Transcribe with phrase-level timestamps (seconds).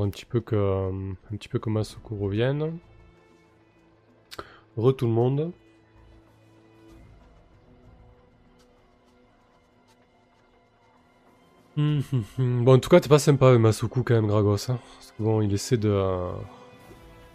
[0.00, 2.78] attendre un petit peu que, un petit peu que Masuku revienne.
[4.76, 5.52] Re tout le monde.
[12.38, 14.70] Bon, en tout cas, t'es pas sympa avec Masuku quand même, Gragos.
[14.70, 14.78] Hein.
[14.98, 15.88] Parce que bon, il essaie de.
[15.88, 16.32] euh,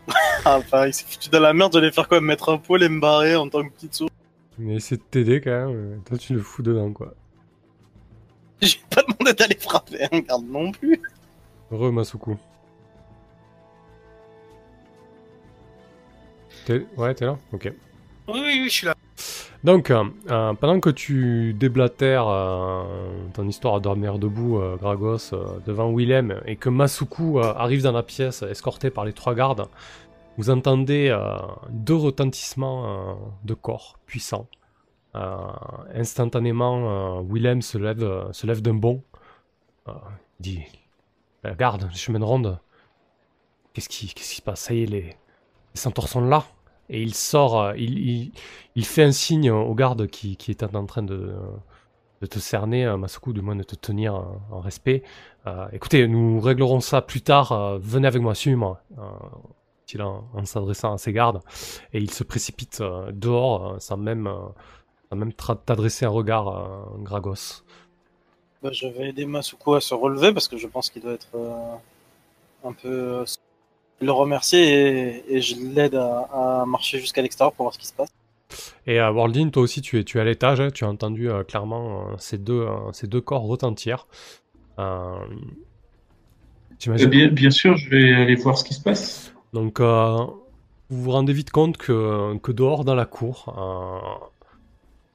[0.45, 2.89] Ah, pareil, c'est foutu dans la merde, j'allais faire quoi Me mettre un poil et
[2.89, 4.11] me barrer en tant que petite souris.
[4.59, 6.01] Il essaie de t'aider quand même.
[6.05, 7.13] Toi, tu le fous dedans, quoi.
[8.61, 11.01] J'ai pas demandé d'aller frapper un garde non plus.
[11.71, 12.37] Re Masuku.
[16.65, 16.85] T'es...
[16.97, 17.71] Ouais, t'es là Ok.
[18.27, 18.95] Oui, oui, oui, je suis là.
[19.63, 22.83] Donc, euh, euh, pendant que tu déblatères euh,
[23.33, 25.31] ton histoire à dormir debout, euh, Gragos,
[25.65, 29.67] devant Willem, et que Masuku arrive dans la pièce, escorté par les trois gardes,
[30.37, 31.17] vous entendez
[31.69, 34.47] deux retentissements de corps puissants.
[35.93, 39.01] Instantanément, Willem se lève, se lève d'un bond.
[39.87, 39.93] Il
[40.39, 40.63] dit
[41.45, 42.59] "Euh, Garde, les chemins de ronde.
[43.73, 44.59] Qu'est-ce qui, qu'est-ce qui se passe?
[44.59, 45.15] Ça y est, les, les
[45.75, 46.43] centaures sont là.
[46.89, 48.31] Et il sort, euh, il, il,
[48.75, 51.33] il fait un signe au garde qui, qui était en train de,
[52.29, 54.15] te cerner, euh, Masuku, du moins de te tenir
[54.51, 55.03] en respect.
[55.47, 57.79] Euh, écoutez, nous réglerons ça plus tard.
[57.79, 58.81] venez avec moi, suivez-moi.
[59.87, 61.41] Dit-il en, s'adressant à ses gardes.
[61.93, 64.29] Et il se précipite dehors sans même,
[65.13, 67.63] même t'adresser un regard, Gragos.
[68.63, 71.37] Bah, je vais aider Masuko à se relever parce que je pense qu'il doit être
[72.63, 73.23] un peu.
[74.01, 74.61] Euh, le remercier
[75.27, 78.09] et, et je l'aide à, à marcher jusqu'à l'extérieur pour voir ce qui se passe.
[78.87, 80.61] Et à Worldin, toi aussi, tu es, tu es à l'étage.
[80.61, 84.07] hein, tu as entendu euh, clairement euh, ces, deux, euh, ces deux corps retentir.
[84.79, 85.15] Euh,
[86.97, 89.33] Eh bien, bien sûr, je vais aller voir ce qui se passe.
[89.53, 90.17] Donc, euh,
[90.89, 94.25] vous vous rendez vite compte que, que dehors, dans la cour, euh,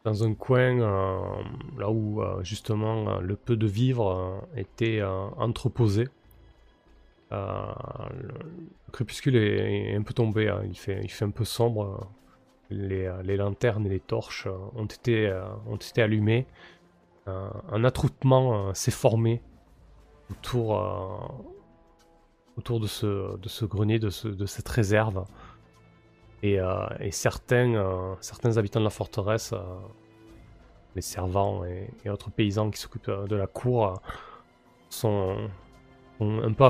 [0.04, 1.18] dans un coin, euh,
[1.78, 6.19] là où euh, justement euh, le peu de vivres euh, était euh, entreposé, euh,
[7.30, 10.48] le, le crépuscule est, un peu tombé.
[10.48, 10.62] hein.
[10.64, 12.08] il, fait, un peu sombre.
[12.70, 15.42] Les, euh, lanternes et les torches euh, ont été, euh,
[16.02, 16.46] allumées.
[17.28, 19.42] Euh, un attroupement euh, s'est formé
[20.30, 21.18] autour, euh,
[22.80, 25.24] de ce, grenier, de, ce- de cette réserve.
[26.42, 28.14] Et, euh, certains, euh,
[28.56, 29.58] habitants de la forteresse, euh,
[30.94, 33.94] les servants et, autres paysans qui s'occupent euh, de la cour, euh,
[34.88, 35.36] sont,
[36.20, 36.64] un peu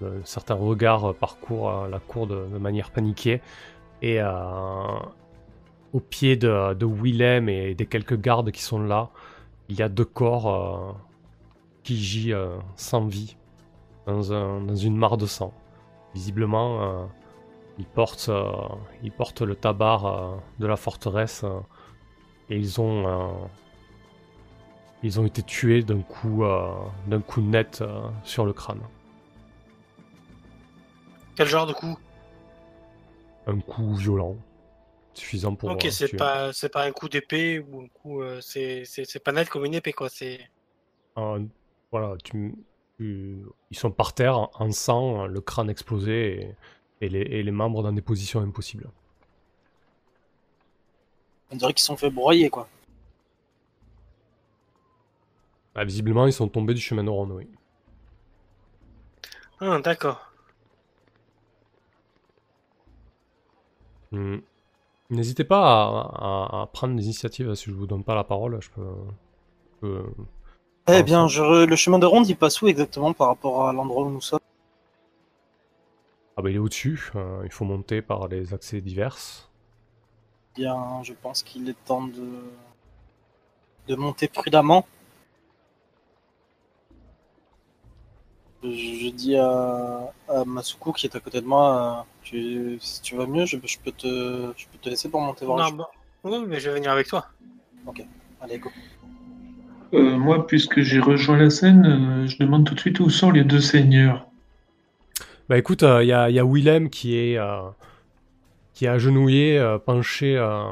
[0.00, 3.40] le- certains regards parcourent euh, la cour de, manière paniquée.
[4.02, 4.28] Et euh,
[5.92, 9.10] au pied de, Willem et des quelques gardes qui sont là,
[9.68, 10.92] il y a deux corps euh,
[11.82, 12.32] qui gît
[12.76, 13.36] sans vie
[14.06, 15.52] dans, un- dans une mare de sang.
[16.14, 17.08] Visiblement,
[17.78, 18.28] ils, portent,
[19.40, 20.02] le tabac
[20.58, 21.44] de la forteresse
[22.50, 23.48] et ils ont,
[25.02, 26.72] ils ont été tués d'un coup, euh,
[27.06, 28.80] d'un coup net euh, sur le crâne.
[31.34, 31.98] Quel genre de coup?
[33.46, 34.36] Un coup violent,
[35.14, 35.70] suffisant pour.
[35.70, 38.22] Ok, euh, c'est pas, c'est pas un coup d'épée ou un coup.
[38.22, 40.08] euh, c'est, c'est, pas net comme une épée, quoi.
[40.08, 40.40] C'est.
[41.90, 42.54] Voilà, tu,
[42.98, 46.54] tu- ils sont par terre en, en sang, le crâne explosé
[47.00, 48.88] et, et les, et les membres dans des positions impossibles.
[51.50, 52.66] On dirait qu'ils sont fait broyer quoi.
[55.74, 57.46] Ah, visiblement, ils sont tombés du chemin de ronde, oui.
[59.60, 60.18] Ah, d'accord.
[64.10, 64.38] Hmm.
[65.10, 68.60] N'hésitez pas à, à- à prendre des initiatives si je vous donne pas la parole.
[68.62, 68.94] Je peux.
[69.82, 70.14] je peux-
[70.86, 73.72] Eh bien, je re- le chemin de ronde il passe où exactement par rapport à
[73.72, 74.38] l'endroit où nous sommes?
[76.36, 77.10] Ah bah il est au-dessus.
[77.14, 79.50] euh, il faut monter par les accès divers.
[80.54, 82.24] Bien, je pense qu'il est temps de
[83.86, 84.86] de monter prudemment.
[88.62, 91.66] Je, dis à, à Masuku qui est à côté de moi,
[91.98, 95.20] euh, tu, si tu vas mieux, je, je peux te, je peux te laisser pour
[95.20, 95.72] monter voir.
[95.72, 95.84] Non.
[96.22, 97.26] Oui, mais je vais venir avec toi.
[98.40, 98.70] Allez, go.
[99.94, 103.30] Euh, moi, puisque j'ai rejoint la scène, euh, je demande tout de suite où sont
[103.32, 104.26] les deux seigneurs.
[105.48, 107.62] Bah écoute, il y, a, y a Willem qui est, euh,
[108.72, 110.64] qui est agenouillé, euh, penché, euh,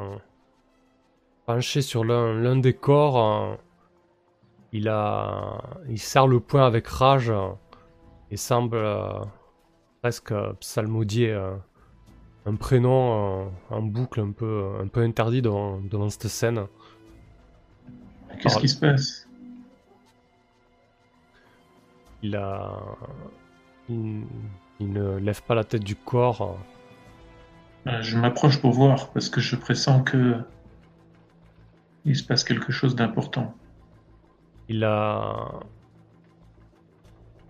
[1.45, 3.19] penché sur l'un l'un des corps.
[3.19, 3.57] euh,
[4.73, 7.49] il, a, il serre le poing avec rage euh,
[8.31, 9.21] et semble euh,
[10.03, 11.57] presque euh, psalmodier euh,
[12.47, 16.67] un prénom en boucle un peu, un peu interdit devant, devant cette scène.
[18.41, 19.29] Qu'est-ce qui se passe?
[22.23, 22.81] Il, a,
[23.89, 24.25] il,
[24.79, 26.59] il ne lève pas la tête du corps.
[27.87, 30.37] Je m'approche pour voir, parce que je pressens que
[32.05, 33.55] il se passe quelque chose d'important.
[34.69, 35.61] Il a.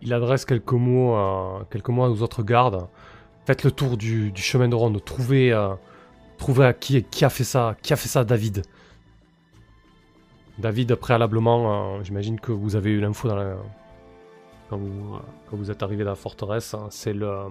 [0.02, 2.88] il adresse quelques mots, à, quelques mots aux autres gardes.
[3.46, 5.04] Faites le tour du, chemin de ronde.
[5.04, 5.74] Trouvez, euh,
[6.58, 7.76] à qui, qui a fait ça.
[7.82, 8.62] Qui a fait ça, David
[10.58, 13.56] David, préalablement, euh, j'imagine que vous avez eu l'info la...
[14.68, 15.18] quand, vous,
[15.54, 16.74] euh, êtes arrivé dans la forteresse.
[16.74, 17.48] hein, C'est euh,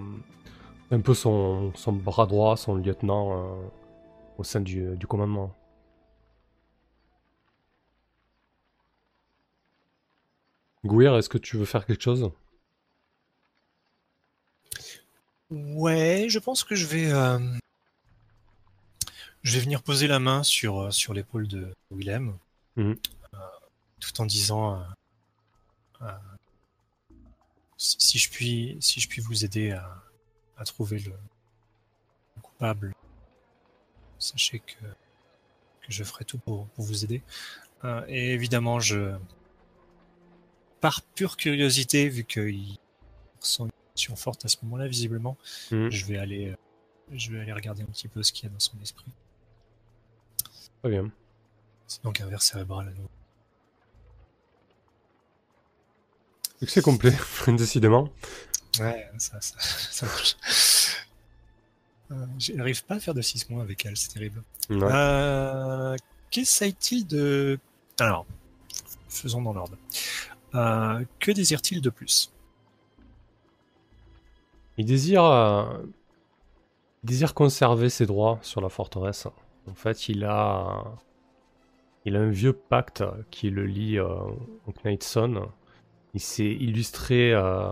[0.91, 3.67] un peu son, bras droit, son lieutenant euh,
[4.37, 5.53] au sein du, du commandement.
[10.85, 12.31] Gouir, est-ce que tu veux faire quelque chose?
[15.49, 17.39] Ouais, je pense que je vais, euh,
[19.41, 22.37] je vais venir poser la main sur, euh, sur l'épaule de Willem,
[22.75, 22.95] Mhm.
[23.33, 23.37] euh,
[23.99, 24.83] tout en disant
[26.01, 26.11] euh,
[27.77, 30.03] si, si je puis, si je puis vous aider à,
[30.57, 31.13] à trouver le,
[32.35, 32.93] le coupable,
[34.19, 34.85] sachez que,
[35.81, 37.23] que je ferai tout pour, pour vous aider.
[38.07, 39.15] Et évidemment, je,
[40.81, 42.77] par pure curiosité, vu qu'il
[43.41, 43.69] ressent
[43.99, 45.37] émotion forte à ce moment-là, visiblement,
[45.71, 45.89] Mhm.
[45.91, 46.55] je vais aller, euh,
[47.11, 49.11] je vais aller regarder un petit peu ce qu'il y a dans son esprit.
[50.81, 51.11] Très bien.
[51.87, 53.09] C'est donc un verre cérébral à nouveau.
[56.59, 57.13] Succès complet,
[57.47, 58.09] décidément.
[58.79, 60.35] Ouais, ça, ça, ça marche.
[62.11, 64.41] Euh, J'arrive pas à faire de 6 mois avec elle, c'est terrible.
[64.69, 64.77] Ouais.
[64.83, 65.95] Euh,
[66.31, 67.59] Qu'essaye-t-il de...
[67.99, 68.25] Alors,
[69.09, 69.77] faisons dans l'ordre.
[70.55, 72.31] Euh, que désire-t-il de plus?
[74.79, 75.65] Il désire, euh,
[77.03, 79.27] désire conserver ses droits sur la forteresse.
[79.69, 80.85] En fait, il a,
[82.05, 84.07] il a un vieux pacte qui le lie euh,
[84.67, 85.49] au Knightson.
[86.13, 87.67] Il s'est illustré euh,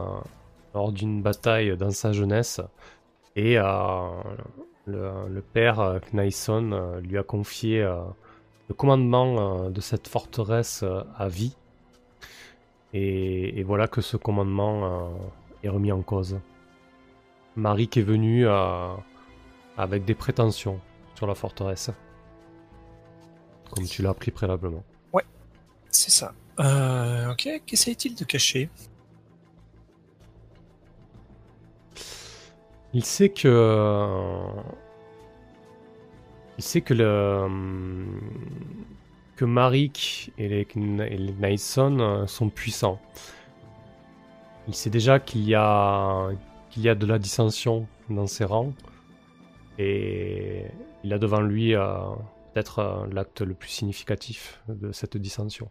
[0.73, 2.59] lors d'une bataille dans sa jeunesse
[3.37, 7.83] et le, père Knightson lui a confié
[8.67, 10.83] le commandement de cette forteresse
[11.15, 11.55] à vie.
[12.93, 15.13] Et, voilà que ce commandement
[15.63, 16.37] est remis en cause.
[17.57, 18.93] Marie qui est venue euh,
[19.77, 20.79] avec des prétentions
[21.15, 21.91] sur la forteresse.
[23.71, 24.83] Comme tu l'as appris préalablement.
[25.97, 26.33] C'est ça.
[26.59, 28.69] Euh, ok, qu'essaye-t-il de cacher?
[32.93, 34.43] Il sait que.
[36.59, 37.47] Il sait que le.
[39.35, 42.99] Que Marik et les, et les euh, sont puissants.
[44.67, 46.29] Il sait déjà qu'il y a.
[46.77, 48.71] qu'il y a de la dissension dans ses rangs.
[49.79, 50.65] Et
[51.03, 51.97] il a devant lui euh,
[52.53, 55.69] peut-être euh, l'acte le plus significatif de cette dissension.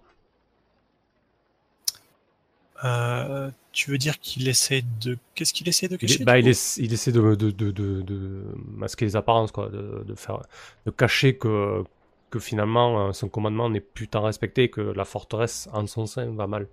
[2.85, 5.17] Euh, Tu veux dire qu'il essaie de...
[5.35, 8.43] Qu'est-ce qu'il essaie de cacher bah, il, essa- il essaie de, de, de, de, de
[8.69, 10.43] masquer les apparences, quoi, de, faire,
[10.87, 11.85] de cacher que,
[12.31, 16.27] que finalement son commandement n'est plus tant respecté et que la forteresse en son sein
[16.35, 16.67] va mal.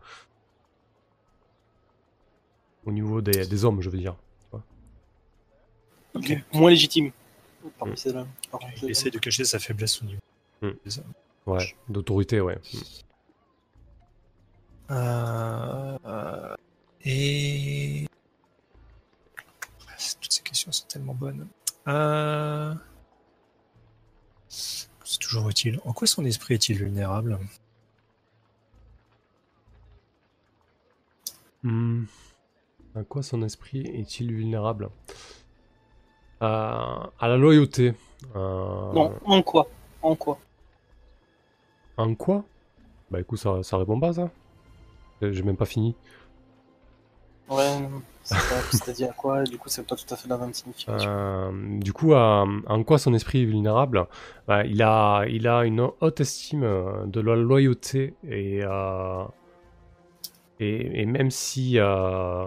[2.86, 4.16] Au niveau des, des hommes, je veux dire.
[6.16, 6.34] Ok.
[6.54, 7.12] Moins légitime.
[7.80, 8.26] Parmi Mm.
[8.84, 10.22] Il essaie de cacher sa faiblesse au niveau.
[10.62, 10.72] Mm.
[11.46, 12.58] Ouais, d'autorité, ouais.
[14.92, 16.56] Euh, euh,
[17.06, 18.06] et
[20.22, 21.48] toutes ces questions sont tellement bonnes.
[21.88, 22.74] Euh,
[24.48, 25.80] C'est toujours utile.
[25.86, 27.40] En quoi son esprit est-il vulnérable?
[32.96, 34.90] À quoi son esprit est-il vulnérable?
[36.42, 37.94] À la loyauté.
[38.36, 39.68] Euh, Non, en quoi?
[40.02, 40.38] En quoi?
[41.98, 42.44] En quoi?
[43.12, 44.30] Bah écoute, ça, ça répond pas ça.
[45.22, 45.96] Euh, J'ai même pas fini.
[47.50, 47.88] Ouais,
[48.24, 51.10] c'est-à-dire à quoi, du coup, c'est pas tout à fait la même signification.
[51.12, 54.08] Euh, du coup, euh, en quoi son esprit est vulnérable?
[54.48, 59.24] Bah, il, a, il a une haute estime euh, de la loyauté et, euh,
[60.60, 62.46] et, et même si euh,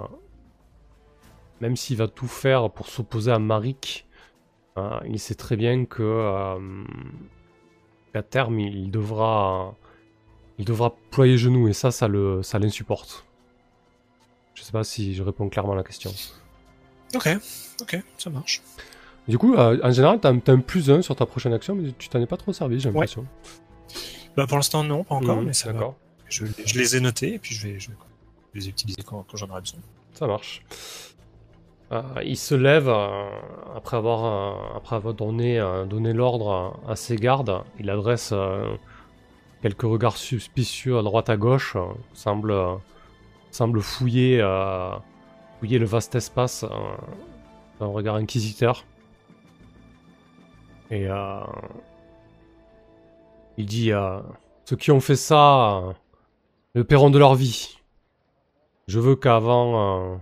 [1.60, 4.06] même s'il va tout faire pour s'opposer à Marik,
[4.78, 6.84] euh, il sait très bien que euh,
[8.12, 9.74] qu'à terme il devra
[10.58, 13.24] il devra ployer genoux et ça, ça le ça l'insupporte.
[14.54, 16.10] Je sais pas si je réponds clairement à la question.
[17.14, 17.28] Ok,
[17.82, 18.62] ok, ça marche.
[19.28, 21.92] Du coup, euh, en général, t'as t'as un plus 1 sur ta prochaine action, mais
[21.98, 23.26] tu t'en es pas trop servi, j'ai l'impression.
[24.36, 25.72] Bah pour l'instant non, pas encore, Mhm, mais ça va.
[25.74, 25.96] D'accord,
[26.28, 27.96] Je, je les ai notés et puis je vais, je vais
[28.54, 29.80] les utiliser quand, quand j'en aurai besoin.
[30.14, 30.62] ça marche.
[31.92, 33.28] Euh, il se lève euh,
[33.76, 35.58] après avoir, euh, après avoir donné,
[36.12, 37.62] l'ordre à, ses gardes.
[37.78, 38.34] Il adresse
[39.62, 41.76] quelques regards suspicieux à droite à gauche,
[42.12, 42.54] semble,
[43.50, 44.40] semble fouiller,
[45.58, 46.64] fouiller le vaste espace
[47.80, 48.84] d'un regard inquisiteur.
[50.90, 51.08] Et
[53.56, 54.20] il dit euh,
[54.64, 55.82] Ceux qui ont fait ça
[56.74, 57.78] le paieront de leur vie.
[58.86, 60.20] Je veux qu'avant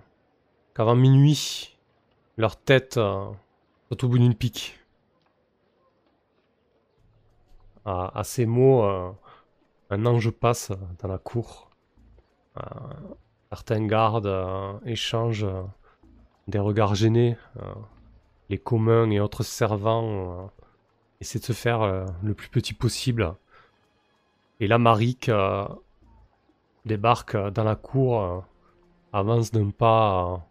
[0.74, 1.76] qu'avant minuit,
[2.36, 3.26] leur tête euh,
[3.88, 4.78] soit au bout d'une pique.
[7.86, 9.10] À, ces mots, euh,
[9.90, 11.68] un ange passe dans la cour.
[12.56, 12.60] Euh,
[13.50, 15.46] certains gardes échangent
[16.48, 17.36] des regards gênés.
[18.48, 20.50] les communs et autres servants
[21.20, 23.34] essaient de se faire le plus petit possible.
[24.60, 25.30] Et là, Marik
[26.86, 28.44] débarque dans la cour,
[29.12, 30.42] avance d'un pas,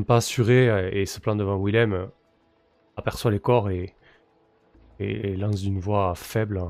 [0.00, 2.06] euh, pas assuré euh, et se plante devant Willem, euh,
[2.96, 3.94] aperçoit les corps et,
[5.00, 6.62] lance d'une voix faible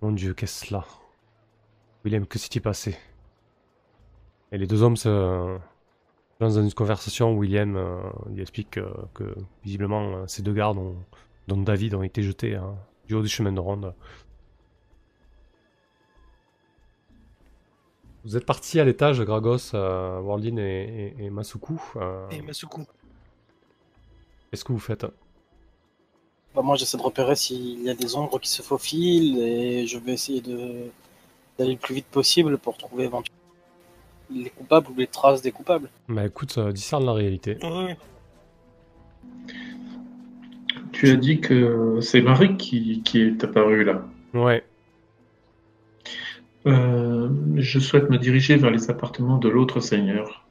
[0.00, 0.84] Mon Dieu, qu'est-ce cela?
[2.04, 2.96] Willem, que s'est-il passé?
[4.52, 5.58] Et les deux hommes se
[6.40, 7.34] lancent dans une conversation.
[7.36, 7.98] William euh,
[8.30, 10.96] lui explique euh, que visiblement euh, ces deux gardes, ont-
[11.48, 12.76] dont David, ont été jetés hein,
[13.06, 13.94] du haut du chemin de ronde.
[18.26, 21.74] Vous êtes partis à l'étage, Gragos, euh, Warlin et, et- et Masuku.
[21.94, 22.80] euh, Et Masuku.
[24.50, 25.06] Qu'est-ce que vous faites?
[26.52, 29.98] Bah, moi, j'essaie de repérer s'il y a des ombres qui se faufilent et je
[29.98, 30.90] vais essayer de
[31.58, 33.40] d'aller le plus vite possible pour trouver éventuellement
[34.30, 35.88] les coupables ou les traces des coupables.
[36.08, 37.56] Bah écoute, euh, discerne la réalité.
[37.62, 37.94] Oui.
[40.92, 44.04] Tu as dit que c'est Marie qui, qui est apparue là.
[44.34, 44.64] Ouais,
[46.66, 50.44] Euh, je souhaite me diriger vers les appartements de l'autre seigneur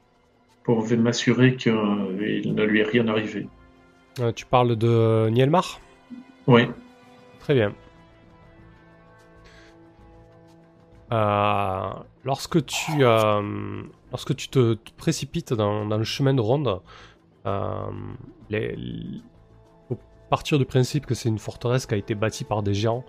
[0.64, 3.48] pour m'assurer qu'il ne lui est rien arrivé.
[4.20, 5.78] Euh, tu parles de Nielmar?
[6.46, 6.62] Oui,
[7.40, 7.72] Très bien.
[11.12, 11.90] Euh,
[12.24, 16.80] lorsque tu, euh, lorsque tu te, te précipites dans, dans le chemin de ronde,
[17.46, 17.70] euh,
[18.50, 19.22] les, les-
[19.88, 23.04] faut partir du principe que c'est une forteresse qui a été bâtie par des géants.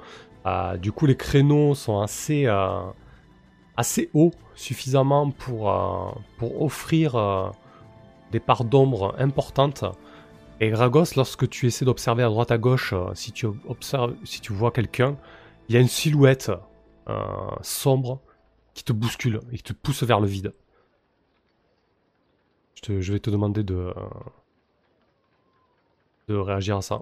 [0.48, 2.80] Euh, du coup, les créneaux sont assez, euh,
[4.14, 6.12] hauts, suffisamment pour, euh,
[6.60, 7.54] offrir
[8.32, 9.84] des parts d'ombre importantes.
[10.60, 14.54] Et Gragos, lorsque tu essaies d'observer à droite à gauche, si tu observes, si tu
[14.54, 15.18] vois quelqu'un,
[15.70, 16.52] il y a une silhouette
[17.62, 18.22] sombre
[18.74, 20.54] qui te bouscule et qui te pousse vers le vide.
[22.84, 23.94] Je, vais te demander de,
[26.30, 27.02] de réagir à ça.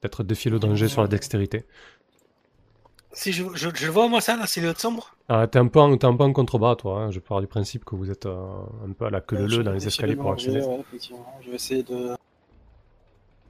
[0.00, 1.64] Peut-être défier le danger sur la dextérité.
[3.12, 5.14] Si je, je, je le vois, moi, ça, là, c'est le sombre.
[5.28, 7.02] Ah, t'es un peu en, t'es un peu en contrebas, toi.
[7.02, 7.10] hein.
[7.10, 9.72] Je pars du principe que vous êtes euh, un peu à la queue leu dans
[9.72, 10.60] les escaliers pour accéder.
[10.60, 11.38] ouais, effectivement.
[11.44, 12.14] Je vais essayer de...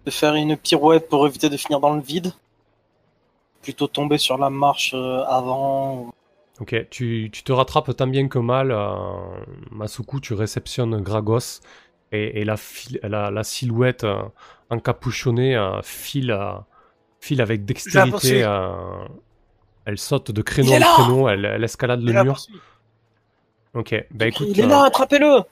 [0.06, 2.32] de faire une pirouette pour éviter de finir dans le vide.
[3.62, 6.10] Plutôt tomber sur la marche euh, avant.
[6.60, 8.70] Ok, tu, tu te rattrapes tant bien que mal.
[8.70, 8.94] euh,
[9.70, 11.60] Masuku, tu réceptionnes Gragos
[12.12, 14.22] et, et la, fil- la, la silhouette euh,
[14.70, 16.52] encapuchonnée euh, file, euh,
[17.20, 18.42] file avec dextérité.
[19.86, 22.36] Euh, elle saute de créneau en créneau, elle, elle escalade le mur.
[23.74, 25.42] Ok, bah écoute, Il est euh, là, attrapez-le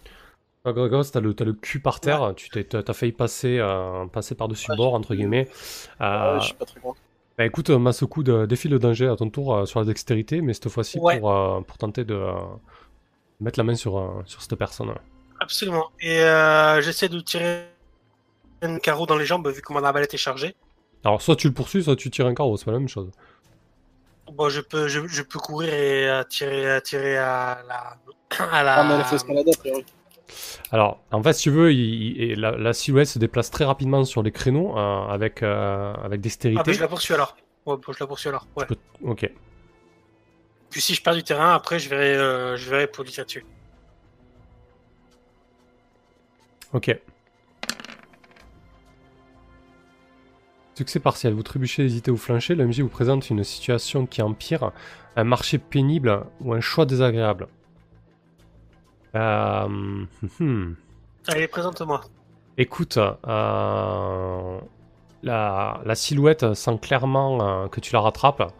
[0.65, 4.71] toi, Gragos, t'as le, le cul par terre, tu t'as failli passer, euh, passer par-dessus
[4.73, 5.49] Ouais, bord, entre guillemets.
[6.01, 6.99] Euh, Ouais, Je suis pas très content.
[7.39, 10.41] Bah écoute, euh, Masuku, de, défie le danger à ton tour euh, sur la dextérité,
[10.41, 12.33] mais cette fois-ci pour, euh, pour tenter de euh,
[13.41, 14.93] mettre la main sur, euh, sur cette personne.
[15.41, 15.91] Absolument.
[16.01, 17.69] Et euh, j'essaie de tirer
[18.63, 20.57] un carreau dans les jambes, vu que mon arbalète est chargée.
[21.05, 23.11] Alors soit tu le poursuis, soit tu tires un carreau, c'est pas la même chose.
[24.33, 27.97] Bon, je peux, je, je peux courir et euh, tirer, euh, tirer à la,
[28.53, 28.75] à la.
[28.81, 29.85] Ah, mais a priori.
[30.71, 33.65] Alors, en fait, si tu veux, il- il- et la, la silhouette se déplace très
[33.65, 36.63] rapidement sur les créneaux euh, avec, euh, avec Ah, dextérité.
[36.63, 37.37] bah, je la poursuis alors.
[37.65, 38.47] Ouais, bah, je la poursuis alors.
[38.57, 38.67] Ouais.
[39.03, 39.31] Ok.
[40.71, 43.25] Puis si je perds du terrain, après, je verrai, euh, je verrai pour lui tirer
[43.25, 43.47] dessus.
[46.75, 46.95] Ok.
[50.79, 51.35] Succès partiel.
[51.35, 52.55] Vous trébuchez, hésitez ou flanchez.
[52.55, 54.71] Le MJ vous présente une situation qui empire,
[55.17, 57.49] un marché pénible ou un choix désagréable.
[59.17, 60.05] Euh.
[61.27, 62.03] Allez, présente-moi.
[62.59, 64.61] Écoute, euh,
[65.25, 68.55] la, la silhouette sent clairement euh, que tu la rattrapes.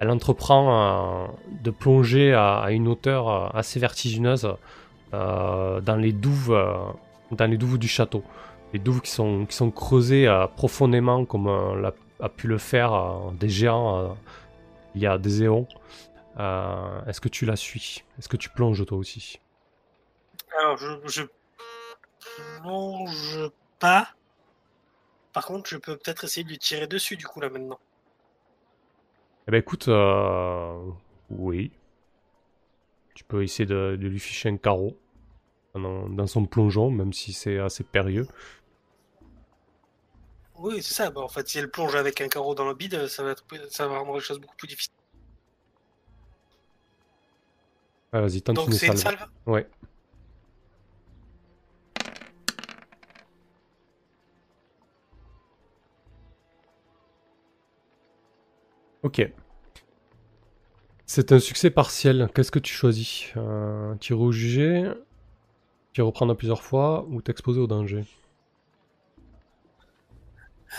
[0.00, 1.28] Elle entreprend
[1.62, 4.48] de plonger à, à une hauteur assez vertigineuse
[5.12, 6.52] dans les douves,
[7.30, 8.24] dans les douves du château.
[8.74, 12.58] Les douves qui sont, qui sont creusées euh, profondément comme euh, l'a- a pu le
[12.58, 14.08] faire euh, des géants euh,
[14.96, 15.68] il y a des éons.
[16.36, 18.02] Est-ce que tu la suis?
[18.18, 19.40] Est-ce que tu plonges toi aussi?
[20.58, 21.22] Alors, je, je
[22.60, 24.08] plonge pas.
[25.32, 27.78] Par contre, je peux peut-être essayer de lui tirer dessus, du coup, là, maintenant.
[29.46, 29.88] Eh ben écoute,
[31.30, 31.70] oui.
[33.14, 34.96] Tu peux essayer de, de lui ficher un carreau
[35.74, 38.26] dans son plongeon, même si c'est assez périlleux.
[40.56, 41.10] Oui, c'est ça.
[41.10, 43.44] Bah, en fait, si elle plonge avec un carreau dans le bide, ça va, être...
[43.70, 44.92] ça va rendre les choses beaucoup plus difficiles.
[48.12, 49.26] Ah, vas-y, tente Donc, une salve.
[49.46, 49.68] Ouais.
[59.02, 59.30] Ok.
[61.04, 62.30] C'est un succès partiel.
[62.34, 63.26] Qu'est-ce que tu choisis?
[63.36, 64.90] Un Tir au jugé,
[65.92, 68.04] tu reprendre plusieurs fois ou t'exposer au danger?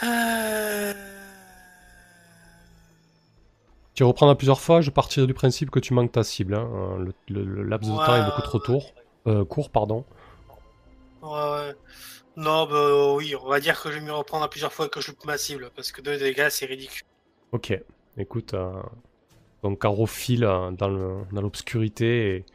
[0.03, 0.93] Euh,
[3.93, 6.55] Tirer reprendre à plusieurs fois, je partirai du principe que tu manques ta cible.
[6.55, 6.69] hein.
[6.73, 8.91] Euh, Le, le- le laps de temps est beaucoup trop tour-
[9.27, 9.69] euh, court.
[9.69, 10.03] Pardon.
[11.21, 11.75] Ouais, ouais.
[12.35, 14.99] Non, bah oui, on va dire que je vais m'y reprendre à plusieurs fois que
[14.99, 17.03] je loupe ma cible, parce que deux dégâts, c'est ridicule.
[17.53, 17.79] Ok.
[18.17, 18.73] Écoute, euh,
[19.61, 20.89] ton carreau file euh, dans
[21.41, 22.45] l'obscurité et,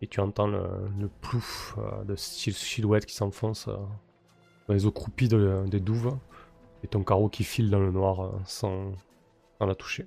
[0.00, 0.62] et tu entends le,
[0.98, 3.76] le plouf euh, de sil- silhouette qui s'enfonce euh,
[4.68, 6.16] dans les eaux croupies de- des douves
[6.84, 8.92] et ton carreau qui file dans le noir euh, sans,
[9.58, 10.06] sans la toucher.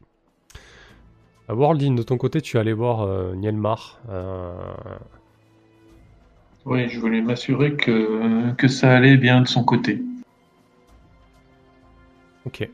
[1.50, 4.00] À Worldin, de ton côté, tu es allé voir euh, Nielmar.
[4.10, 4.53] euh,
[6.65, 10.01] Oui, je voulais m'assurer que, que ça allait bien de son côté.
[12.46, 12.69] Ok.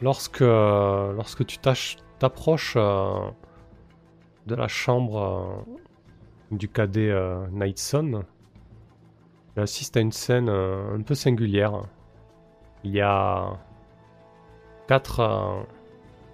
[0.00, 5.64] Lorsque, euh, lorsque tu t'approches de la chambre
[6.50, 7.46] du cadet euh,
[9.56, 11.82] Assistes à une scène euh, un peu singulière.
[12.84, 13.58] Il y a
[14.88, 15.62] quatre, euh,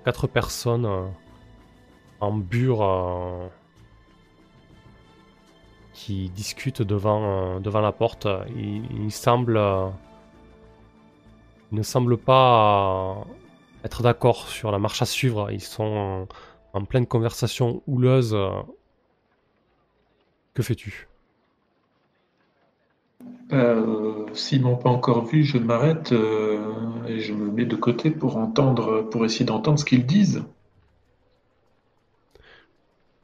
[0.05, 1.07] quatre personnes euh,
[2.21, 3.51] en bure
[5.93, 8.29] qui discutent devant, devant la porte.
[8.55, 9.57] Il, il semble...
[9.57, 9.89] euh,
[11.73, 13.27] ils ne semblent pas
[13.85, 15.51] être d'accord sur la marche à suivre.
[15.51, 16.29] Ils sont
[16.73, 18.37] en pleine conversation houleuse.
[20.55, 21.08] Que fais-tu?
[23.53, 26.59] Euh, S'ils m'ont pas encore vu, je m'arrête euh,
[27.07, 30.45] et je me mets de côté pour entendre, pour essayer d'entendre ce qu'ils disent.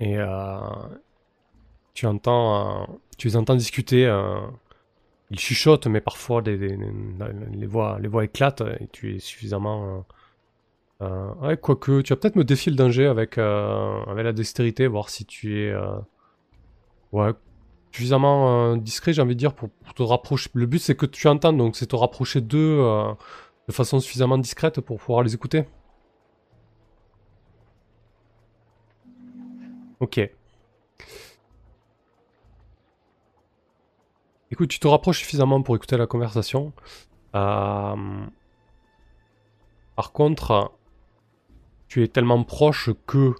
[0.01, 0.59] Et euh,
[1.95, 4.05] tu entends, euh, tu les entends discuter.
[5.31, 6.57] ils chuchotent, mais parfois les,
[7.67, 10.05] voix, les voix éclatent et tu es suffisamment.
[11.01, 15.27] ouais, quoique, tu vas peut-être me défier le danger avec, avec la dextérité, voir si
[15.27, 15.75] tu es.
[17.13, 17.33] ouais,
[17.95, 20.51] suffisamment euh, discret, j'ai envie de dire, pour, te rapprocher.
[20.55, 23.13] Le but, c'est que tu entends, donc c'est te rapprocher d'eux euh,
[23.69, 25.65] de façon suffisamment discrète pour pouvoir les écouter.
[30.01, 30.19] Ok.
[34.51, 36.73] Écoute, tu te rapproches suffisamment pour écouter la conversation.
[37.37, 38.27] Euh,
[39.95, 40.73] Par contre,
[41.87, 43.35] tu es tellement proche que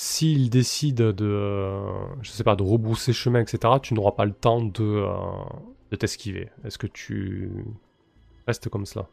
[0.00, 1.80] s'il décide de, euh,
[2.22, 5.08] je sais pas, de rebrousser chemin, etc., tu n'auras pas le temps de, euh,
[5.90, 6.50] de t'esquiver.
[6.64, 7.50] Est-ce que tu
[8.46, 9.08] restes comme cela?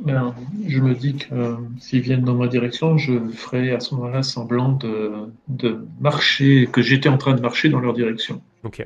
[0.00, 0.34] Ben,
[0.66, 4.24] je me dis que euh, s'ils viennent dans ma direction, je ferai à ce moment-là
[4.24, 5.12] semblant de,
[5.46, 8.42] de marcher, que j'étais en train de marcher dans leur direction.
[8.64, 8.84] Ok.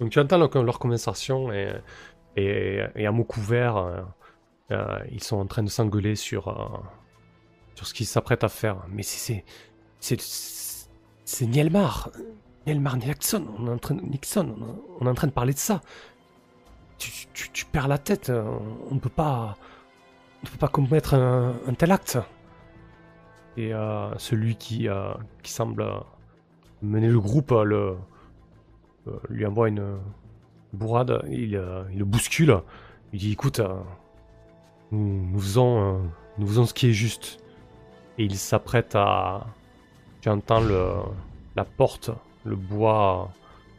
[0.00, 1.70] Donc tu entends leur, leur conversation et,
[2.36, 4.00] et, et à mot couvert, euh,
[4.72, 6.78] euh, ils sont en train de s'engueuler sur, euh,
[7.76, 8.78] sur ce qu'ils s'apprêtent à faire.
[8.88, 9.44] Mais c'est.
[10.00, 10.20] C'est.
[11.24, 12.10] C'est Nielmar.
[12.66, 13.46] Nielmar Nixon.
[13.58, 14.56] On est en train Nixon.
[15.00, 15.82] On est- en train de parler de ça.
[16.98, 18.30] Tu, tu, perds la tête.
[18.90, 19.56] On ne peut pas.
[20.42, 22.18] On ne peut pas commettre un, tel acte.
[23.58, 25.12] Et euh, celui qui, euh,
[25.42, 25.98] qui semble euh,
[26.82, 27.96] mener le groupe, le,
[29.28, 29.98] lui envoie une
[30.72, 31.60] bourrade, il,
[31.92, 32.60] il le bouscule,
[33.12, 33.60] il dit écoute,
[34.90, 37.38] nous, nous faisons ce qui est juste.
[38.18, 39.46] Et il s'apprête à...
[40.20, 40.90] Tu entends le,
[41.54, 42.10] la porte,
[42.44, 43.30] le bois,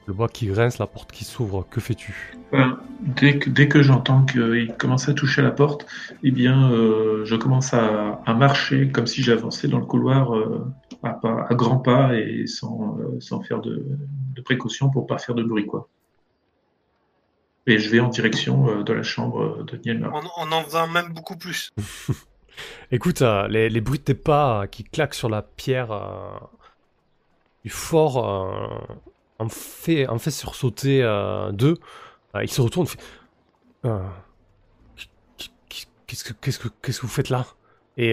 [0.05, 2.37] le bois qui grince, la porte qui s'ouvre, que fais-tu?
[2.51, 5.85] Ben, dès que, dès que j'entends qu'il commence à toucher la porte,
[6.23, 10.65] eh bien, euh, je commence à, à marcher comme si j'avançais dans le couloir euh,
[11.03, 13.85] à, pas, à grands pas et sans, euh, sans faire de,
[14.35, 15.89] de précaution pour pas faire de bruit, quoi.
[17.69, 20.13] Et je vais en direction euh, de la chambre de Nielmar.
[20.13, 21.73] En, en en faisant même beaucoup plus.
[22.91, 26.37] Écoute, euh, les, bruits de tes pas euh, qui claquent sur la pierre euh,
[27.63, 28.17] du fort
[29.39, 31.01] en, fait, sursauter
[31.53, 31.75] deux.
[32.41, 32.87] Il se retourne
[36.07, 37.45] Qu'est-ce que, qu'est-ce, que, qu'est-ce que vous faites là?
[37.97, 38.11] Et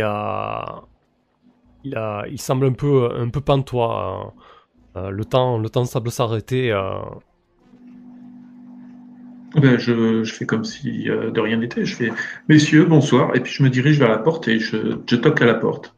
[1.85, 4.35] il, il semble un peu, un peu pantois.
[4.96, 6.72] le, temps, le temps semble s'arrêter.
[9.55, 11.85] Ben, je, je fais comme si euh, de rien n'était.
[11.85, 12.12] Je fais
[12.49, 13.35] Messieurs, bonsoir.
[13.35, 14.77] Et puis je me dirige vers la porte et je,
[15.09, 15.95] je toque à la porte.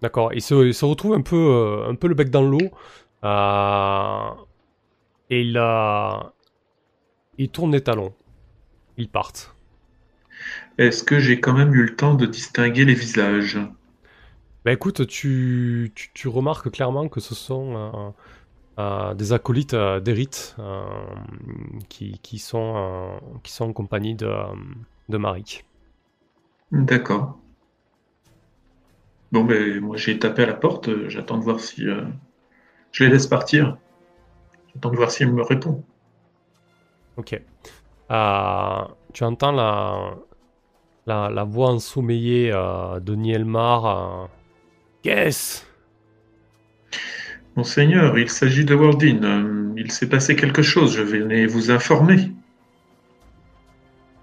[0.00, 2.72] D'accord, il se, il se retrouve un peu, euh, un peu le bec dans l'eau.
[3.24, 4.30] euh,
[5.30, 6.32] et il a.
[7.36, 8.14] Il tourne les talons.
[8.96, 9.56] Ils partent.
[10.76, 13.58] Est-ce que j'ai quand même eu le temps de distinguer les visages?
[14.64, 18.10] Bah écoute, tu, tu, tu remarques clairement que ce sont euh,
[18.78, 20.82] euh, des acolytes euh, d'Erith euh,
[21.88, 24.32] qui, qui, sont, euh, qui sont en compagnie de,
[25.08, 25.64] de Marik.
[26.70, 27.38] D'accord.
[29.30, 31.84] Bon, ben, moi j'ai tapé à la porte, j'attends de voir si.
[32.92, 33.78] Je les laisse partir.
[34.74, 35.82] J'attends de voir s'il me répond.
[37.16, 37.40] Ok.
[38.08, 40.14] Tu entends la,
[41.06, 44.28] la, la voix ensommeillée de Nielmar.
[45.02, 45.64] Qu'est-ce?
[47.56, 49.22] Monseigneur, il s'agit de Wardin.
[49.22, 52.30] Euh, Il s'est passé quelque chose, je venais vous informer.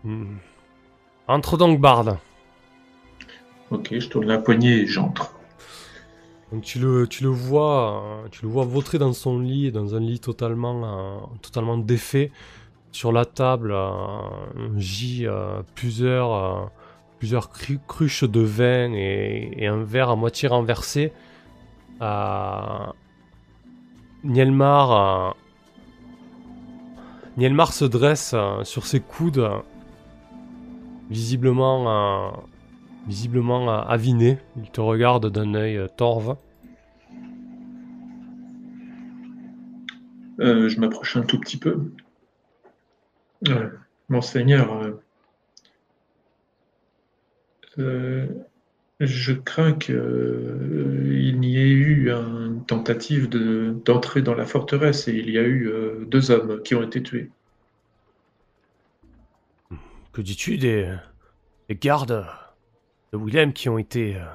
[0.03, 0.37] Hmm.
[1.27, 2.17] Entre donc, Bard.
[3.71, 5.33] Ok, je tourne la poignée et j'entre.
[6.51, 9.93] Donc tu le, tu le vois, euh, tu le vois vautrer dans son lit, dans
[9.95, 12.31] un lit totalement, euh, totalement défait.
[12.91, 13.87] Sur la table, euh,
[14.77, 16.71] gît euh, plusieurs,
[17.19, 21.11] plusieurs cru- cruches de vin et, et un verre à moitié renversé.
[24.23, 25.31] Nielmar, euh,
[27.37, 29.49] Nielmar se dresse euh, sur ses coudes,
[31.09, 32.31] visiblement, euh,
[33.07, 34.39] visiblement euh, aviné.
[34.57, 36.35] Il te regarde d'un œil torve.
[40.37, 41.91] Je m'approche un tout petit peu.
[44.09, 44.97] Monseigneur,
[48.99, 49.95] je crains qu'il
[51.39, 55.67] n'y ait eu une tentative de- d'entrer dans la forteresse et il y a eu
[55.67, 57.31] euh, deux hommes qui ont été tués.
[60.11, 60.95] Que dis-tu des,
[61.69, 62.25] des gardes
[63.13, 64.25] de Willem qui ont été euh,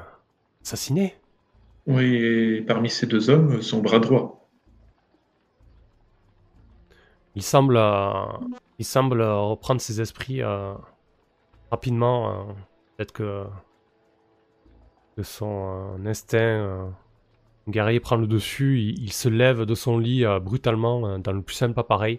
[0.64, 1.14] assassinés?
[1.87, 4.48] Oui, et parmi ces deux hommes, son bras droit.
[7.35, 8.27] Il semble, euh,
[8.79, 10.74] il semble euh, reprendre ses esprits euh,
[11.70, 12.31] rapidement.
[12.31, 12.53] euh,
[12.96, 13.46] Peut-être que,
[15.16, 16.87] que son euh, instinct euh,
[17.68, 18.81] guerrier prend le dessus.
[18.81, 22.18] Il, il se lève de son lit euh, brutalement, euh, dans le plus simple appareil.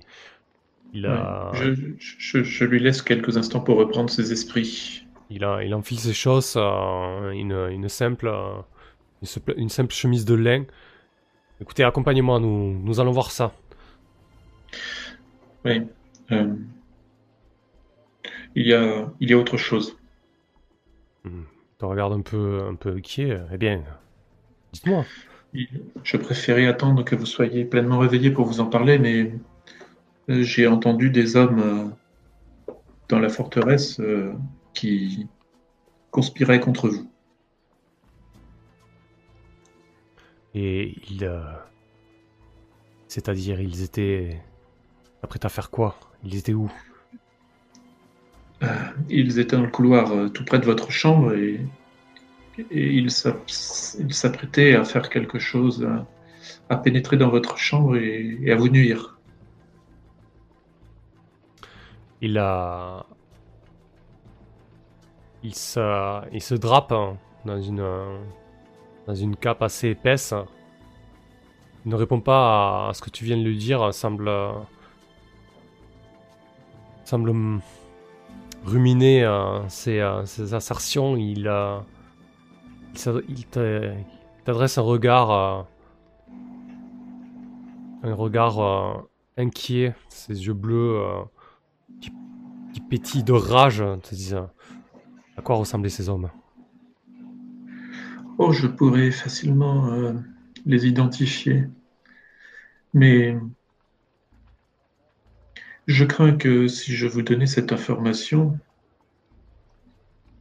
[0.94, 1.12] Il, Ouais.
[1.14, 5.06] a- Je, je- je lui laisse quelques instants pour reprendre ses esprits.
[5.30, 8.32] Il, a, il enfile ses choses, une, une, simple,
[9.58, 10.66] une, simple, chemise de lin.
[11.62, 13.54] Écoutez, accompagnez-moi, nous, nous allons voir ça.
[15.66, 15.82] Oui.
[16.32, 16.56] euh,
[18.56, 19.96] il, y a, il y a autre chose.
[21.26, 21.32] Il
[21.86, 23.40] te regarde un peu, un peu inquiet.
[23.52, 23.84] Eh bien,
[24.74, 25.06] dites-moi.
[26.04, 29.34] Je préférais attendre que vous soyez pleinement réveillé pour vous en parler, mais
[30.30, 31.60] euh, j'ai entendu des hommes
[32.70, 32.74] euh,
[33.08, 34.34] dans la forteresse euh,
[34.74, 35.28] qui
[36.12, 37.10] conspiraient contre vous.
[40.54, 41.24] Et il...
[41.24, 41.42] euh,
[43.08, 44.42] C'est-à-dire, ils étaient...
[45.22, 45.96] Apprêtés à faire quoi?
[46.24, 46.72] Ils étaient où?
[49.10, 51.60] Ils étaient dans le couloir euh, tout près de votre chambre et,
[52.72, 53.50] ils s'app-
[54.00, 56.08] ils s'apprêtaient à faire quelque chose, à,
[56.74, 59.20] à pénétrer dans votre chambre et, à vous nuire.
[62.22, 63.06] Il a...
[65.44, 68.18] Il se, il se drape hein, dans une, euh,
[69.06, 70.34] dans une cape assez épaisse.
[71.86, 73.94] Il ne répond pas à, à ce que tu viens de lui dire.
[73.94, 74.54] Semble, euh,
[77.04, 77.32] semble
[78.66, 81.16] ruminer euh, ses, euh, ses assertions.
[81.16, 81.80] Il, euh,
[83.30, 83.46] il
[84.44, 85.32] t'adresse un regard,
[89.38, 91.02] inquiet, ses yeux bleus.
[92.02, 92.12] qui,
[92.74, 94.40] qui pétille de rage, te disent
[95.38, 96.30] à quoi ressemblaient ces hommes?
[98.38, 100.14] Oh, je pourrais facilement
[100.66, 101.66] les identifier.
[102.94, 103.38] Mais
[105.88, 108.60] je crains que si je vous donnais cette information,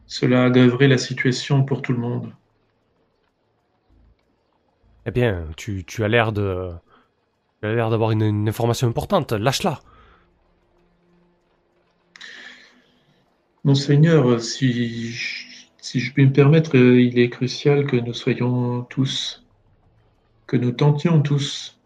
[0.06, 2.32] cela aggraverait la situation pour tout le monde.
[5.06, 6.72] Eh bien, tu, tu as l'air de.
[7.62, 9.80] Tu as l'air d'avoir une, une information importante, lâche-la.
[13.64, 19.44] Monseigneur, si, je- si je puis me permettre, il est crucial que nous soyons tous,
[20.46, 21.80] que nous tentions tous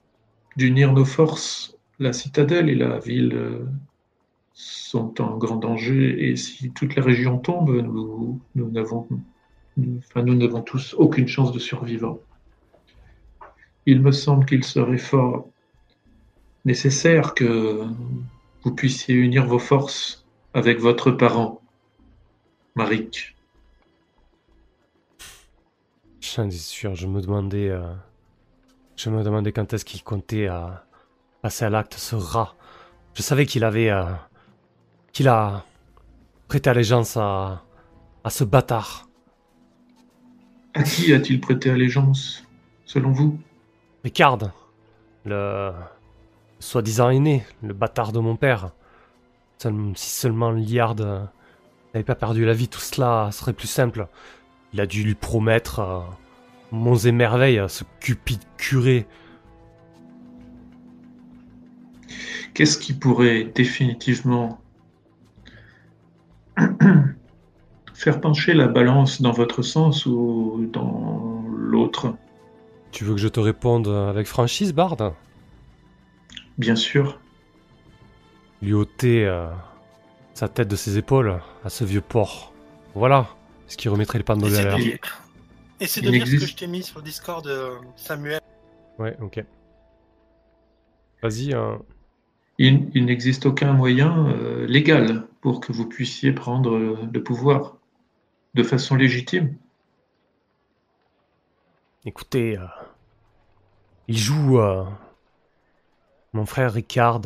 [0.56, 1.77] d'unir nos forces.
[1.98, 3.66] La citadelle et la ville euh,
[4.54, 9.08] sont en grand danger et si toute la région tombe, nous, nous n'avons,
[10.62, 12.20] tous aucune chance de survivre.
[13.86, 15.48] Il me semble qu'il serait fort
[16.64, 17.84] nécessaire que
[18.62, 21.62] vous puissiez unir vos forces avec votre parent,
[22.74, 23.34] Marik.
[26.20, 27.68] Sûr, je me demandais.
[27.68, 27.94] euh,
[28.96, 30.68] je me demandais quand est-ce qu'il comptait euh,
[31.42, 32.54] passer à l'acte, ce rat.
[33.14, 33.90] Je savais qu'il avait.
[33.90, 34.04] euh,
[35.12, 35.64] qu'il a
[36.48, 37.62] prêté allégeance à.
[38.24, 39.08] à ce bâtard.
[40.74, 42.44] À qui a-t-il prêté allégeance,
[42.84, 43.38] selon vous?
[44.04, 44.38] Ricard,
[45.24, 45.72] le
[46.60, 48.70] soi-disant aîné, le bâtard de mon père.
[49.58, 51.24] Si seulement Liard euh,
[51.92, 54.06] n'avait pas perdu la vie, tout cela serait plus simple.
[54.72, 56.00] Il a dû lui promettre euh,
[56.70, 59.06] monts et merveilles, ce cupide curé.
[62.54, 64.60] Qu'est-ce qui pourrait définitivement
[67.94, 72.14] faire pencher la balance dans votre sens ou dans l'autre?
[72.90, 74.96] Tu veux que je te réponde avec franchise, Bard?
[76.56, 77.20] Bien sûr.
[78.62, 79.48] Lui ôter euh,
[80.34, 82.52] sa tête de ses épaules à ce vieux porc.
[82.94, 83.28] Voilà
[83.68, 84.78] ce qui remettrait le pendules à l'heure.
[85.80, 88.40] Essaye de lire ce que je t'ai mis sur le Discord, euh, Samuel.
[88.98, 89.44] Ouais, ok.
[91.22, 91.54] Vas-y.
[91.54, 91.78] Hein.
[92.58, 97.76] Il, n'existe aucun moyen euh, légal pour que vous puissiez prendre le pouvoir
[98.54, 99.56] de façon légitime.
[102.04, 102.66] Écoutez, euh,
[104.08, 104.60] il joue.
[106.32, 107.20] mon frère Ricard,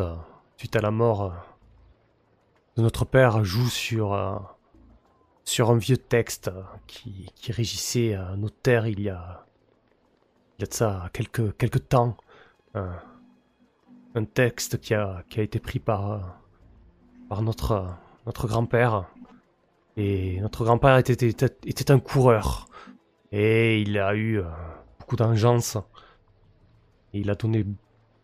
[0.58, 1.34] suite à la mort
[2.76, 4.14] de notre père, joue sur
[5.44, 6.50] sur un vieux texte
[6.86, 9.44] qui, qui régissait euh, nos terres il y a,
[10.58, 12.16] il y a de ça quelques, quelques temps.
[14.14, 16.38] Un, texte qui a, été pris par,
[17.28, 17.86] par notre,
[18.26, 19.06] notre grand-père.
[19.96, 22.66] Et notre grand-père était, un coureur.
[23.30, 24.44] Et il a eu euh,
[24.98, 25.78] beaucoup d'engeance.
[27.12, 27.64] Il a donné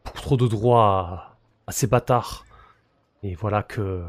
[0.05, 2.45] beaucoup trop de droits à, ces bâtards.
[3.23, 4.05] Et voilà que,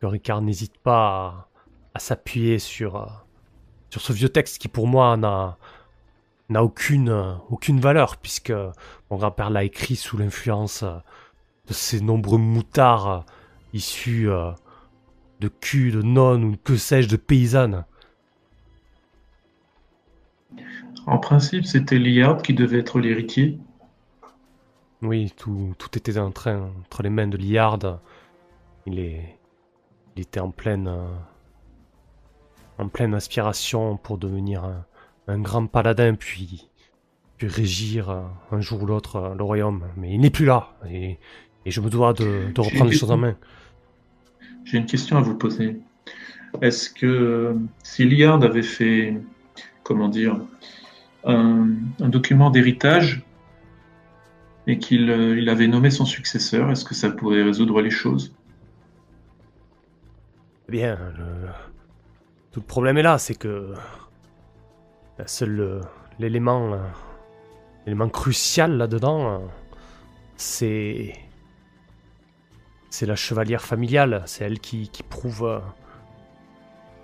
[0.00, 1.48] que Ricard n'hésite pas
[1.94, 3.06] à, s'appuyer sur, euh,
[3.90, 5.58] sur ce vieux texte qui pour moi n'a
[6.48, 8.52] n'a aucune, euh, aucune valeur puisque
[9.10, 10.96] mon grand-père l'a écrit sous l'influence euh,
[11.66, 13.24] de ces nombreux moutards
[13.74, 14.28] issus
[15.40, 17.84] de cul, de nonnes ou que sais-je, de paysannes.
[21.06, 23.58] En principe, c'était Liard qui devait être l'héritier.
[25.02, 28.00] Oui, tout, tout était en train entre les mains de Liard.
[28.86, 29.38] Il, est,
[30.16, 30.90] il était en pleine
[32.78, 34.84] en pleine aspiration pour devenir un,
[35.36, 36.68] grand paladin, puis,
[37.36, 39.84] puis régir euh, un jour ou l'autre euh, le royaume.
[39.96, 41.18] Mais il n'est plus là, et,
[41.66, 43.36] je me dois de, reprendre les choses en main.
[44.64, 45.78] J'ai une question à vous poser.
[46.62, 49.20] Est-ce que si Liard avait fait,
[49.82, 50.40] comment dire,
[51.24, 51.66] un,
[51.98, 53.22] document d'héritage
[54.66, 58.34] et qu'il euh, il avait nommé son successeur, est-ce que ça pourrait résoudre les choses?
[60.68, 61.48] Eh bien, le,
[62.50, 63.74] tout le problème est là, c'est que
[65.18, 65.80] la seule
[66.18, 66.78] l'élément euh,
[67.86, 69.38] l'élément crucial là-dedans, euh,
[70.36, 71.14] c'est
[72.90, 75.58] c'est la chevalière familiale, c'est elle qui, prouve euh,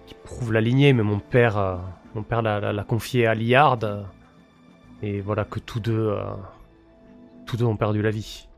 [0.07, 0.93] qui prouve la lignée.
[0.93, 1.81] Mais mon père
[2.15, 3.81] mon père l'a confié à Liard
[5.03, 6.17] et voilà que tous deux
[7.47, 8.49] tous deux ont perdu la vie.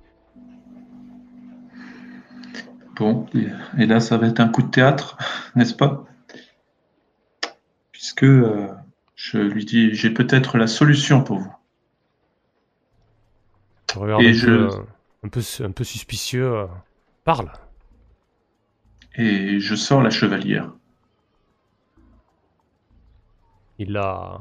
[2.97, 3.27] Bon,
[3.79, 5.19] et là ça va être un coup de théâtre,
[5.55, 6.05] n'est-ce pas?
[7.93, 8.69] Puisque euh,
[9.17, 11.55] je lui dis j'ai peut-être la solution pour vous.
[13.95, 14.47] Regarde et un, je...
[14.47, 14.87] peu,
[15.25, 16.55] un, peu, un peu suspicieux.
[16.55, 16.67] Euh,
[17.25, 17.51] parle.
[19.17, 20.71] Et je sors la chevalière.
[23.79, 24.41] Il a.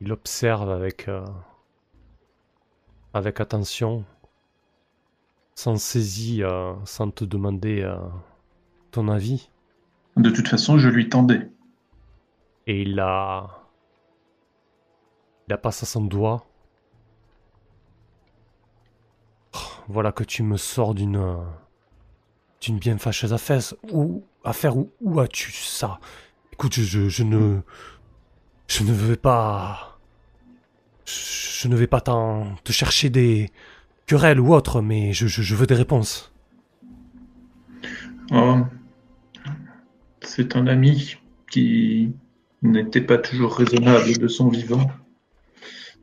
[0.00, 1.08] Il observe avec.
[1.08, 1.24] Euh,
[3.12, 4.04] avec attention.
[5.54, 6.42] Sans saisie,
[6.86, 7.86] sans te demander
[8.92, 9.50] ton avis.
[10.16, 11.50] De toute façon, je lui tendais.
[12.70, 13.66] Et il a.
[15.48, 16.46] Il a passé son doigt.
[19.56, 21.20] Oh, voilà que tu me sors d'une.
[22.60, 23.60] d'une bien fâcheuse affaire.
[23.90, 25.98] Où, affaire où, où as-tu ça?
[26.52, 27.60] Écoute, je, ne.
[28.68, 29.98] Je ne vais pas.
[31.06, 33.50] Je, ne vais pas te chercher des
[34.06, 36.32] querelles ou autre, mais je, je veux des réponses.
[38.30, 38.60] Oh.
[40.22, 41.16] C'est un ami
[41.50, 42.14] qui
[42.62, 44.90] n'était pas toujours raisonnable de son vivant,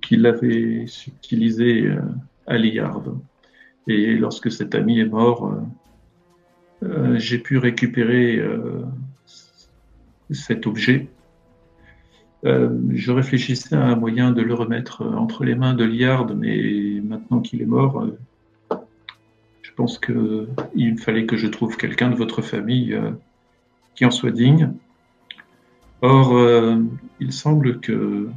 [0.02, 2.02] qu'il avait subtilisé euh,
[2.46, 3.04] à Liard.
[3.88, 5.54] Et lorsque cet ami est mort,
[6.84, 8.41] euh, euh, j'ai pu récupérer
[10.30, 11.08] cet objet.
[12.43, 17.39] je réfléchissais à un moyen de le remettre entre les mains de Liard, mais maintenant
[17.39, 18.06] qu'il est mort,
[19.62, 22.98] je pense qu'il fallait que je trouve quelqu'un de votre famille
[23.96, 24.74] qui en soit digne.
[26.02, 26.78] Or, euh,
[27.20, 28.30] il semble que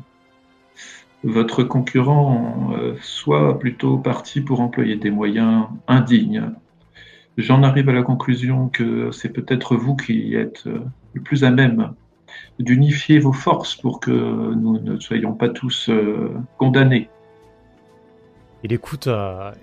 [1.22, 6.52] votre concurrent euh, soit plutôt parti pour employer des moyens indignes.
[7.36, 10.80] J'en arrive à la conclusion que c'est peut-être vous qui êtes euh,
[11.12, 11.92] le plus à même
[12.58, 15.90] d'unifier vos forces pour que nous ne soyons pas tous
[16.58, 17.08] condamnés.
[18.62, 19.08] Il écoute,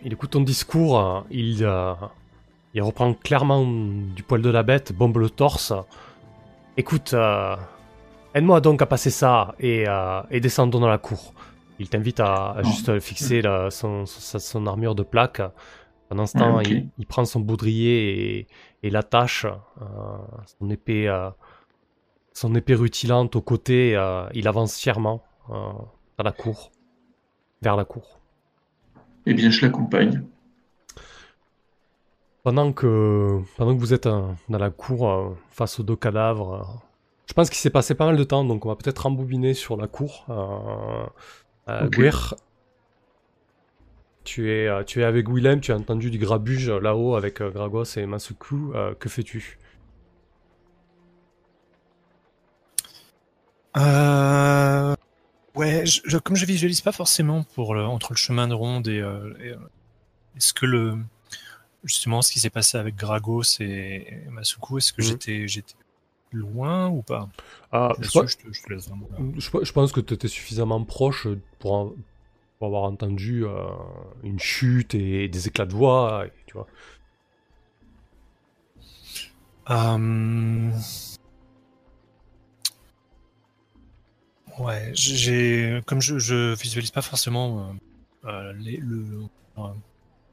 [0.04, 1.66] il écoute ton discours, il,
[2.74, 5.74] il reprend clairement du poil de la bête, bombe le torse.
[6.80, 7.56] Écoute, euh,
[8.38, 11.34] aide-moi donc à passer ça et, euh, et descendons dans la cour.
[11.80, 15.42] Il t'invite à, à juste fixer la- son, son- son armure de plaque.
[16.10, 18.48] Pendant ce temps, il, il prend son baudrier et,
[18.84, 19.86] et l'attache, euh,
[20.60, 21.30] son épée, euh,
[22.34, 23.92] son épée rutilante au côté.
[24.34, 26.72] il avance fièrement dans la cour,
[27.62, 28.20] vers la cour.
[29.26, 30.24] Eh bien, je l'accompagne.
[32.44, 36.82] Pendant que, pendant que vous êtes dans la cour face aux deux cadavres,
[37.28, 39.78] je pense qu'il s'est passé pas mal de temps, donc on va peut-être rembobiner sur
[39.78, 40.26] la cour.
[40.30, 41.06] Euh,
[41.70, 41.98] euh, Ok.
[42.02, 42.36] Guir,
[44.24, 47.50] tu es, euh, tu es avec Willem, tu as entendu du grabuge là-haut avec euh,
[47.50, 48.74] Gragos et Masuku.
[48.76, 49.58] euh, que fais-tu?
[53.78, 54.96] Euh...
[55.56, 58.88] Ouais, je, je- comme je visualise pas forcément pour le, entre le chemin de ronde
[58.88, 59.54] et, euh, et,
[60.38, 60.98] est-ce que le
[61.84, 65.04] justement ce qui s'est passé avec Gragos et, et Masuku, est-ce que Mhm.
[65.04, 65.76] j'étais j'étais
[66.32, 67.30] loin ou pas?
[67.72, 69.08] Ah, je, Là-dessus, pe- je, te, je te laisse vraiment.
[69.12, 69.18] là.
[69.38, 71.28] je pe- je pense que tu étais suffisamment proche
[71.60, 71.94] pour, en-
[72.58, 73.66] pour avoir entendu euh,
[74.24, 76.68] une chute et des éclats de voix, et, tu vois.
[79.70, 80.72] Euh,
[84.60, 87.76] Ouais, j'ai comme je, je visualise pas forcément
[88.26, 89.26] euh, les- le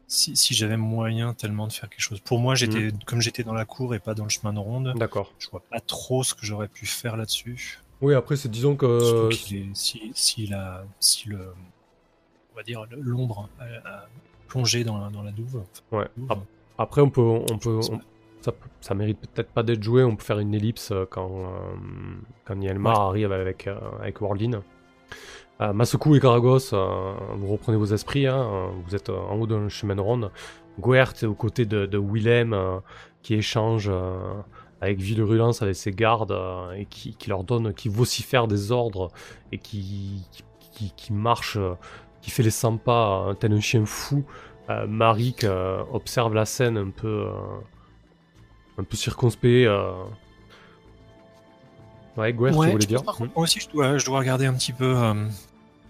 [0.06, 2.20] si, si j'avais moyen tellement de faire quelque chose.
[2.20, 4.92] Pour moi, j'étais comme j'étais dans la cour et pas dans le chemin de ronde.
[4.96, 5.32] D'accord.
[5.38, 7.80] Je vois pas trop ce que j'aurais pu faire là-dessus.
[8.00, 9.30] Oui, après, c'est disons que.
[9.32, 11.52] Est- si, si, la, si le,
[12.52, 14.06] on va dire l'ombre a, a
[14.48, 15.62] plongé dans la, dans la douve.
[15.90, 16.06] Ouais.
[16.16, 16.38] douve, Ap-
[16.78, 18.00] Après, on peut, on peut, on-
[18.42, 20.02] ça, ça mérite peut-être pas d'être joué.
[20.04, 21.74] On peut faire une ellipse euh, quand, euh,
[22.44, 24.62] quand Nielmar arrive avec, euh, avec Warlin.
[25.60, 28.26] Euh, Masuku et Karagos, euh, vous reprenez vos esprits.
[28.26, 30.30] hein, euh, vous êtes euh, en haut d'un chemin de ronde.
[30.80, 32.80] Guert est aux côtés de, Willem
[33.22, 33.88] qui échange
[34.80, 36.36] avec Villerulence avec ses gardes
[36.76, 39.12] et qui, leur donne, qui vocifère des ordres
[39.52, 40.26] et qui,
[41.12, 41.58] marche,
[42.22, 44.24] qui fait les 100 pas tel un chien fou.
[44.88, 45.46] Marik
[45.92, 47.28] observe la scène un peu,
[48.76, 49.68] un peu circonspect.
[52.16, 53.18] Ouais, tu Ouais, voulais je dire pense, Hmm.
[53.18, 55.29] contre, moi aussi, je dois, je dois regarder un petit peu, euh,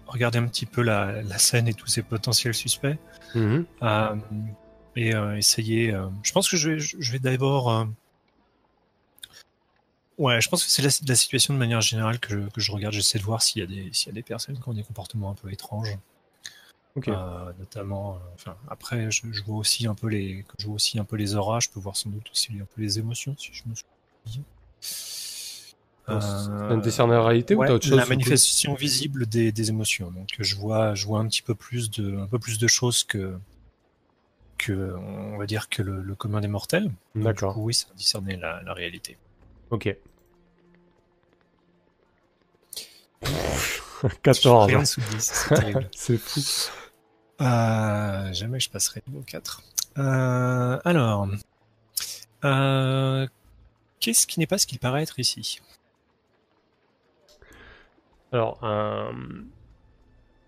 [0.07, 2.97] regarder un petit peu la, la scène et tous ses potentiels suspects.
[3.35, 3.65] Mhm.
[3.83, 4.15] Euh,
[4.95, 5.91] et euh, essayer.
[6.23, 7.87] je pense que je vais, je vais d'abord.
[10.17, 12.71] ouais, je pense que c'est la, la situation de manière générale que je, que je
[12.71, 12.93] regarde.
[12.93, 14.83] J'essaie de voir s'il y a des, s'il y a des personnes qui ont des
[14.83, 15.97] comportements un peu étranges.
[16.95, 17.09] Ok.
[17.09, 21.03] Euh, notamment, euh, après, je, je vois aussi un peu les, je vois aussi un
[21.03, 21.59] peu les auras.
[21.59, 24.43] Je peux voir sans doute aussi un peu les émotions, si je me souviens.
[26.07, 29.51] Euh, C'est Euh, un décerné à la réalité ou autre chose la manifestation visible des,
[29.51, 30.11] des émotions.
[30.11, 33.03] Donc je vois, je vois un petit peu plus de, un peu plus de choses
[33.03, 33.37] que,
[34.57, 36.91] que on va dire que le, le commun des mortels.
[37.15, 37.57] D'accord.
[37.57, 39.17] Oui, ça discerner la, la réalité.
[39.71, 39.95] Ok.
[44.23, 44.67] 14.
[44.67, 45.89] Rien sous 10, c'est terrible.
[45.95, 46.39] C'est fou.
[47.41, 49.63] Euh, jamais je passerai niveau 4.
[49.97, 51.27] Euh, alors,
[52.43, 53.27] euh,
[53.99, 55.59] qu'est-ce qui n'est pas ce qu'il paraît être ici?
[58.31, 59.11] Alors, euh,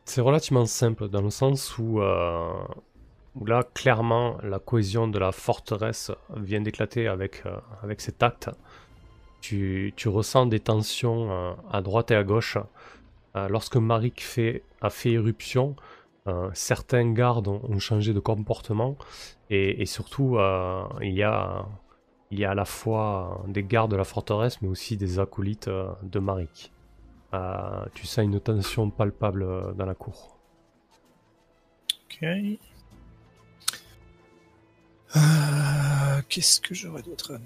[0.06, 2.52] c'est relativement simple dans le sens où, euh,
[3.36, 8.50] où là, clairement, la cohésion de la forteresse vient d'éclater avec, euh, cet acte.
[9.42, 12.58] Tu, ressens des tensions à droite et à gauche.
[13.36, 15.76] Lorsque Marik fait, a fait éruption,
[16.54, 18.98] certains gardes ont, changé de comportement
[19.50, 20.38] et, surtout,
[21.02, 21.66] il, y a,
[22.32, 25.70] il y a à la fois des gardes de la forteresse mais aussi des acolytes
[26.02, 26.74] de Marik.
[27.34, 30.38] Euh, tu sens une tension palpable euh, dans la cour.
[32.06, 32.24] Ok.
[35.16, 37.38] Euh, qu'est-ce que j'aurais d'autre à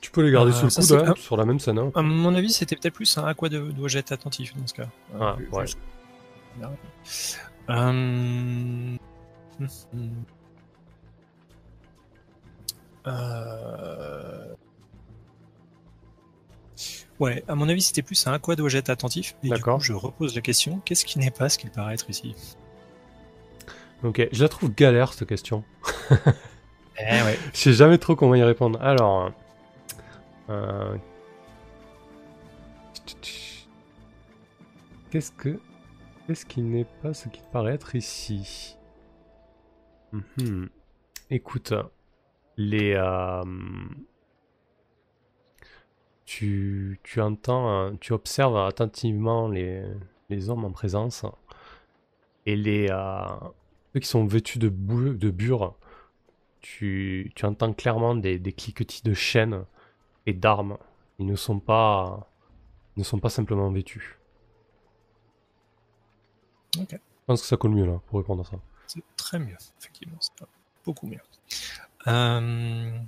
[0.00, 1.78] Tu peux les garder Euh, sous le coude, hein, un- sur la même scène.
[1.78, 1.90] hein.
[1.94, 4.88] À mon avis, c'était peut-être plus un à quoi dois-je être attentif dans ce cas.
[5.18, 5.64] Ah, ouais.
[7.68, 8.98] hum,
[9.92, 10.10] hum.
[13.06, 14.54] Euh,
[17.20, 19.34] Ouais, à mon avis, c'était plus un à quoi dois-je être attentif.
[19.42, 22.08] Et du coup, je repose la question qu'est-ce qui n'est pas ce qu'il paraît être
[22.10, 22.34] ici?
[24.04, 25.64] Ok, je la trouve galère cette question.
[27.00, 27.38] Eh ouais.
[27.52, 28.82] Je sais jamais trop comment y répondre.
[28.82, 29.30] Alors.
[30.50, 30.96] euh,
[35.10, 35.58] Qu'est-ce que.
[36.26, 38.76] Qu'est-ce qui n'est pas ce qui paraît être ici?
[40.12, 40.68] Mhm.
[41.30, 41.72] Écoute,
[42.56, 42.94] les.
[42.94, 43.42] euh,
[46.30, 49.82] Tu, tu entends, tu observes attentivement les,
[50.28, 51.24] les hommes en présence
[52.44, 53.24] et les, euh,
[53.94, 55.74] ceux qui sont vêtus de, bou- de bure,
[56.60, 59.64] tu, tu entends clairement des, des cliquetis de chaînes
[60.26, 60.76] et d'armes.
[61.18, 62.30] Ils ne sont pas,
[62.96, 64.18] ils ne sont pas simplement vêtus.
[66.78, 66.90] Ok.
[66.90, 68.58] Je pense que ça colle mieux là pour répondre à ça.
[68.86, 70.18] C'est très mieux, effectivement.
[70.20, 70.44] C'est
[70.84, 71.22] beaucoup mieux.
[72.06, 72.98] Euh...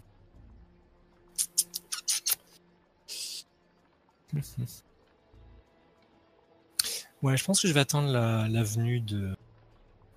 [7.23, 9.37] Ouais, je pense que je vais attendre la, la venue de,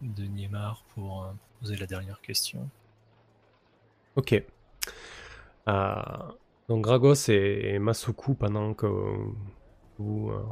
[0.02, 2.70] de Niemar pour euh, poser la dernière question.
[4.16, 4.42] Ok.
[5.68, 5.96] Euh,
[6.70, 8.86] donc Gragos et, et Masuku, pendant que
[9.98, 10.44] vous, euh,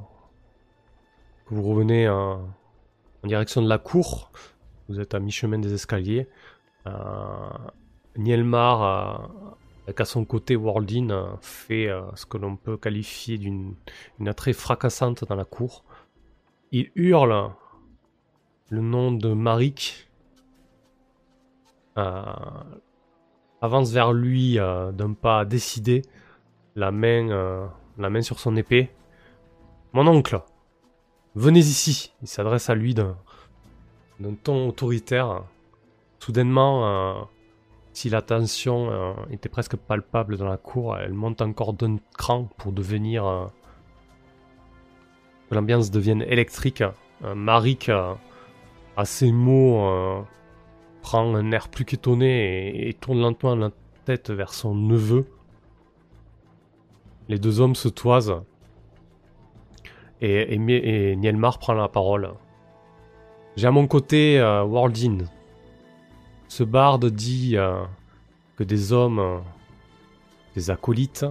[1.45, 2.49] que vous revenez en,
[3.23, 4.31] en direction de la cour,
[4.89, 6.27] vous êtes à mi-chemin des escaliers.
[6.87, 7.49] Euh,
[8.17, 13.37] Nielmar, euh, avec à son côté Wardin, euh, fait euh, ce que l'on peut qualifier
[13.37, 13.75] d'une
[14.19, 15.83] une attrait fracassante dans la cour.
[16.71, 17.51] Il hurle
[18.69, 20.07] le nom de Marik.
[23.63, 26.01] Avance vers lui d'un pas décidé,
[26.75, 28.89] la main, la main sur son épée.
[29.93, 30.41] Mon oncle,
[31.35, 32.13] venez ici.
[32.21, 33.15] Il s'adresse à lui d'un
[34.41, 35.43] ton autoritaire.
[36.19, 37.27] Soudainement,
[37.93, 42.47] si la tension euh, était presque palpable dans la cour, elle monte encore d'un cran
[42.57, 43.45] pour devenir euh,
[45.49, 46.83] que l'ambiance devienne électrique.
[47.35, 48.15] Marik, euh,
[48.97, 50.25] à ces mots,
[51.01, 53.69] prend un air plus qu'étonné et, tourne lentement la
[54.05, 55.27] tête vers son neveu.
[57.27, 58.41] Les deux hommes se toisent.
[60.21, 62.33] Et, Nielmar prend la parole.
[63.55, 65.19] J'ai à mon côté Wardin.
[66.51, 67.81] Ce barde dit euh,
[68.57, 69.39] que des hommes, euh,
[70.53, 71.25] des acolytes,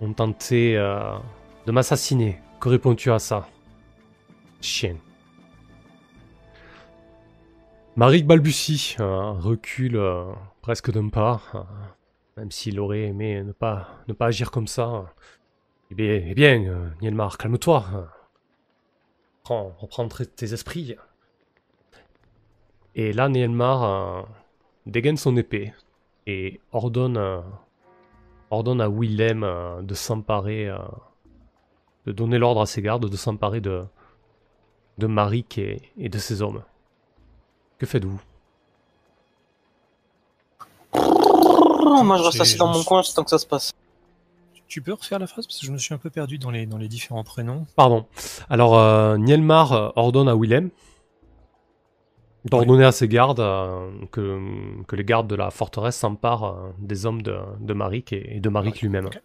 [0.00, 1.18] ont tenté euh,
[1.66, 2.40] de m'assassiner.
[2.58, 3.46] Que réponds-tu à ça
[4.62, 4.96] Chien.
[7.96, 10.00] Marik balbutie, recule
[10.62, 11.42] presque d'un pas,
[12.38, 13.88] même s'il aurait aimé ne pas,
[14.20, 15.12] agir comme ça.
[15.90, 16.70] Eh bien, eh
[17.02, 17.84] Nielmar, calme-toi.
[19.42, 20.96] Prends, reprends tes esprits.
[23.00, 24.22] Et là, Nielmar euh,
[24.84, 25.72] dégaine son épée
[26.26, 27.38] et ordonne, euh,
[28.50, 30.78] ordonne à Willem euh, de s'emparer, euh,
[32.06, 33.84] de donner l'ordre à ses gardes de s'emparer de,
[34.98, 36.64] de Marik et, et de ses hommes.
[37.78, 38.20] Que faites-vous?
[40.92, 43.72] Moi, je reste assis dans mon coin tant que ça se passe.
[44.66, 46.66] Tu peux refaire la phrase parce que je me suis un peu perdu dans les,
[46.66, 47.64] dans les différents prénoms?
[47.76, 48.06] Pardon.
[48.50, 50.70] Alors, euh, Nielmar ordonne à Willem
[52.50, 57.06] d'ordonner à ses gardes euh, que, que les gardes de la forteresse s'emparent euh, des
[57.06, 59.06] hommes de, de Marik et, et de Marik Ouais, lui-même.
[59.06, 59.20] ok.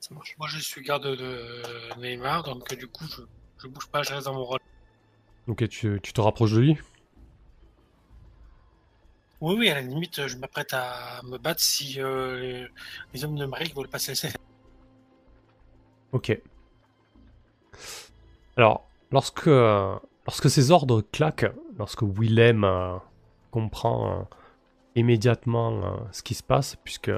[0.00, 0.34] Ça marche.
[0.38, 3.22] Moi, je suis garde de Neymar, donc du coup, je,
[3.58, 4.60] je bouge pas, je reste dans mon rôle.
[5.46, 6.78] Ok, tu, tu te rapproches de lui?
[9.40, 12.66] Oui, oui, à la limite, je m'apprête à me battre si euh, les,
[13.12, 14.28] les hommes de Marie veulent pas se laisser.
[16.12, 16.40] Ok.
[18.56, 21.50] Alors, lorsque, lorsque ces ordres claquent,
[21.80, 22.98] lorsque Willem euh,
[23.50, 24.22] comprend euh,
[24.96, 27.10] immédiatement euh, ce qui se passe, puisque,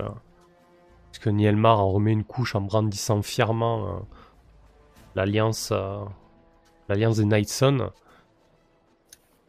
[1.27, 4.05] Nielmar en remet une couche en brandissant fièrement
[5.15, 5.73] l'alliance
[6.89, 7.91] l'alliance des Nightson,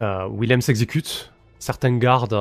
[0.03, 1.31] euh, Willem s'exécute.
[1.57, 2.39] Certains gardes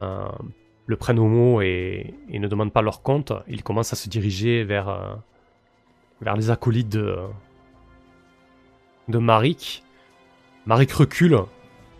[0.00, 3.32] le prennent au mot et, ne demandent pas leur compte.
[3.46, 5.18] Ils commencent à se diriger vers,
[6.22, 7.18] vers les acolytes de,
[9.08, 9.82] de Marik.
[10.68, 11.38] Marik recule,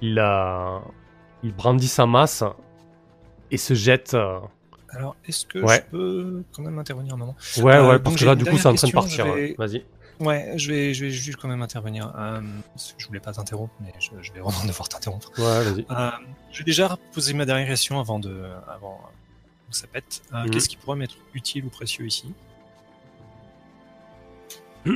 [0.02, 0.82] il, a,
[1.42, 2.44] il brandit sa masse
[3.50, 4.12] et se jette.
[4.12, 4.40] euh,
[4.90, 5.82] Alors, est-ce que Ouais.
[5.86, 7.34] je peux quand même intervenir un moment?
[7.56, 9.24] Ouais, Euh, ouais, donc parce que là, du coup, c'est en train de partir.
[9.24, 9.84] vais- Vas-y.
[10.20, 12.12] Ouais, je vais, je vais juste quand même intervenir.
[12.18, 12.42] Euh,
[12.98, 15.30] je voulais pas t'interrompre, mais je, je vais vraiment devoir t'interrompre.
[15.38, 15.86] Ouais, vas-y.
[15.90, 16.10] Euh,
[16.52, 20.20] je vais déjà poser ma dernière question avant de, avant euh, que ça pète.
[20.34, 20.46] Euh.
[20.50, 22.34] Qu'est-ce qui pourrait m'être utile ou précieux ici?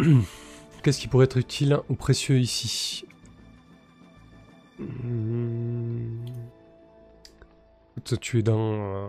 [0.83, 3.07] Qu'est-ce qui pourrait être utile ou précieux ici?
[4.83, 6.25] Hmm.
[8.21, 9.09] Tu es dans, euh,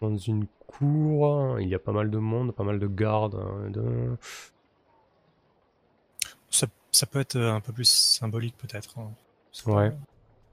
[0.00, 3.36] dans une cour, il y a pas mal de monde, pas mal de gardes.
[3.36, 4.16] hein, de-
[6.50, 8.98] ça, ça peut être euh, un peu plus symbolique peut-être.
[8.98, 9.10] hein.
[9.64, 9.92] Pas- Ouais.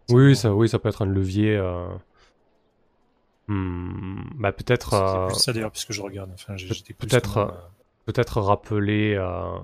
[0.07, 1.55] c'est Oui, pas- ça, oui, ça peut être un levier.
[1.57, 1.87] euh,
[3.47, 6.29] hmm, bah peut-être, C'est euh, plus ça d'ailleurs puisque je regarde.
[6.33, 6.55] Enfin,
[6.99, 7.51] peut-être, euh, euh,
[8.05, 9.57] peut-être rappeler, euh,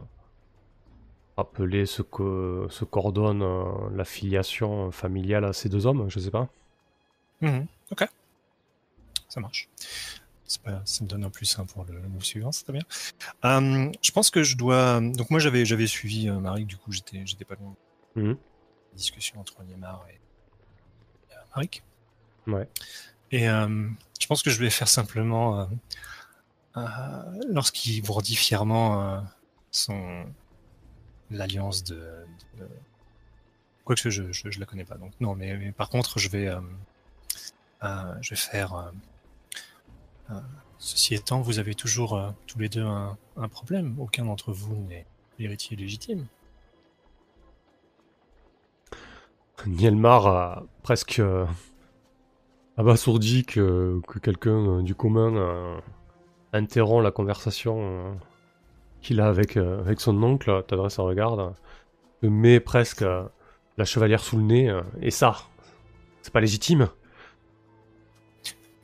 [1.37, 3.63] rappeler ce que ce qu'ordonne euh,
[3.95, 6.09] la filiation familiale à ces deux hommes.
[6.09, 6.47] Je sais pas.
[7.41, 8.05] Mhm, Ok.
[9.29, 9.67] Ça marche.
[10.63, 12.83] Pas- ça me donne un plus un pour le, le suivant, c'est très bien.
[13.43, 15.01] Euh, je pense que je dois.
[15.01, 17.75] Donc moi j'avais j'avais suivi euh, Marie, du coup j'étais j'étais pas loin.
[18.15, 18.37] Mhm.
[18.95, 21.81] discussion entre Niemar et, et Marik.
[22.45, 22.67] Ouais.
[23.31, 23.89] Et euh,
[24.21, 25.65] je pense que je vais faire simplement, euh,
[26.77, 29.19] euh, lorsqu'il vous redit fièrement euh,
[29.71, 30.25] son
[31.37, 31.95] l'alliance de,
[32.57, 32.67] de-
[33.85, 36.59] quoique je, je je la connais pas donc non mais, par contre je vais euh,
[37.83, 38.73] euh, je vais faire
[40.31, 40.39] euh,
[40.77, 43.17] ceci étant vous avez toujours tous les deux un,
[43.49, 45.05] problème aucun d'entre vous n'est
[45.39, 46.25] l'héritier légitime.
[49.65, 51.21] Nielmar a presque
[52.77, 55.81] abasourdi que, que quelqu'un du commun
[56.51, 58.19] interrompt la conversation
[59.03, 61.49] qu'il a avec, euh, avec son oncle, t'adresse un regard, euh,
[62.21, 63.23] te met presque euh,
[63.77, 65.35] la chevalière sous le nez, euh, et ça,
[66.21, 66.89] c'est pas légitime.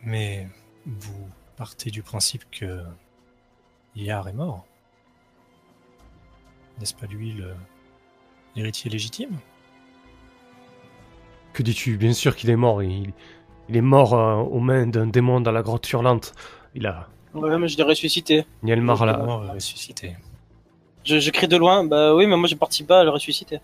[0.03, 0.47] mais
[0.85, 2.83] vous partez du principe que
[3.95, 4.65] Yar est mort
[6.79, 7.53] n'est-ce pas lui le
[8.55, 9.37] l'héritier légitime?
[11.53, 11.97] Que dis-tu?
[11.97, 13.13] Bien sûr qu'il est mort, il,
[13.67, 16.33] il est mort euh, aux mains d'un démon dans la grotte hurlante.
[16.75, 17.09] Il a...
[17.33, 18.45] Ouais, mais je l'ai ressuscité.
[18.63, 19.17] Nielmar l'a...
[19.53, 20.15] ressuscité
[21.05, 23.59] Je, je crie de loin, bah oui, mais moi j'ai parti pas à le ressusciter.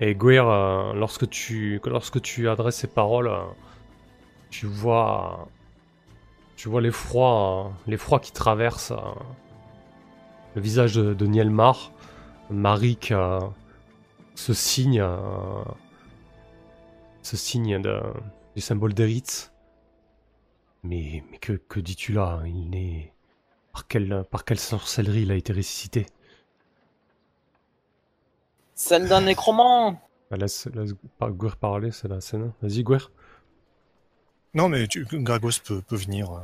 [0.00, 3.42] Et Guir, euh, lorsque tu lorsque tu adresses ces paroles, euh,
[4.48, 5.48] tu vois
[6.56, 8.96] tu vois l'effroi euh, l'effroi qui traverse euh,
[10.54, 11.92] le visage de, de Nielmar.
[12.48, 13.38] Marik euh,
[14.34, 15.16] se signe euh,
[17.22, 18.00] ce signe de,
[18.56, 19.49] du symbole d'Eritz.
[20.82, 22.40] Mais, mais que, que dis-tu là?
[22.46, 23.12] Il n'est
[23.72, 26.06] par quelle par quelle sorcellerie il a été ressuscité?
[28.74, 30.00] Celle d'un nécromant
[30.30, 32.52] Bah, Laisse, laisse par- Guir parler, c'est la scène.
[32.62, 33.10] Vas-y Guir.
[34.54, 36.40] non mais tu, Gragos peut, peut venir euh,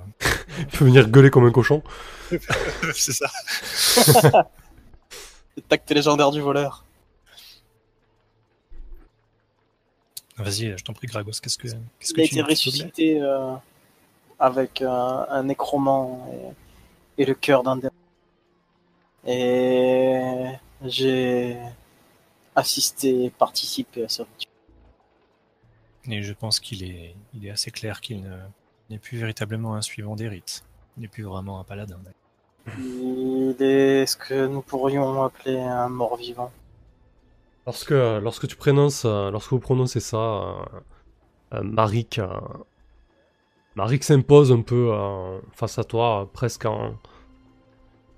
[0.59, 1.82] Il peut venir gueuler comme un cochon.
[2.95, 3.30] c'est ça
[5.57, 6.84] Le tact légendaire du voleur.
[10.37, 13.55] vas-y je t'en prie Gragos qu'est-ce que qu'est-ce Il que a tu été ressuscité euh,
[14.39, 16.28] avec euh, un nécromant
[17.18, 17.91] et, et le cœur d'un démon.
[19.26, 20.53] Et
[20.84, 21.57] j'ai
[22.55, 24.24] assisté, participé à ça.
[26.09, 28.47] Et je pense qu'il est, il est assez clair qu'il ne-
[28.91, 30.62] n'est plus véritablement un suivant des rites.
[30.97, 31.99] Il n'est plus vraiment un paladin.
[32.78, 36.53] Il est ce que nous pourrions appeler un mort-vivant.
[37.66, 40.64] Lorsque, lorsque tu prononces, euh, lorsque vous prononcez ça, euh,
[41.55, 42.28] euh, Marik, euh,
[43.77, 46.97] Marik s'impose un peu euh, face à toi, presque en,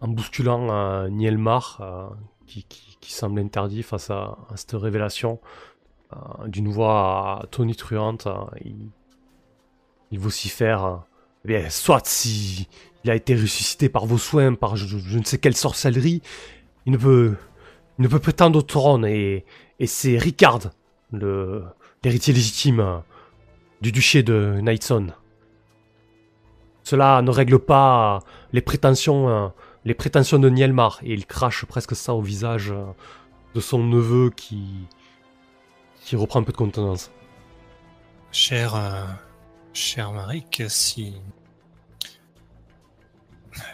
[0.00, 2.06] en bousculant euh, Nielmar, euh,
[2.46, 2.64] qui,
[3.12, 5.40] semble interdit face à, cette révélation.
[6.46, 8.28] D'une voix tonitruante,
[8.64, 8.88] il,
[10.11, 11.02] il vocifère
[11.44, 12.68] Eh bien, soit si
[13.04, 16.22] il a été ressuscité par vos soins, par je, ne sais quelle sorcellerie,
[16.86, 17.34] il ne peut,
[17.98, 19.44] il ne peut prétendre au trône et,
[19.86, 20.70] c'est Ricard,
[21.12, 23.02] l'héritier légitime
[23.80, 25.09] du duché de Knightson.
[26.89, 28.20] Cela ne règle pas
[28.55, 29.49] les prétentions, euh,
[29.84, 32.86] les prétentions de Nielmar et il crache presque ça au visage euh,
[33.55, 34.86] de son neveu qui,
[36.14, 37.11] reprend un peu de contenance.
[38.32, 39.05] Cher, euh,
[39.74, 41.16] cher Marik, si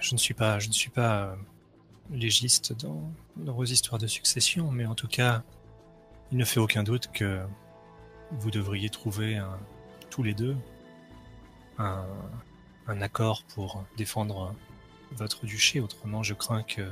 [0.01, 1.37] je ne suis pas, je ne suis pas euh,
[2.11, 5.45] légiste dans, dans vos histoires de succession, mais en tout cas,
[6.33, 7.43] il ne fait aucun doute que
[8.33, 9.41] vous devriez trouver
[10.11, 10.57] tous les deux
[11.79, 12.05] un,
[12.87, 14.55] un accord pour défendre
[15.13, 15.81] votre duché.
[15.81, 16.91] Autrement, je crains que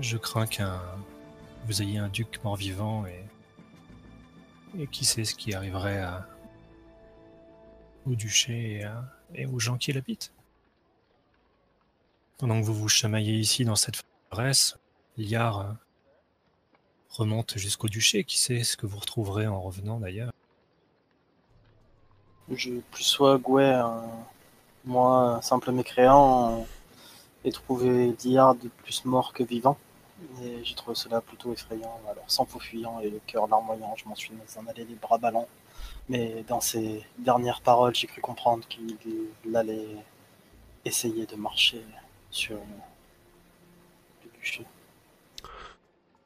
[0.00, 0.80] je crains qu'un
[1.66, 3.24] vous ayez un duc mort-vivant et
[4.78, 6.04] et qui sait ce qui arriverait
[8.06, 8.86] au duché
[9.34, 10.32] et, aux gens qui l'habitent.
[12.38, 14.78] Pendant que vous vous chamaillez ici dans cette forteresse,
[15.16, 15.72] Liard euh,
[17.10, 18.24] remonte jusqu'au duché.
[18.24, 20.32] Qui sait ce que vous retrouverez en revenant d'ailleurs?
[22.50, 23.38] Je plus sois
[24.84, 26.62] moi, simple mécréant, euh,
[27.44, 29.76] et trouvé Diard plus mort que vivant.
[30.42, 31.98] Et j'ai trouvé cela plutôt effrayant.
[32.10, 34.94] Alors, sans faux fuyant et le cœur larmoyant, je m'en suis mis en aller les
[34.94, 35.48] bras ballants.
[36.10, 39.86] Mais dans ses dernières paroles, j'ai cru comprendre qu'il allait
[40.84, 41.82] essayer de marcher
[42.30, 44.64] sur le duché.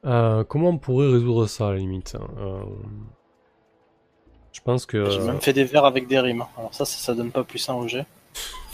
[0.05, 2.63] Euh, comment on pourrait résoudre ça à la limite hein Euh,
[4.51, 6.45] Je pense que J'ai même fait des vers avec des rimes.
[6.57, 8.05] Alors ça, ça, ça donne pas plus un au jet.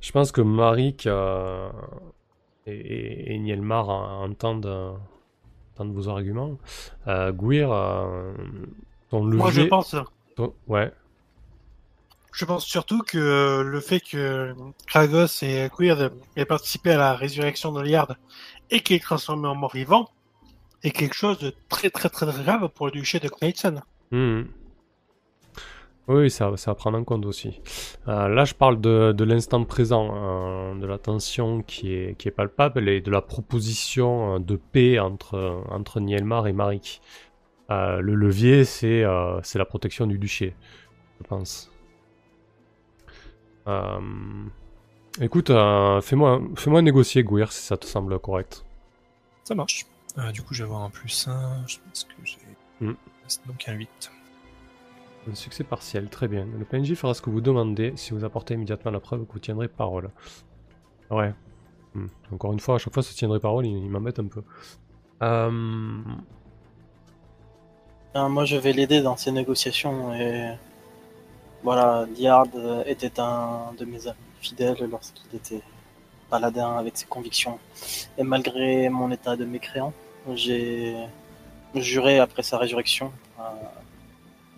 [0.00, 1.70] je pense que Marik euh,
[2.66, 4.92] et, Nielmar euh, entendent, euh,
[5.74, 6.58] entendent vos arguments.
[7.08, 8.32] Euh, Guir, euh,
[9.10, 9.38] ton levier.
[9.38, 9.96] Moi, je pense,
[10.36, 10.92] ton- Ouais.
[12.32, 14.54] je pense surtout que le fait que
[14.86, 18.14] Kragos et Queer aient participé à la résurrection de Liard
[18.70, 20.08] et qu'il est transformé en mort-vivant
[20.82, 23.80] est quelque chose de très très très grave pour le duché de Knightson.
[24.12, 24.42] Hmm.
[26.08, 27.60] Oui, ça, ça va prendre en compte aussi.
[28.08, 32.26] Euh, là, je parle de, de l'instant présent, euh, de la tension qui est, qui
[32.26, 37.00] est palpable et de la proposition euh, de paix entre, entre Nielmar et Marik.
[37.70, 40.56] Euh, le levier, c'est la protection du duché,
[41.20, 41.70] je pense.
[45.20, 45.52] Écoute,
[46.02, 48.64] fais-moi fais-moi négocier, Gouir, si ça te semble correct.
[49.44, 49.86] Ça marche.
[50.32, 51.66] Du coup, je vais avoir un plus 1.
[51.68, 52.38] Je pense que j'ai.
[52.80, 52.94] Hmm.
[53.46, 54.10] Donc un 8.
[55.28, 56.46] Un succès partiel, très bien.
[56.58, 57.92] Le PNJ fera ce que vous demandez.
[57.96, 60.10] Si vous apportez immédiatement la preuve que vous tiendrez parole.
[61.10, 61.34] Ouais.
[61.94, 62.06] Hmm.
[62.32, 64.42] Encore une fois, à chaque fois, ce tiendrait parole, il, m'embête un peu.
[65.22, 65.50] Euh...
[68.14, 70.54] Moi, je vais l'aider dans ses négociations et
[71.62, 75.60] voilà, Diard euh, était un de mes amis fidèles lorsqu'il était
[76.30, 77.58] paladin avec ses convictions.
[78.16, 79.92] Et malgré mon état de mécréant,
[80.34, 80.96] j'ai
[81.74, 83.12] juré après sa résurrection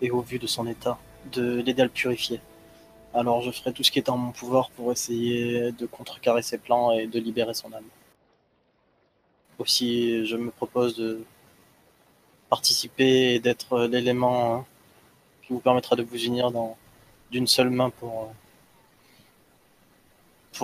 [0.03, 0.99] et au vu de son état
[1.31, 2.39] de l'aider à le purifier.
[3.13, 6.57] Alors je ferai tout ce qui est en mon pouvoir pour essayer de contrecarrer ses
[6.57, 7.85] plans et de libérer son âme.
[9.59, 11.23] Aussi, je me propose de
[12.49, 14.65] participer et d'être l'élément hein,
[15.41, 16.51] qui vous permettra de vous unir
[17.31, 18.33] d'une seule main pour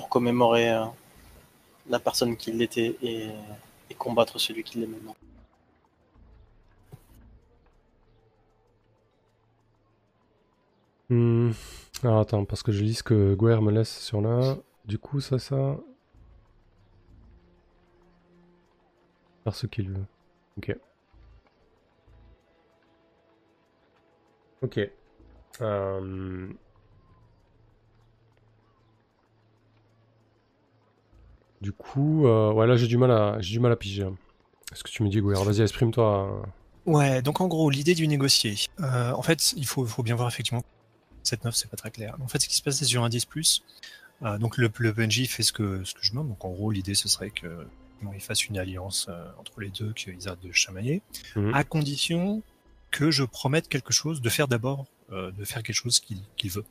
[0.10, 0.86] commémorer euh,
[1.88, 3.28] la personne qui l'était et,
[3.90, 5.16] et combattre celui qui l'est maintenant.
[11.10, 11.52] Hmm.
[12.04, 14.58] Alors attends, parce que je lis ce que Guer me laisse sur là.
[14.86, 15.78] Du coup, ça, ça.
[19.44, 20.06] Faire ce qu'il veut.
[20.58, 20.76] Ok.
[24.62, 24.80] Ok.
[25.62, 26.48] Euh,
[31.62, 34.08] Du coup, euh, ouais, là j'ai du mal à, j'ai du mal à piger.
[34.72, 36.42] Est-ce que tu me dis, Guer Vas-y, exprime-toi.
[36.86, 38.56] Ouais, donc en gros, l'idée du négocier.
[38.80, 40.64] Euh, en fait, il faut, faut bien voir effectivement.
[41.36, 42.16] 7-9, c'est pas très clair.
[42.22, 43.28] En fait, ce qui se passe, c'est sur un 10.
[44.22, 46.30] Euh, donc le, le PNJ fait ce que, ce que je demande.
[46.30, 47.66] Donc en gros, l'idée, ce serait que
[48.02, 51.02] bon, ils fassent une alliance euh, entre les deux, qu'ils arrêtent de chamailler,
[51.36, 51.54] Mhm.
[51.54, 52.42] à condition
[52.92, 56.66] que je promette quelque chose, de faire d'abord, euh, de faire quelque chose qu'il veut.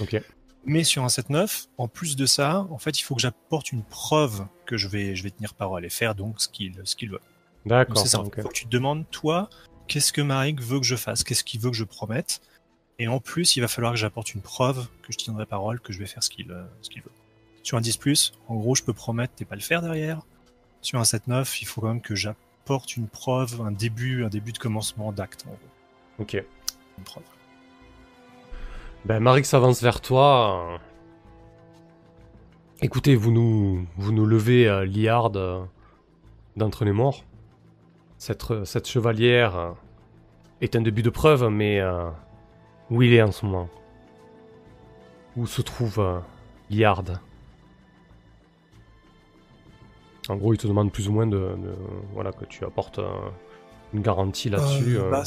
[0.00, 0.20] Ok.
[0.64, 3.82] Mais sur un 7-9, en plus de ça, en fait, il faut que j'apporte une
[3.82, 7.10] preuve que je vais, je vais tenir parole et faire donc ce qu'il ce qu'il
[7.10, 7.20] veut.
[7.66, 7.96] D'accord.
[7.98, 8.18] c'est ça.
[8.22, 8.42] Il ok.
[8.42, 9.48] faut que tu te demandes, toi,
[9.86, 11.24] qu'est-ce que Marik veut que je fasse?
[11.24, 12.40] Qu'est-ce qu'il veut que je promette?
[12.98, 15.92] Et en plus, il va falloir que j'apporte une preuve que je tiendrai parole, que
[15.92, 16.64] je vais faire ce qu'il euh,
[16.96, 17.12] veut.
[17.62, 20.20] Sur un 10+, en gros, je peux promettre et pas le faire derrière.
[20.80, 24.52] Sur un 7-9, il faut quand même que j'apporte une preuve, un début, un début
[24.52, 25.58] de commencement d'acte, en gros.
[26.18, 26.34] Ok.
[26.98, 27.24] Une preuve.
[29.04, 30.80] Ben, Marik s'avance vers toi.
[32.80, 35.64] Écoutez, vous nous, vous nous levez euh, Liard euh,
[36.56, 37.24] d'entre les morts.
[38.18, 39.76] Cette, cette chevalière
[40.60, 41.80] est un début de preuve, mais
[42.90, 43.68] où il est en ce moment
[45.36, 46.18] Où se trouve euh,
[46.70, 47.04] Liard
[50.28, 51.76] En gros, il te demande plus ou moins de, de-
[52.12, 53.08] voilà que tu apportes euh,
[53.94, 54.98] une garantie là-dessus.
[54.98, 55.10] Euh, euh.
[55.10, 55.24] bah,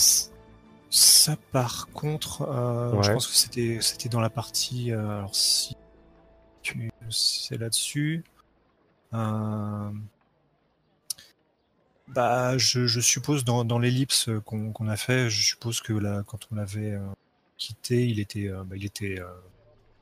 [0.90, 2.42] ça, par contre,
[3.02, 4.92] je pense que c'était c'était dans la partie.
[4.92, 5.76] alors, si
[6.62, 8.24] tu c'est là-dessus.
[9.12, 9.92] bah,
[12.58, 16.56] je, je suppose dans, dans l'ellipse qu'on a fait, je suppose que là, quand on
[16.56, 17.00] l'avait
[17.62, 19.20] quitté, il était, euh, bah, il était.
[19.20, 19.28] euh,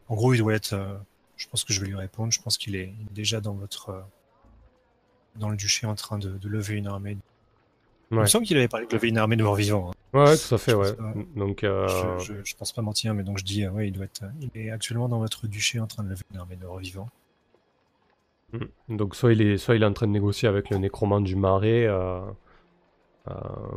[0.07, 0.73] en gros, il doit être.
[0.73, 0.95] euh,
[1.37, 2.31] je pense que je vais lui répondre.
[2.31, 4.03] Je pense qu'il est, il déjà dans votre.
[5.35, 7.17] dans le duché en train de, de lever une armée.
[8.11, 8.27] Il me Ouais.
[8.27, 9.91] semble qu'il avait parlé de lever une armée de morts vivants.
[9.91, 10.17] hein.
[10.19, 10.95] Ouais, tout à fait, Je ouais.
[10.95, 11.13] pense pas.
[11.35, 14.23] Donc, Je, je, je pense pas mentir, mais donc je dis, ouais, il doit être,
[14.41, 17.09] il est actuellement dans votre duché en train de lever une armée de revivants.
[18.53, 18.95] Mm.
[18.97, 21.35] Donc soit il est soit il est en train de négocier avec le nécromant du
[21.35, 22.21] marais euh,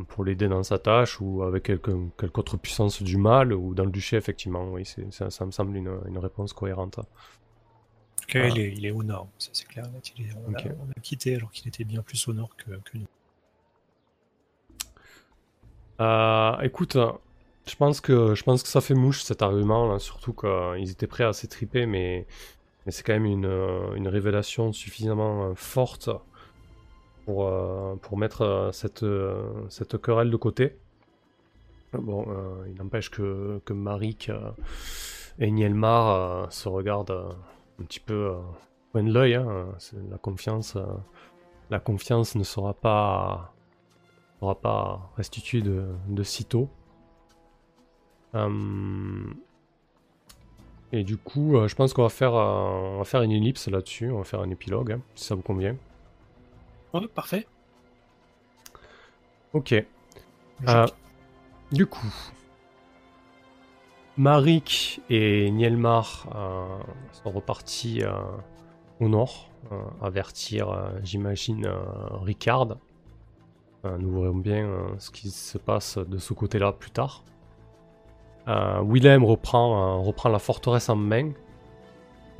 [0.08, 3.84] pour l'aider dans sa tâche ou avec quelque, quelque autre puissance du mal ou dans
[3.84, 6.98] le duché effectivement oui c'est ça, ça me semble une, une réponse cohérente.
[6.98, 7.02] En
[8.22, 9.90] tout cas, il, est, il est au nord, ça c'est clair.
[9.90, 10.66] net, il est- on, Ok.
[10.66, 13.06] a, on a quitté alors qu'il était bien plus au nord que, que nous.
[16.00, 16.96] Euh, écoute,
[17.66, 21.06] je pense que je pense que ça fait mouche cet argument là, surtout qu'ils étaient
[21.06, 22.26] prêts à s'étriper mais
[22.86, 26.10] mais c'est quand même une, euh, une révélation suffisamment euh, forte
[27.24, 30.76] pour, euh, pour mettre euh, cette, euh, cette querelle de côté.
[31.92, 32.26] Bon,
[32.66, 34.30] il n'empêche que, que Marik
[35.38, 37.36] et Nielmar se regardent
[37.78, 38.32] un petit peu
[38.92, 39.38] coin de l'œil.
[40.10, 40.78] La confiance,
[41.68, 43.52] la confiance ne sera pas,
[44.40, 46.70] sera pas restituée de, de sitôt.
[50.92, 54.10] Et du coup, je pense qu'on va faire, va faire une ellipse là-dessus.
[54.10, 55.76] On va faire un épilogue, hein, si ça vous convient.
[56.92, 57.46] Ouais, parfait.
[59.52, 59.74] Ok.
[60.68, 60.86] Euh,
[61.72, 62.12] du coup,
[64.16, 66.78] Marik et Nielmar euh,
[67.12, 68.12] sont repartis euh,
[69.00, 69.48] au nord,
[70.02, 71.66] avertir, j'imagine,
[72.22, 72.76] Ricard.
[73.84, 74.68] Nous verrons bien
[74.98, 77.24] ce qui se passe de ce côté-là plus tard.
[78.46, 81.32] Willem reprend, reprend la forteresse en main.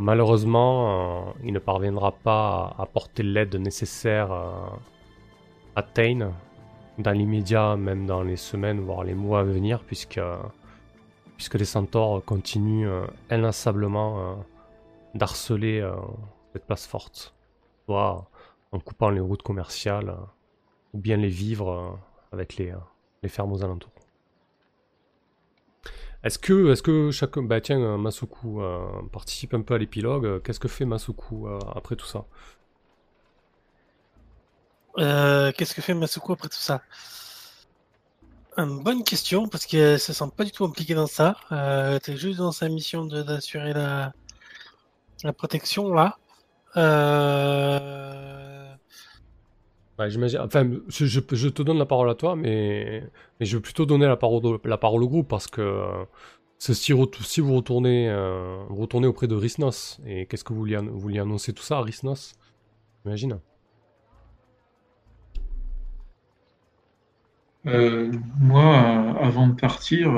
[0.03, 4.51] Malheureusement, euh, il ne parviendra pas à apporter l'aide nécessaire euh,
[5.77, 6.33] à Tain
[6.99, 10.21] dans l'immédiat, même dans les semaines, voire les mois à venir, puisque,
[11.55, 14.35] les centaures continuent euh, inlassablement euh,
[15.15, 15.95] d'harceler euh,
[16.53, 17.33] cette place forte.
[17.87, 18.29] Soit
[18.73, 21.91] en coupant les routes commerciales, euh, ou bien les vivres euh,
[22.33, 22.75] avec euh,
[23.23, 24.02] les fermes aux alentours.
[26.25, 30.25] Est-ce que, est-ce que chacun, bah tiens, euh, Masuku euh, participe un peu à l'épilogue.
[30.27, 32.25] euh, Qu'est-ce que fait Masuku euh, après tout ça?
[34.99, 36.83] Euh, Qu'est-ce que fait Masuko après tout ça?
[38.57, 41.37] Une bonne question, parce qu'elle se sent pas du tout impliquée dans ça.
[41.53, 44.13] Euh, T'es juste dans sa mission d'assurer la,
[45.25, 46.19] la protection, là.
[46.77, 48.72] Euh...
[49.99, 50.39] Ouais, j'imagine.
[50.41, 53.05] Enfin, je, je- je te donne la parole à toi, mais,
[53.41, 56.05] je veux plutôt donner la parole, la parole au groupe parce que euh,
[56.59, 60.77] si, vous retournez, euh, retournez auprès de Rhysnos, et qu'est-ce que vous lui,
[61.19, 62.35] annoncez tout ça à Rhysnos?
[63.05, 63.41] J'imagine.
[67.67, 68.77] Euh, moi,
[69.21, 70.11] avant de partir,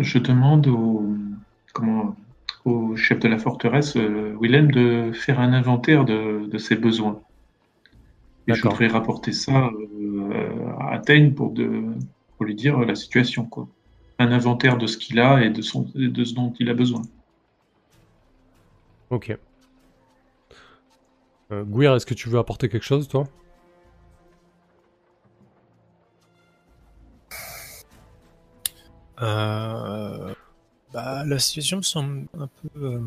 [0.00, 1.14] je demande au,
[1.72, 2.16] comment,
[2.64, 7.20] au chef de la forteresse, Willem, de faire un inventaire de ses besoins.
[8.46, 11.82] Et je voudrais rapporter ça euh, à Tain pour, de,
[12.36, 13.66] pour lui dire la situation, quoi.
[14.18, 17.02] Un inventaire de ce qu'il a et de, son, de ce dont il a besoin.
[19.10, 19.36] Ok.
[21.52, 23.24] Euh, Gouir, est-ce que tu veux apporter quelque chose, toi?
[29.22, 30.34] Euh,
[30.92, 33.00] bah, la situation me semble un peu euh,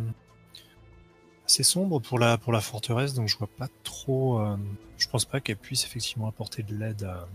[1.47, 4.39] assez sombre pour la, forteresse, donc je vois pas trop.
[4.39, 4.57] euh,
[4.97, 7.27] je pense pas qu'elle puisse effectivement apporter de l'aide à,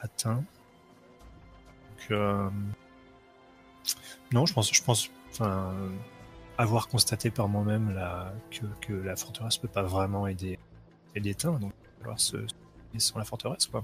[0.00, 0.44] à Tain.
[2.12, 2.48] Euh,
[4.32, 5.10] non, je pense, je pense,
[6.56, 7.98] avoir constaté par moi-même
[8.80, 10.58] que, la forteresse peut pas vraiment aider,
[11.16, 13.82] aider Tain, donc il va falloir se, se sans la forteresse, quoi.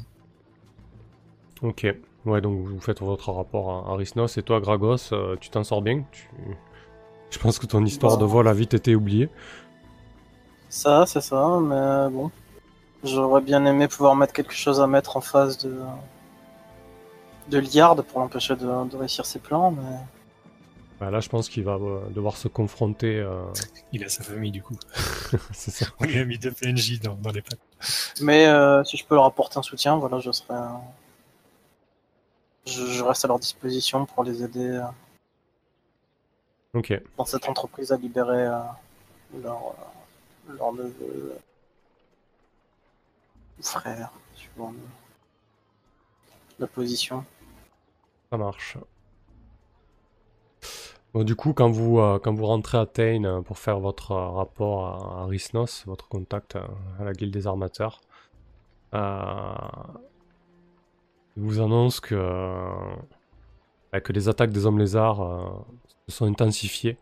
[1.62, 1.86] Ok.
[2.24, 5.82] Ouais, donc vous faites votre rapport à, Rhysnos, et toi, Gragos, euh, tu t'en sors
[5.82, 6.04] bien?
[7.32, 9.28] Je pense que ton histoire de vol a vite été oubliée.
[10.68, 12.30] Ça, c'est ça, mais bon.
[13.04, 15.74] J'aurais bien aimé pouvoir mettre quelque chose à mettre en face de,
[17.46, 19.98] de Liard pour l'empêcher de, de réussir ses plans, mais
[21.00, 23.18] Bah, là, je pense qu'il va euh, devoir se confronter.
[23.18, 23.52] euh,
[23.92, 24.76] Il a sa famille, du coup.
[25.52, 25.86] c'est ça.
[25.98, 27.60] On lui a mis deux PNJ dans, dans les pattes.
[28.20, 30.54] Mais euh, si je peux leur apporter un soutien, voilà, je serai.
[32.66, 34.82] Je, je reste à leur disposition pour les aider euh,
[37.18, 38.60] Dans cette entreprise à libérer euh,
[39.42, 39.74] leur,
[40.48, 41.38] euh, leur neveu
[43.58, 44.72] ou frère, suivant
[46.58, 47.26] la position.
[48.30, 48.78] Ça marche.
[51.12, 54.12] Bon, du coup, quand vous, euh, quand vous rentrez à Tain euh, pour faire votre
[54.12, 56.66] euh, rapport à, à Rhysnos, votre contact euh,
[56.98, 58.00] à la guilde des armateurs,
[58.94, 59.52] euh,
[61.36, 62.72] il vous annonce que, euh,
[64.00, 65.50] que les attaques des hommes lézards euh,
[66.08, 66.96] se sont intensifiées.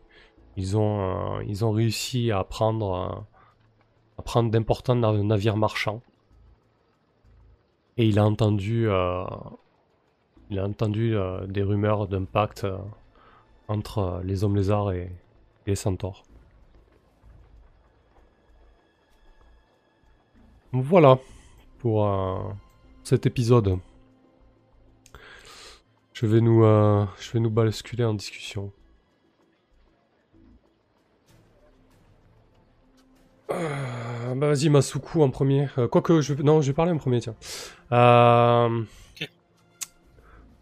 [0.57, 6.01] Ils ont, euh, ils ont réussi à prendre, euh, à prendre d'importants nav- navires marchands.
[7.97, 8.87] Et il a entendu,
[10.49, 11.15] il a entendu
[11.47, 12.77] des rumeurs d'impact euh,
[13.67, 15.11] entre les hommes lézards et,
[15.67, 16.23] les centaures.
[20.71, 21.19] Voilà
[21.79, 22.09] pour
[23.03, 23.77] cet épisode.
[26.21, 28.71] Je vais nous, euh, je vais nous basculer en discussion.
[33.49, 35.67] Euh, bah vas-y Masuku en premier.
[35.79, 36.35] Euh, Quoique, je...
[36.35, 37.33] non, je vais parler en premier, tiens.
[37.91, 38.83] Euh...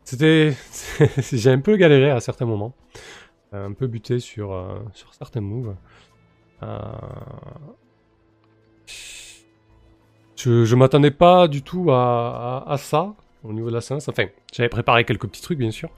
[0.06, 0.56] C'était...
[1.18, 2.74] J'ai un peu galéré à certains moments.
[3.52, 5.76] Un peu buté sur, sur certains moves.
[10.38, 14.08] Je, je m'attendais pas du tout à, à ça, au niveau de la séance.
[14.10, 15.90] Enfin, j'avais préparé quelques petits trucs, bien sûr.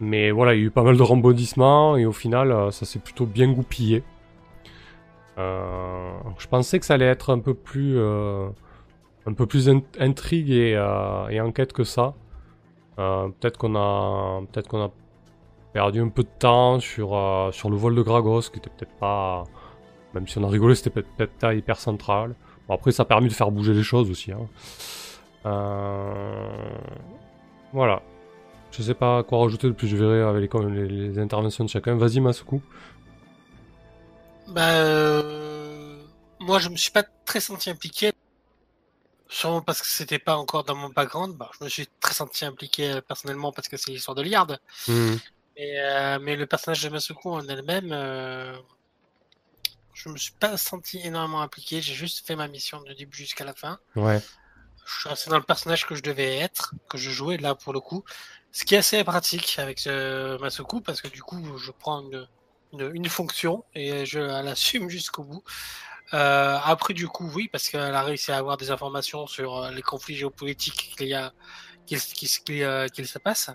[0.00, 2.84] Mais voilà, il y a eu pas mal de rebondissements, et au final, euh, ça
[2.84, 4.02] s'est plutôt bien goupillé.
[5.38, 8.48] Euh, je pensais que ça allait être un peu plus, euh,
[9.26, 10.78] un peu plus in- intrigue et,
[11.40, 12.14] enquête que ça.
[12.96, 14.90] Peut-être qu'on a, peut-être qu'on a
[15.72, 17.18] perdu un peu de temps sur,
[17.52, 19.44] sur le vol de Gragos, qui était peut-être pas,
[20.14, 22.36] même si on a rigolé, c'était peut-être peut-être pas hyper central.
[22.68, 24.30] Bon, après, ça a permis de faire bouger les choses aussi.
[24.32, 24.46] hein.
[25.46, 26.78] Euh,
[27.72, 28.02] Voilà.
[28.72, 31.70] Je sais pas quoi rajouter de plus, je verrai avec les, les- les interventions de
[31.70, 31.96] chacun.
[31.96, 32.60] Vas-y, Masuku.
[34.48, 36.02] Bah, euh,
[36.40, 38.12] moi, je me suis pas très senti impliqué.
[39.28, 41.36] Sûrement parce que c'était pas encore dans mon background.
[41.36, 44.58] Bah, je me suis très senti impliqué euh, personnellement parce que c'est l'histoire de Liard.
[44.88, 45.16] Hmm.
[45.56, 48.56] Mais, euh, mais le personnage de Masuko en elle-même, euh,
[49.94, 51.80] je me suis pas senti énormément impliqué.
[51.80, 53.78] J'ai juste fait ma mission du début jusqu'à la fin.
[53.96, 54.20] Ouais.
[54.86, 57.72] Je suis resté dans le personnage que je devais être, que je jouais là pour
[57.72, 58.04] le coup.
[58.52, 62.28] Ce qui est assez pratique avec ce Masuku parce que du coup, je prends une,
[62.72, 65.42] une, une fonction et je l'assume jusqu'au bout.
[66.12, 69.70] Euh, après, du coup, oui, parce qu'elle a réussi à avoir des informations sur euh,
[69.70, 71.32] les conflits géopolitiques qu'il y a,
[71.86, 71.98] qu'il
[72.62, 73.50] euh, qu'il se passe.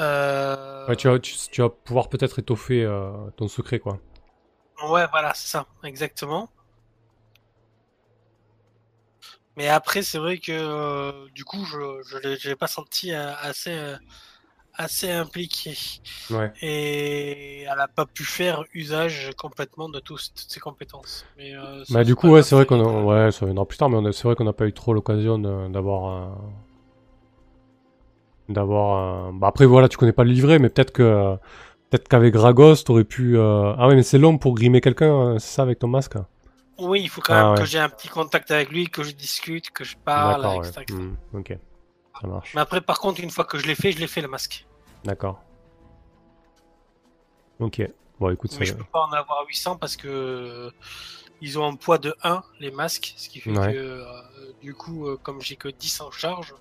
[0.00, 0.86] Euh...
[0.86, 3.98] Ouais, tu, vas, tu, tu vas pouvoir peut-être étoffer euh, ton secret, quoi.
[4.88, 6.50] Ouais, voilà, c'est ça, exactement.
[9.56, 11.78] Mais après, c'est vrai que euh, du coup, je
[12.38, 13.96] je l'ai pas senti euh, assez euh,
[14.74, 15.74] assez impliqué
[16.30, 16.50] Ouais.
[16.62, 21.26] et elle a pas pu faire usage complètement de tous- toutes ses compétences.
[21.36, 23.24] Mais euh, Bah, du coup, ouais, c'est vrai qu'on a...
[23.26, 26.04] Ouais, ça viendra plus tard, mais c'est vrai qu'on n'a pas eu trop l'occasion d'avoir...
[26.06, 26.38] un-
[28.48, 29.28] D'avoir...
[29.28, 31.36] un- Bah, après, voilà, tu connais pas le livret, mais peut-être que...
[31.90, 33.36] Peut-être qu'avec Gragos, t'aurais pu...
[33.36, 36.16] euh, Ah ouais, mais c'est long pour grimer quelqu'un, hein, c'est ça, avec ton masque
[36.78, 37.58] Oui, il faut quand Ah, même ouais.
[37.58, 40.94] que j'ai un petit contact avec lui, que je discute, que je parle, etc., ouais.
[40.94, 41.58] Hmm, ok.
[42.20, 42.54] Ça marche.
[42.54, 44.66] Mais après, par contre, une fois que je l'ai fait, je l'ai fait le masque.
[45.04, 45.40] D'accord.
[47.60, 47.82] Ok.
[48.18, 48.58] Bon, écoute, ça...
[48.60, 50.70] Mais je peux pas en avoir 800 parce que euh,
[51.40, 53.72] ils ont un poids de 1 les masques, ce qui fait Ouais.
[53.72, 54.04] que euh,
[54.60, 56.54] du coup, euh, comme j'ai que 10 en charge,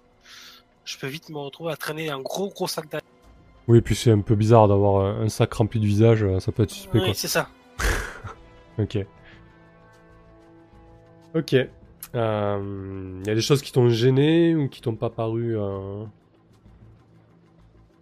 [0.85, 3.01] je peux vite me retrouver à traîner un gros gros sac derrière.
[3.67, 6.39] Oui, et puis c'est un peu bizarre d'avoir un un sac rempli de visage, euh,
[6.39, 7.47] ça peut être suspect, Oui, c'est ça.
[8.79, 8.97] Ok.
[11.35, 11.53] Ok.
[11.53, 11.67] Il
[12.13, 12.19] y
[13.29, 15.57] a des choses qui t'ont gêné ou qui t'ont pas paru.
[15.57, 16.03] euh,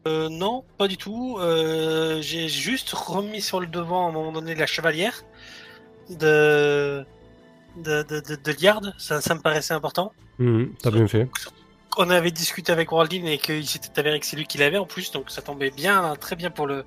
[0.08, 1.38] Euh, non, pas du tout.
[1.40, 5.24] Euh, j'ai juste remis sur le devant à un moment donné la chevalière
[6.10, 7.04] de
[7.78, 8.82] de, de, de, de Liard.
[8.98, 10.12] Ça, ça me paraissait important.
[10.40, 11.30] mhm, T'as bien fait.
[11.98, 14.86] On avait discuté avec Waldin et qu'il s'était avéré que c'est lui qui l'avait en
[14.86, 16.86] plus, donc ça tombait bien, très bien pour le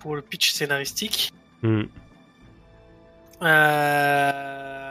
[0.00, 1.32] pour le pitch scénaristique.
[1.62, 1.88] Mhm.
[3.42, 4.83] Euh,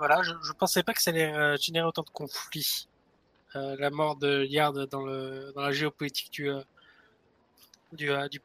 [0.00, 2.88] voilà, je, je pensais pas que ça allait euh, générer autant de conflits.
[3.56, 6.62] Euh, la mort de Liard dans le dans la géopolitique du euh,
[7.92, 8.40] du, euh, du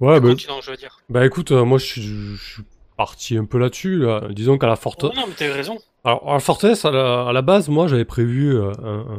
[0.00, 1.00] Ouais, bah, continent, je veux dire.
[1.08, 2.62] bah écoute, moi je suis, je suis
[2.96, 3.98] parti un peu là-dessus.
[3.98, 4.22] là.
[4.30, 5.04] Disons qu'à la forte.
[5.04, 5.78] Oh, non, mais t'as eu raison.
[6.04, 8.70] Alors, à la forteresse, à la, à la base, moi j'avais prévu un,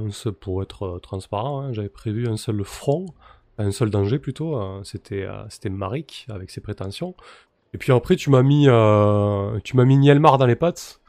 [0.07, 3.05] un seul, pour être transparent, hein, j'avais prévu un seul front,
[3.57, 4.55] un seul danger plutôt.
[4.59, 7.15] euh, c'était c'était Marik avec ses prétentions.
[7.73, 11.01] Et puis après, tu m'as mis, euh, tu m'as mis Nielmar dans les pattes.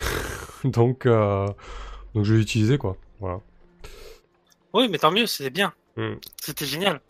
[0.64, 1.46] donc, euh,
[2.14, 2.96] donc je l'ai utilisé quoi.
[3.20, 3.40] Voilà.
[4.72, 5.72] Oui, mais tant mieux, c'était bien.
[5.96, 6.14] Hmm.
[6.40, 7.00] C'était génial.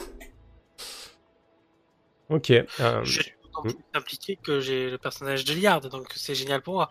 [2.29, 2.51] Ok.
[2.51, 3.33] euh, Je suis
[3.65, 3.69] Mm.
[3.69, 6.91] plus impliqué que j'ai le personnage de Liard, donc c'est génial pour moi.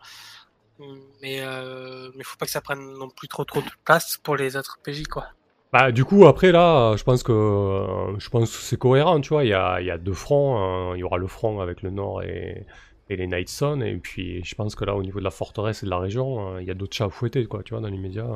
[1.22, 4.36] Mais euh, mais faut pas que ça prenne non plus trop trop de place pour
[4.36, 5.30] les autres PJ quoi.
[5.72, 9.30] Bah, du coup, après, là, je pense que, euh, je pense que c'est cohérent, tu
[9.30, 9.43] vois.
[9.43, 10.91] Il y a, il y a deux fronts.
[10.91, 12.65] euh, il y aura le front avec le nord et,
[13.09, 13.82] et les Nightson.
[13.82, 16.55] Et puis, je pense que là, au niveau de la forteresse et de la région,
[16.55, 18.28] euh, il y a d'autres chats à fouetter, quoi, tu vois, dans l'immédiat.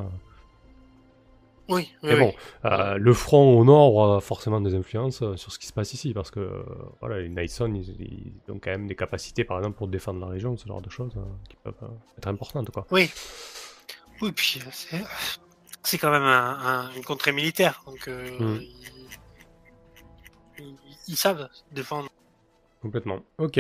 [1.69, 2.19] Oui, oui, Mais oui.
[2.19, 2.33] bon,
[2.69, 5.93] euh, le front au nord aura forcément des influences euh, sur ce qui se passe
[5.93, 6.13] ici.
[6.13, 6.63] Parce que,
[6.99, 7.95] voilà, les Nightson, ils,
[8.47, 10.89] ils ont quand même des capacités, par exemple, pour défendre la région, ce genre de
[10.91, 12.85] choses, euh, qui peuvent euh, être importantes, quoi.
[12.91, 13.09] Oui.
[14.21, 14.59] Oui, puis
[15.83, 18.61] c'est quand même un, un- une contrée militaire, donc euh, Mm.
[18.61, 18.69] ils,
[20.59, 20.75] ils-
[21.07, 22.09] ils savent défendre.
[22.81, 23.19] Complètement.
[23.37, 23.59] Ok.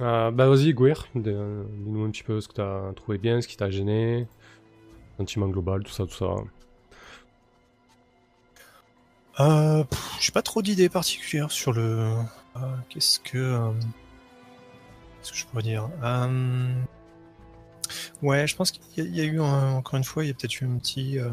[0.00, 3.48] Euh, bah vas-y, Gouir, dis- dis-nous un petit peu ce que t'as trouvé bien, ce
[3.48, 4.28] qui t'a gêné,
[5.16, 6.26] sentiment global, tout ça, tout ça.
[9.40, 9.84] Euh,
[10.20, 12.12] j'ai pas trop d'idées particulières sur le.
[12.56, 13.38] euh, Qu'est-ce que.
[13.38, 13.70] euh,
[15.20, 15.88] Qu'est-ce que je pourrais dire?
[16.02, 16.72] Euh,
[18.22, 20.28] Ouais, je pense qu'il y, a- il y a eu un- encore une fois, il
[20.28, 21.18] y a peut-être eu un petit.
[21.18, 21.30] euh,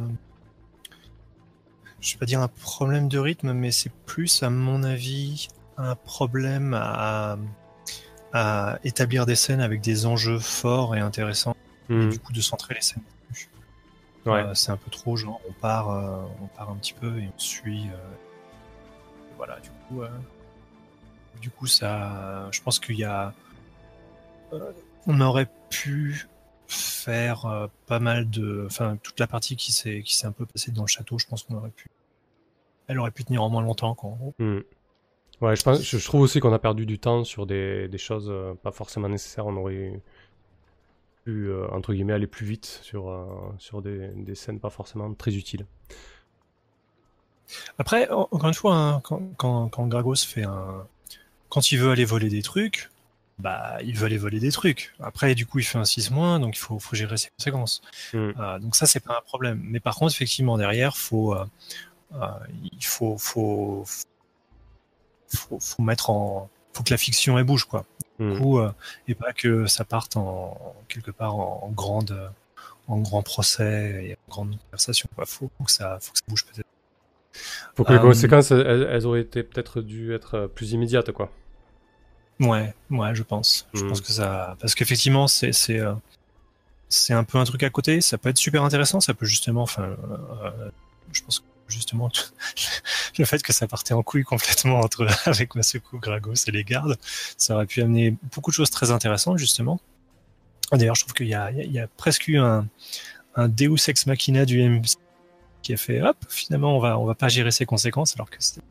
[2.02, 5.96] Je vais pas dire un problème de rythme, mais c'est plus, à mon avis, un
[5.96, 7.38] problème à,
[8.34, 11.56] à établir des scènes avec des enjeux forts et intéressants,
[11.90, 13.02] et Hmm, du coup de centrer les scènes.
[13.30, 13.50] là-dessus.
[14.28, 14.42] Ouais.
[14.44, 17.28] Euh, c'est un peu trop genre on part, euh, on part un petit peu et
[17.36, 17.88] on suit.
[17.90, 17.98] euh,
[19.38, 20.10] voilà, du coup, euh,
[21.42, 23.34] du coup ça, je pense qu'il y a,
[24.54, 24.72] euh,
[25.08, 26.28] on aurait pu
[26.68, 30.46] faire euh, pas mal de, enfin toute la partie qui s'est qui s'est un peu
[30.46, 31.88] passée dans le château, je pense qu'on aurait pu,
[32.88, 34.34] elle aurait pu tenir en moins longtemps qu'en gros.
[34.40, 34.60] hmm.
[35.42, 37.98] Ouais, je, pense, je, je trouve aussi qu'on a perdu du temps sur des, des
[37.98, 39.46] choses euh, pas forcément nécessaires.
[39.46, 40.00] On aurait,
[41.26, 43.26] plus, euh, entre guillemets, aller plus vite sur, euh,
[43.58, 45.66] sur des, des scènes pas forcément très utiles.
[47.78, 50.88] Après, en- encore une fois, hein, quand, quand, quand Gragos fait un.
[51.50, 52.90] Quand il veut aller voler des trucs,
[53.38, 54.94] bah, il veut aller voler des trucs.
[55.00, 57.82] Après, du coup, il fait un 6 moins, donc il faut, faut gérer ses conséquences.
[58.14, 58.32] Mm.
[58.40, 59.62] Euh, donc ça, c'est pas un problème.
[59.64, 61.46] Mais par contre, effectivement, derrière, faut, euh,
[62.14, 62.28] euh,
[62.72, 63.84] il faut, faut,
[65.28, 67.86] faut, faut mettre en, faut que la fiction elle bouge, quoi.
[68.20, 68.34] Mm.
[68.34, 68.60] Du coup,
[69.08, 72.32] et pas que ça parte en quelque part en, en grande,
[72.88, 75.10] en grand procès et en grande conversation.
[75.14, 75.26] Quoi.
[75.26, 76.68] Faut, que ça, faut que ça bouge peut-être.
[77.76, 81.30] Faut que les conséquences, elles, elles auraient été peut-être dû être plus immédiates, quoi.
[82.40, 83.68] Ouais, ouais, je pense.
[83.74, 85.94] Je pense que ça, parce qu'effectivement, c'est, c'est, euh,
[86.90, 88.02] c'est un peu un truc à côté.
[88.02, 89.00] Ça peut être super intéressant.
[89.00, 90.70] Ça peut justement, enfin, euh,
[91.14, 92.10] je pense que justement,
[93.18, 96.98] le fait que ça partait en couille complètement entre avec Masuku, Gragos et les gardes,
[97.38, 99.80] ça aurait pu amener beaucoup de choses très intéressantes justement.
[100.72, 102.68] D'ailleurs, je trouve qu'il y a, il y a- il y a presque eu un,
[103.36, 104.98] un Deus ex machina du MC
[105.62, 108.38] qui a fait, hop, finalement, on va, on va pas gérer ses conséquences, alors que
[108.40, 108.62] c'était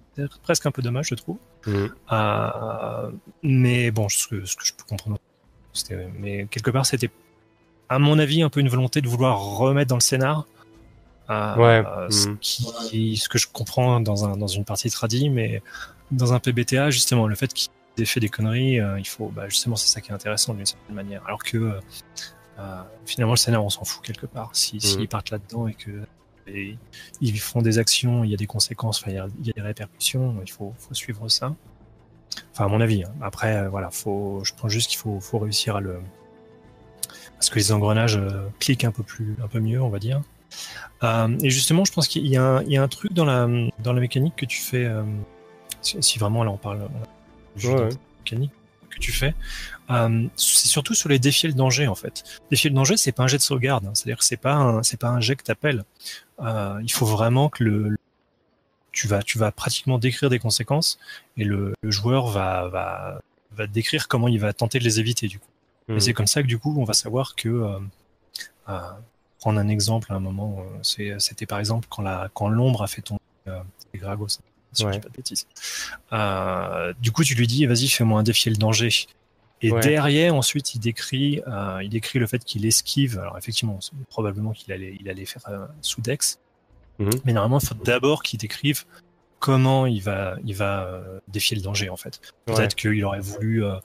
[0.42, 1.38] presque un peu dommage, je trouve.
[1.66, 1.86] Mm.
[2.12, 3.10] Euh,
[3.42, 5.18] mais bon, ce que, ce que je peux comprendre.
[5.72, 7.10] c'était- Mais quelque part, c'était,
[7.88, 10.46] à mon avis, un peu une volonté de vouloir remettre dans le scénar.
[11.30, 15.30] euh, Ouais, euh, ce, qui, ce que je comprends dans, un, dans une partie tradie,
[15.30, 15.62] mais
[16.10, 19.48] dans un PBTA, justement, le fait qu'il ait fait des conneries, euh, il faut, bah,
[19.48, 21.22] justement, c'est ça qui est intéressant d'une certaine manière.
[21.26, 21.78] Alors que
[23.04, 24.50] finalement, le scénar, on s'en fout quelque part.
[24.52, 25.08] Si, s'ils Mhm.
[25.08, 25.90] partent là-dedans et que
[26.46, 26.76] et
[27.20, 29.50] ils font des actions, il y a des conséquences, enfin, il y a, il y
[29.50, 31.54] a des répercussions, il faut, faut suivre ça.
[32.52, 33.04] Enfin, à mon avis.
[33.04, 33.12] hein.
[33.22, 36.00] Après, euh, voilà, faut, je pense juste qu'il faut, faut réussir à le,
[37.34, 40.22] parce que les engrenages euh, cliquent un peu plus, un peu mieux, on va dire.
[41.02, 43.24] Euh, et justement, je pense qu'il y, a un- il y a un truc dans
[43.24, 43.48] la,
[43.82, 45.02] dans la mécanique que tu fais, euh,
[45.82, 47.88] si, si vraiment là on parle on- Ouais, ouais.
[48.24, 48.52] mécanique
[48.94, 49.34] que tu fais,
[49.90, 52.24] euh, c'est surtout sur les défis et le danger en fait.
[52.50, 53.90] Défi et le danger, c'est pas un jet de sauvegarde, hein.
[53.94, 55.84] c'est-à-dire que c'est pas un, c'est pas un jet que t'appelles.
[56.40, 57.98] Euh, il faut vraiment que le, le-
[58.92, 60.98] tu vas, tu vas pratiquement décrire des conséquences
[61.36, 63.20] et le, le joueur va, va,
[63.52, 65.50] va décrire comment il va tenter de les éviter du coup.
[65.88, 65.96] Mm.
[65.96, 67.78] Et c'est comme ça que du coup, on va savoir que, euh,
[68.68, 68.80] euh,
[69.40, 73.02] prendre un exemple à un moment, c'était par exemple quand la, quand l'ombre a fait
[73.02, 73.20] tomber
[73.94, 74.38] Gragos,
[74.74, 75.46] si je dis pas de bêtises.
[76.12, 78.90] Euh, du coup, tu lui dis, vas-y, fais-moi un défi et le danger.
[79.62, 79.80] Et Ouais.
[79.80, 83.18] derrière, ensuite, il décrit, euh, il décrit le fait qu'il esquive.
[83.18, 83.78] Alors effectivement,
[84.10, 86.38] probablement qu'il allait, il allait faire euh, sous Dex.
[86.98, 87.10] Mhm.
[87.24, 88.84] Mais normalement, il faut d'abord qu'il décrive
[89.38, 92.20] comment il va, il va euh, défier le danger en fait.
[92.46, 92.54] Ouais.
[92.54, 93.80] Peut-être qu'il aurait voulu, ah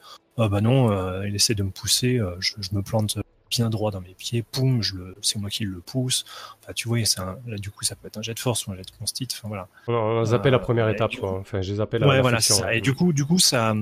[0.49, 3.17] bah non, il essaie de me pousser, je, je me plante
[3.49, 6.25] bien droit dans mes pieds, poum, je le, c'est moi qui le pousse.
[6.61, 8.67] Enfin, tu vois, c'est un, là du coup, ça peut être un jet de force
[8.67, 9.27] ou un jet de constit.
[9.31, 9.67] Enfin voilà.
[9.87, 11.31] On, on a zappé la Euh, première étape, du quoi.
[11.31, 12.65] coup- Enfin, j'ai zappé la, ouais, la voilà, ça.
[12.65, 12.77] ouais.
[12.77, 13.73] Et du coup, du coup, ça,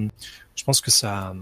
[0.56, 1.34] je pense que ça,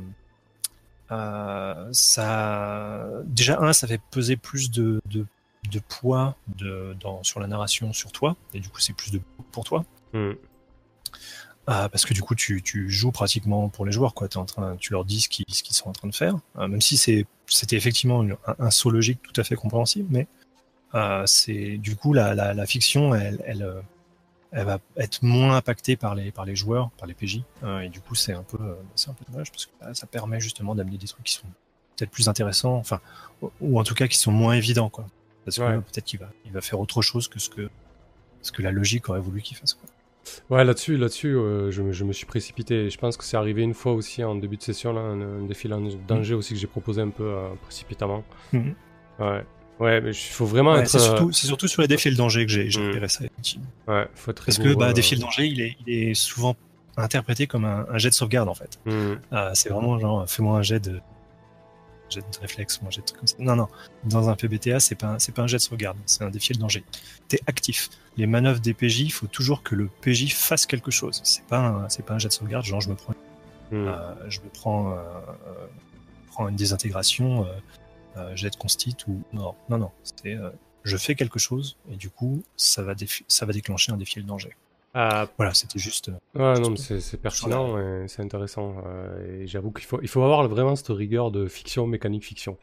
[1.11, 5.25] euh, ça, déjà un, ça fait peser plus de, de,
[5.71, 9.21] de poids de, dans, sur la narration sur toi, et du coup, c'est plus de
[9.51, 9.85] pour toi.
[10.13, 10.31] Mm.
[11.67, 14.27] Ah, parce que du coup, tu, tu joues pratiquement pour les joueurs, quoi.
[14.27, 16.67] T'es en train, tu leur dis ce qu'ils, qu'ils sont en train de faire, Euh,
[16.67, 20.27] même si c'est, c'était effectivement une- un, un saut logique tout à fait compréhensible, mais
[20.93, 23.81] euh, c'est du coup la, la, la fiction, elle, elle, euh,
[24.51, 27.89] elle va être moins impactée par les, par les joueurs, par les PJ, euh, et
[27.89, 28.75] du coup, c'est un peu, euh,
[29.07, 31.47] un peu dommage parce que ça permet justement d'amener des trucs qui sont
[31.97, 33.01] peut-être plus intéressants, enfin,
[33.41, 35.07] ou- ou en tout cas qui sont moins évidents, quoi.
[35.45, 35.69] Parce que Ouais.
[35.71, 37.69] euh, peut-être qu'il va, il va faire autre chose que ce que,
[38.43, 39.89] ce que la logique aurait voulu qu'il fasse, quoi.
[40.49, 42.89] Ouais, là-dessus, là-dessus, euh, je, me- je me suis précipité.
[42.89, 45.45] Je pense que c'est arrivé une fois aussi en début de session, là, un, un
[45.45, 48.23] défi en danger aussi que j'ai proposé un peu euh, précipitamment.
[48.53, 48.75] Mhm.
[49.19, 49.43] Ouais.
[49.79, 50.87] Ouais, mais il faut vraiment Ouais, être.
[50.89, 53.07] c'est euh, surtout, c'est surtout sur les défis le danger que j'ai, Mm.
[53.07, 53.65] ça, effectivement.
[53.87, 56.55] Ouais, faut être Parce que bah, défi le danger, il est, il est souvent
[56.97, 58.79] interprété comme un, un jet de sauvegarde, en fait.
[58.85, 59.19] mhm.
[59.53, 61.01] C'est vraiment genre, fais-moi un jet de,
[62.09, 63.35] jet de réflexe ou un jet de truc comme ça.
[63.39, 63.67] Non, non.
[64.03, 66.53] Dans un PBTA, c'est pas, un- c'est pas un jet de sauvegarde, c'est un défi
[66.53, 66.83] le danger.
[67.27, 67.89] T'es actif.
[68.17, 71.21] Les manœuvres des PJ, il faut toujours que le PJ fasse quelque chose.
[71.23, 73.13] C'est pas un, c'est pas un jet de sauvegarde, genre je me prends
[73.71, 73.87] Mhm.
[73.87, 75.67] Euh, je me prends, euh, euh,
[76.27, 77.47] prends une désintégration,
[78.35, 79.91] jet de constit ou non, non, non.
[80.03, 80.49] C'est euh,
[80.83, 82.93] je fais quelque chose et du coup ça va
[83.27, 84.55] ça va déclencher un défi le danger.
[84.97, 86.09] Ah, Voilà, c'était juste.
[86.37, 88.77] euh, non, mais c'est pertinent et c'est intéressant.
[88.85, 92.57] euh, et j'avoue qu'il faut, il faut avoir vraiment cette rigueur de fiction, mécanique fiction.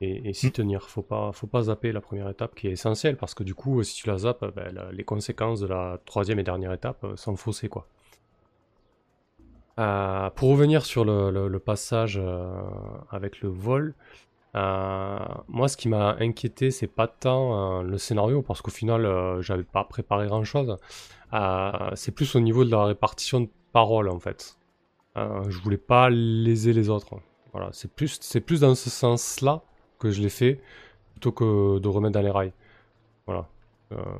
[0.00, 0.52] Et, et s'y Mm.
[0.52, 0.88] tenir.
[0.90, 3.82] Faut pas, faut pas zapper la première étape qui est essentielle parce que du coup,
[3.82, 7.16] si tu la zappes, ben, la- les conséquences de la troisième et dernière étape euh,
[7.16, 7.86] sont faussées, quoi.
[9.78, 12.50] Euh, pour revenir sur le, le- le passage euh,
[13.10, 13.94] avec le vol,
[14.56, 19.04] euh, moi, ce qui m'a inquiété, c'est pas tant euh, le scénario, parce qu'au final,
[19.04, 20.76] euh, j'avais pas préparé grand-chose.
[21.34, 24.56] Euh, c'est plus au niveau de la répartition de paroles, en fait.
[25.16, 27.14] Je voulais pas léser les autres.
[27.52, 29.62] Voilà, c'est plus, c'est plus dans ce sens-là
[29.98, 30.60] que je l'ai fait
[31.12, 32.52] plutôt que de remettre dans les rails.
[33.26, 33.48] Voilà,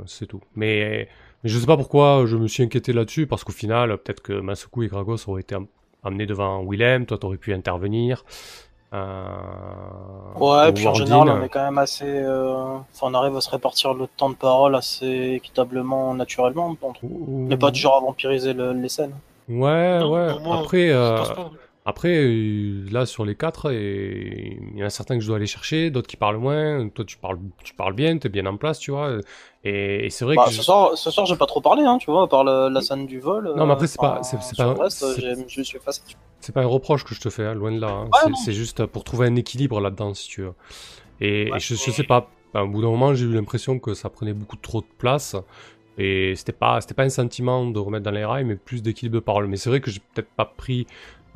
[0.07, 0.41] c'est tout.
[0.55, 1.07] Mais,
[1.45, 4.33] mais je sais pas pourquoi je me suis inquiété là-dessus, parce qu'au final, peut-être que
[4.41, 5.67] Masuku et Gragos auraient été am-
[6.03, 8.25] amenés devant Willem, toi t'aurais pu intervenir.
[8.97, 9.27] Euh,
[10.39, 12.05] Ouais, ou puis en général, on est quand même assez.
[12.07, 16.77] euh, Enfin, on arrive à se répartir le temps de parole assez équitablement, naturellement.
[16.83, 16.93] On
[17.29, 19.15] n'est pas du genre à vampiriser le- les scènes.
[19.49, 20.39] Ouais, Non, ouais.
[20.45, 21.51] moi, Après, euh, pas.
[21.87, 25.37] Après euh, là sur les quatre, et- il y en a certains que je dois
[25.37, 26.89] aller chercher, d'autres qui parlent moins.
[26.91, 29.19] Toi, tu parles, tu parles bien, t'es bien en place, tu vois.
[29.65, 31.85] Et, et c'est vrai Bah, que ce je- soir, ce soir, j'ai pas trop parlé,
[31.85, 33.53] hein, tu vois, à part le- la scène du vol.
[33.57, 34.43] Non, mais après, c'est euh, pas- c'est- pas-
[36.41, 37.89] c'est- pas un reproche que je te fais, hein, loin de là.
[37.89, 38.05] hein.
[38.07, 40.55] Ouais, C'est- juste pour trouver un équilibre là-dedans, si tu veux.
[41.21, 41.57] Et, Ouais.
[41.57, 42.29] et je, je sais pas.
[42.55, 45.37] ben, au bout d'un moment, j'ai eu l'impression que ça prenait beaucoup trop de place.
[45.99, 49.17] Et c'était pas, c'était pas un sentiment de remettre dans les rails, mais plus d'équilibre
[49.17, 49.47] de parole.
[49.47, 50.87] Mais c'est vrai que j'ai peut-être pas pris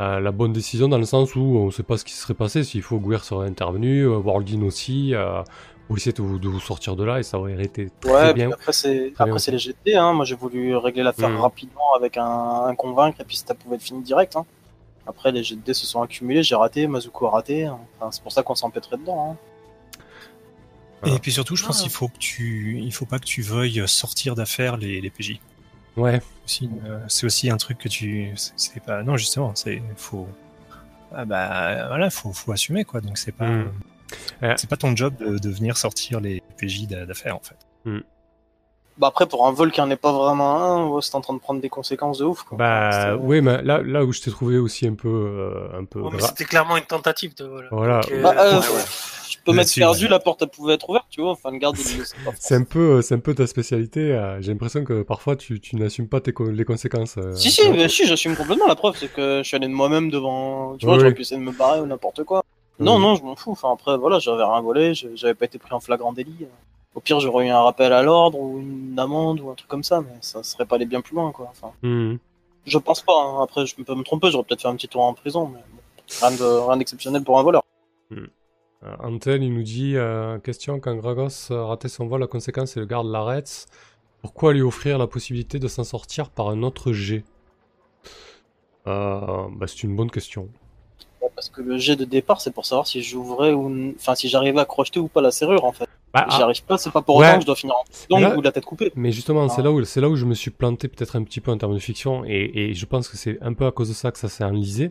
[0.00, 2.64] euh, la bonne décision dans le sens où on sait pas ce qui serait passé.
[2.64, 5.42] S'il faut, Guer serait intervenu, euh, Wardin aussi, euh,
[5.86, 8.32] pour essayer de vous, de vous sortir de là, et ça aurait été très Ouais,
[8.34, 8.50] bien.
[8.50, 9.12] après, c'est
[9.50, 9.96] les GT.
[9.96, 10.12] Hein.
[10.14, 11.40] Moi, j'ai voulu régler l'affaire Mm.
[11.40, 14.36] rapidement avec un, un convaincre, et puis ça pouvait être fini direct.
[14.36, 14.46] Hein.
[15.06, 17.64] Après, les GT se sont accumulés, j'ai raté, Mazuko a raté.
[17.66, 17.78] hein.
[17.98, 19.32] Enfin, c'est pour ça qu'on s'empêtrait dedans.
[19.32, 19.36] Hein.
[21.02, 21.16] Voilà.
[21.16, 21.82] Et puis surtout, je pense Ah.
[21.82, 25.40] qu'il faut que tu, il faut pas que tu veuilles sortir d'affaire les, les PJ.
[25.96, 29.82] Ouais, Aussi, euh, c'est aussi un truc que tu, c'est- c'est pas, non justement, c'est
[29.96, 30.26] faut,
[31.14, 33.00] ah bah voilà, faut, faut assumer quoi.
[33.00, 33.72] Donc c'est pas, Mm.
[34.42, 34.54] Euh.
[34.56, 37.56] c'est pas ton job de, de venir sortir les PJ d'a- d'affaire en fait.
[38.98, 41.38] Bah après, pour un vol qui en est pas vraiment un, c'est en train de
[41.38, 42.42] prendre des conséquences de ouf.
[42.42, 42.58] Quoi.
[42.58, 46.00] bah oui, mais là, là où je t'ai trouvé aussi un peu, euh, un peu.
[46.00, 47.68] Ouais, mais c'était clairement une tentative de vol.
[47.70, 48.00] Voilà.
[48.00, 48.82] Donc, euh, Bah, euh, ouais, ouais.
[49.30, 51.32] Je peux mettre perdu, la porte elle pouvait être ouverte, tu vois.
[51.32, 51.76] Enfin, le garde.
[52.38, 54.12] C'est un peu, c'est un peu ta spécialité.
[54.12, 57.16] euh, J'ai l'impression que parfois tu, tu n'assumes pas tes co- les conséquences.
[57.18, 58.66] euh, Si, si, mais si, j'assume complètement.
[58.66, 60.76] La preuve, c'est que je suis allé de moi-même devant.
[60.76, 62.44] Tu vois, Oui, j'aurais pu essayer de me barrer ou n'importe quoi.
[62.78, 63.02] Non, Oui.
[63.02, 63.52] non, je m'en fous.
[63.52, 66.46] Enfin, après, voilà, j'avais rien volé, je- j'avais pas été pris en flagrant délit.
[66.94, 69.84] Au pire, j'aurais eu un rappel à l'ordre ou une amende ou un truc comme
[69.84, 71.46] ça, mais ça serait pas allé bien plus loin, quoi.
[71.52, 72.18] Enfin, Mhm.
[72.66, 73.12] je pense pas.
[73.22, 73.42] hein.
[73.44, 75.78] Après, je peux me tromper, j'aurais peut-être fait un petit tour en prison, mais bon,
[76.26, 77.62] rien de- rien d'exceptionnel pour un voleur.
[78.12, 78.26] Euh,
[79.02, 82.80] Antel, il nous dit euh, question quand Gragos a raté son vol, la conséquence c'est
[82.80, 83.66] le garde l'arrête.
[84.22, 87.24] Pourquoi lui offrir la possibilité de s'en sortir par un autre jet
[88.86, 90.48] Euh, bah, C'est une bonne question.
[91.34, 93.94] Parce que le jet de départ, c'est pour savoir si j'ouvrais ou.
[93.96, 95.88] Enfin, si j'arrivais à crocheter ou pas la serrure, en fait.
[96.12, 97.28] Bah, J'y ah, arrive pas, c'est pas pour Ouais.
[97.28, 97.74] autant que je dois finir
[98.10, 98.90] en là- ou de la tête coupée.
[98.96, 99.64] mais justement, c'est Ah.
[99.64, 101.72] là où c'est là où je me suis planté peut-être un petit peu en termes
[101.74, 104.18] de fiction et, et je pense que c'est un peu à cause de ça que
[104.18, 104.90] ça s'est enlisé.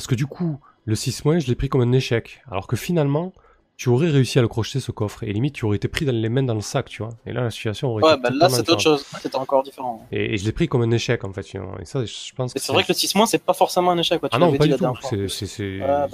[0.00, 2.40] Parce que du coup, le 6 je l'ai pris comme un échec.
[2.50, 3.34] Alors que finalement,
[3.76, 6.12] tu aurais réussi à le crocheter ce coffre et limite tu aurais été pris dans
[6.12, 7.12] les mains dans le sac, tu vois.
[7.26, 9.04] Et là, la situation aurait Ouais, été bah là, c'est autre chose.
[9.20, 10.06] C'était encore différent.
[10.10, 11.42] Et, et je l'ai pris comme un échec en fait.
[11.54, 14.20] Et ça, je pense c'est vrai que le 6 mois, c'est pas forcément un échec.
[14.20, 14.30] Quoi.
[14.30, 15.28] Tu Ah non, pas dit du tout.
[15.28, 16.08] c'est- Ouais, bah.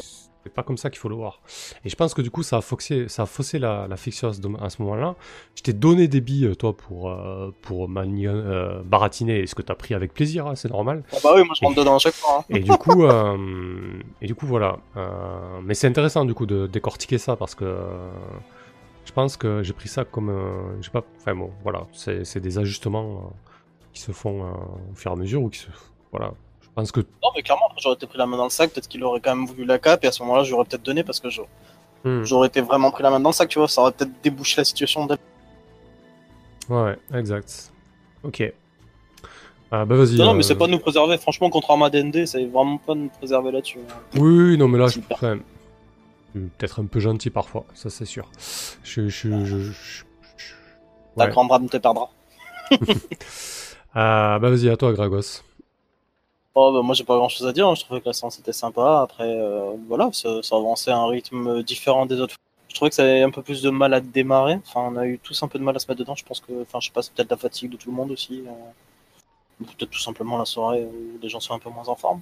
[0.47, 1.41] C'est pas comme ça qu'il faut le voir.
[1.85, 4.29] Et je pense que du coup, ça a faussé, ça a faussé la, la fiction
[4.29, 5.17] à ce, moment-là.
[5.57, 9.63] Je t'ai donné des billes, toi, pour, euh, pour mani- euh, baratiner, et ce que
[9.63, 11.03] t'as pris avec plaisir, hein, c'est normal.
[11.13, 12.39] Ah bah oui, moi je rentre dedans à chaque fois.
[12.41, 12.45] hein.
[12.51, 14.79] Et du coup, euh, et du coup voilà.
[14.97, 18.09] Euh, mais c'est intéressant du coup de décortiquer ça parce que euh,
[19.05, 22.41] je pense que j'ai pris ça comme, euh, j'ai pas, enfin bon, voilà, c'est c'est
[22.41, 23.35] des ajustements euh,
[23.93, 24.51] qui se font euh,
[24.93, 25.69] au fur et à mesure ou qui se,
[26.13, 26.33] voilà.
[26.77, 28.71] Pense que Non, mais clairement, j'aurais été pris la main dans le sac.
[28.71, 30.05] Peut-être qu'il aurait quand même voulu la cape.
[30.05, 31.27] Et à ce moment-là, j'aurais peut-être donné parce que
[32.05, 32.23] Hmm.
[32.23, 33.49] j'aurais été vraiment pris la main dans le sac.
[33.49, 35.07] Tu vois, ça aurait peut-être débouché la situation.
[35.07, 35.17] dès-
[36.69, 37.73] Ouais, ouais, exact.
[38.23, 38.53] Ok.
[39.73, 40.17] Ah bah vas-y.
[40.17, 41.19] Non, non, euh, mais c'est pas de nous préserver.
[41.19, 43.79] Franchement, contrairement à DND, c'est vraiment pas de nous préserver là-dessus.
[43.89, 43.95] hein.
[44.15, 44.21] Oui,
[44.51, 45.37] oui, non, mais là, je enfin,
[46.35, 48.31] hmm, peut-être un peu gentil parfois, ça c'est sûr.
[48.85, 49.73] Je, je, je, je-
[50.37, 50.55] je-
[51.17, 51.31] Ta ouais.
[51.31, 52.11] grande rame te perdra.
[53.95, 55.43] Ah bah vas-y, à toi, Gragos.
[56.57, 57.69] Oh, bah, moi, j'ai pas grand chose à dire.
[57.69, 57.75] hein.
[57.77, 59.01] Je trouvais que la séance était sympa.
[59.03, 62.37] Après, euh, voilà, ça, ça avançait à un rythme différent des autres.
[62.69, 64.55] Je trouvais que ça avait un peu plus de mal à démarrer.
[64.67, 66.15] Enfin, on a eu tous un peu de mal à se mettre dedans.
[66.17, 68.11] Je pense que, enfin, je sais pas, c'est peut-être la fatigue de tout le monde
[68.11, 68.43] aussi.
[68.47, 68.53] euh,
[69.59, 72.21] Peut-être tout simplement la soirée où les gens sont un peu moins en forme.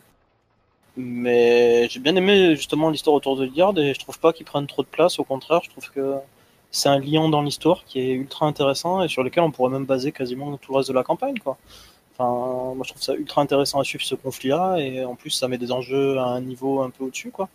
[0.96, 4.66] Mais j'ai bien aimé justement l'histoire autour de Liard et je trouve pas qu'ils prennent
[4.68, 5.18] trop de place.
[5.18, 6.14] Au contraire, je trouve que
[6.70, 9.86] c'est un liant dans l'histoire qui est ultra intéressant et sur lequel on pourrait même
[9.86, 11.56] baser quasiment tout le reste de la campagne, quoi.
[12.16, 15.48] Enfin, moi je trouve ça ultra intéressant à suivre ce conflit-là et en plus ça
[15.48, 17.48] met des enjeux à un niveau un peu au-dessus, quoi.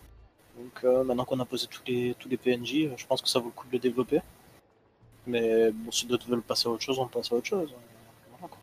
[0.58, 3.30] Donc euh, maintenant qu'on a posé tous les tous les PNJ, euh, je pense que
[3.30, 4.20] ça vaut le coup de le développer.
[5.28, 7.74] Mais bon, si d'autres veulent passer à autre chose, on passe à autre chose.
[8.32, 8.60] Voilà, quoi.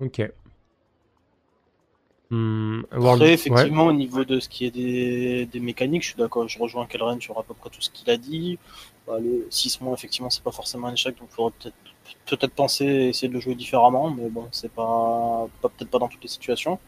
[0.00, 0.30] Ok.
[2.30, 3.32] Hmm, World- Après, ouais.
[3.32, 6.86] effectivement, au niveau de ce qui est des, des mécaniques, je suis d'accord, je rejoins
[6.86, 8.58] Kelren sur à peu près tout ce qu'il a dit.
[9.06, 11.76] Bah, le 6 mois, effectivement, c'est pas forcément un échec, donc il faudrait peut-être
[12.26, 16.08] peut-être penser essayer de le jouer différemment, mais bon, c'est pas, pas peut-être pas dans
[16.08, 16.78] toutes les situations.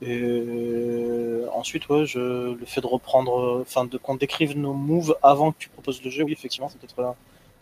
[0.00, 5.50] Et ensuite, ouais, je, le fait de reprendre, enfin, de qu'on décrive nos moves avant
[5.52, 7.10] que tu proposes le jeu, oui, effectivement, c'est peut-être, euh,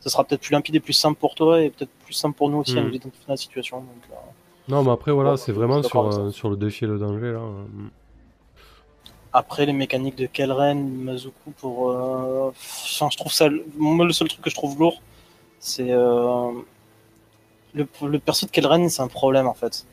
[0.00, 2.50] ça sera peut-être plus limpide et plus simple pour toi et peut-être plus simple pour
[2.50, 3.78] nous aussi à nous identifier dans la situation.
[3.78, 4.14] Donc, euh,
[4.68, 7.32] Non, mais après, voilà, Ouais, c'est vraiment sur, euh, sur le défi et le danger,
[7.32, 7.38] là.
[7.40, 7.88] Mm.
[9.32, 11.90] Après, les mécaniques de Kelren, Mazuku, pour.
[11.90, 13.48] euh, Enfin, je trouve ça.
[13.76, 15.02] Moi, le seul truc que je trouve lourd,
[15.58, 15.90] c'est.
[15.90, 16.52] euh,
[17.77, 19.86] Le, le perso de Kelren, c'est un problème en fait.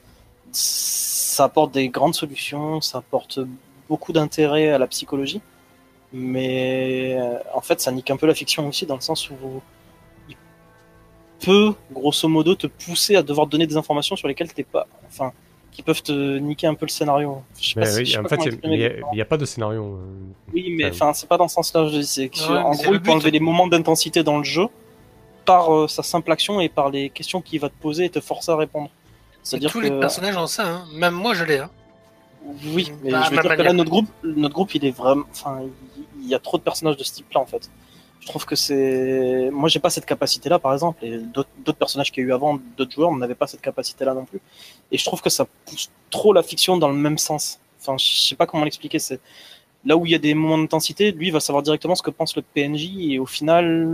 [0.51, 3.39] Ça apporte des grandes solutions, ça apporte
[3.89, 5.41] beaucoup d'intérêt à la psychologie,
[6.13, 9.35] mais euh, en fait, ça nique un peu la fiction aussi, dans le sens où
[10.29, 10.35] il
[11.39, 14.87] peut, grosso modo, te pousser à devoir donner des informations sur lesquelles t'es pas.
[15.07, 15.31] Enfin,
[15.71, 17.41] qui peuvent te niquer un peu le scénario.
[17.59, 19.45] Je sais Mais pas si- je sais en pas fait, il n'y a, pas de
[19.45, 19.83] scénario.
[19.85, 19.97] euh.
[20.53, 21.87] Oui, mais enfin, c'est pas dans ce sens-là.
[21.87, 24.43] Je dis, c'est que, Ouais, en gros, il peut enlever les moments d'intensité dans le
[24.43, 24.67] jeu
[25.45, 28.19] par euh, sa simple action et par les questions qu'il va te poser et te
[28.19, 28.89] forcer à répondre.
[29.43, 30.85] C'est-à-dire Tous que les personnages ont ça, hein.
[30.93, 31.57] même moi je l'ai.
[31.59, 31.69] Hein.
[32.73, 33.73] oui, mais Bah, je veux dire que là, manière.
[33.73, 35.61] notre groupe, notre groupe, il est vraiment, enfin,
[36.21, 37.69] il- y a trop de personnages de ce type-là en fait.
[38.21, 42.09] Je trouve que c'est, moi, j'ai pas cette capacité-là, par exemple, et d'autres d'autres personnages
[42.09, 44.39] qu'il y a eu avant, d'autres joueurs, n'avaient pas cette capacité-là non plus.
[44.91, 47.59] Et je trouve que ça pousse trop la fiction dans le même sens.
[47.81, 48.97] Enfin, je sais pas comment l'expliquer.
[48.97, 49.19] C'est
[49.85, 52.35] là où il y a des moments d'intensité, lui va savoir directement ce que pense
[52.35, 53.87] le PNJ et au final,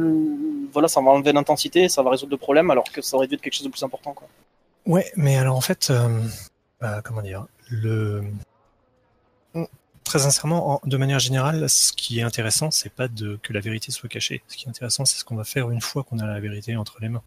[0.72, 3.36] voilà, ça va enlever l'intensité, ça va résoudre le problème, alors que ça aurait dû
[3.36, 4.28] être quelque chose de plus important, quoi.
[4.86, 6.07] Ouais, mais alors en fait, euh,
[6.84, 8.24] euh, comment dire, le
[10.03, 13.60] très sincèrement, en- de manière générale, ce qui est intéressant, c'est pas de que la
[13.60, 14.41] vérité soit cachée.
[14.48, 16.76] Ce qui est intéressant, c'est ce qu'on va faire une fois qu'on a la vérité
[16.76, 17.22] entre les mains.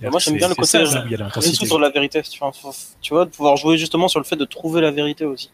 [0.00, 1.58] Moi, j'aime bien le côté ça, là où il y a l'intensité.
[1.64, 2.50] résoudre la vérité, tu vois,
[3.02, 5.50] tu vois, de pouvoir jouer justement sur le fait de trouver la vérité aussi.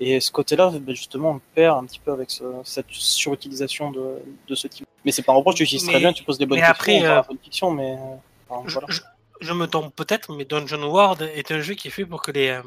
[0.00, 4.18] Et ce côté-là, ben, justement, on perd un petit peu avec ce- cette surutilisation de,
[4.46, 4.86] de ce type.
[5.04, 7.04] Mais c'est pas un reproche, tu utilises très bien, tu poses des bonnes mais questions,
[7.04, 8.14] après, euh, de fiction, mais euh,
[8.48, 8.86] enfin, Je, voilà.
[8.90, 9.00] je-
[9.40, 12.30] je me trompe peut-être, mais Dungeon World est un jeu qui est fait pour que
[12.30, 12.62] les euh,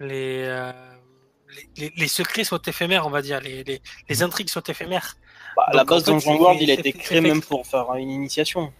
[0.00, 0.72] les, euh,
[1.56, 5.16] les, les- les secrets soient éphémères, on va dire, les, les, les intrigues soient éphémères.
[5.56, 7.92] Bah, à la en base, fait, Dungeon World, il a été créé même pour faire
[7.94, 8.72] une initiation,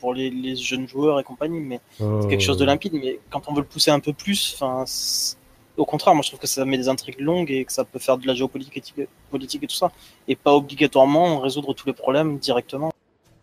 [0.00, 2.94] pour les, les jeunes joueurs et compagnie, mais c'est quelque chose de limpide.
[2.94, 5.36] Mais quand on veut le pousser un peu plus, enfin, c'est-
[5.76, 7.98] au contraire, moi je trouve que ça met des intrigues longues et que ça peut
[7.98, 9.92] faire de la géopolitique et, politique et tout ça,
[10.28, 12.92] et pas obligatoirement résoudre tous les problèmes directement.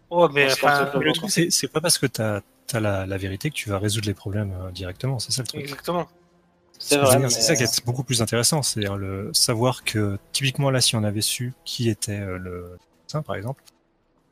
[0.09, 2.41] Oh, mais enfin, fait, Mais le truc, c'est pas parce que t'as
[2.73, 5.19] as la, la vérité que tu vas résoudre les problèmes euh, directement.
[5.19, 5.61] C'est ça le truc.
[5.61, 6.07] exactement.
[6.79, 10.95] C'est mais- ça qui est beaucoup plus intéressant, c'est-à-dire le savoir que typiquement là, si
[10.95, 12.77] on avait su qui était euh, le
[13.07, 13.63] saint, par exemple,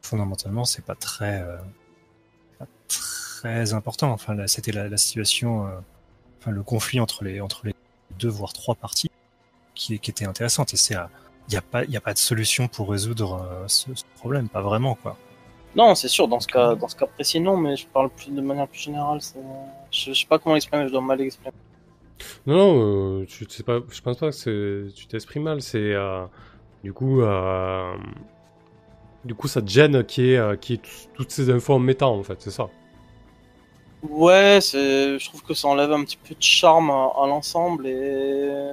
[0.02, 1.58] fondamentalement, c'est pas très, euh,
[2.60, 4.12] pas très important.
[4.12, 5.72] Enfin, c'était la, la situation, euh,
[6.40, 7.76] enfin le conflit entre les entre les
[8.20, 9.12] deux voire trois parties
[9.76, 10.74] qui, qui était intéressante.
[10.74, 10.96] Et c'est,
[11.48, 14.50] il y a pas, y a pas de solution pour résoudre euh, ce, ce problème,
[14.50, 15.18] pas vraiment quoi.
[15.76, 18.30] Non, c'est sûr, dans ce cas, dans ce cas précis, non, mais je parle plus
[18.30, 19.20] de manière plus générale.
[19.22, 21.54] Je, je sais pas comment l'exprimer, je dois mal l'exprimer.
[22.46, 25.62] Non, non, euh, tu sais pas, je pense pas que tu t'exprimes mal.
[25.62, 26.26] C'est euh,
[26.84, 27.96] du coup, euh,
[29.24, 30.80] du coup, ça te gêne qui est, euh, qui
[31.14, 32.70] toutes ces infos en méta en fait, c'est ça.
[34.04, 38.72] Ouais, je trouve que ça enlève un petit peu de charme à, l'ensemble et,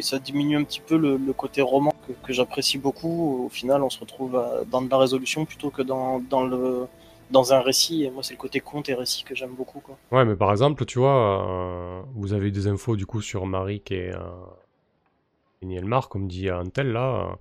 [0.00, 1.92] ça diminue un petit peu le, côté roman
[2.22, 3.44] que, j'apprécie beaucoup.
[3.46, 6.86] Au final, on se retrouve à- dans de la résolution plutôt que dans, dans le
[7.30, 8.04] dans un récit.
[8.04, 9.82] Et moi, c'est le côté conte et récit que j'aime beaucoup.
[10.10, 13.46] Ouais, mais par exemple, tu vois, euh, vous avez eu des infos du coup sur
[13.46, 14.20] Marik et, euh,
[15.62, 17.30] et Nielmar, comme dit Antel là.
[17.30, 17.36] euh,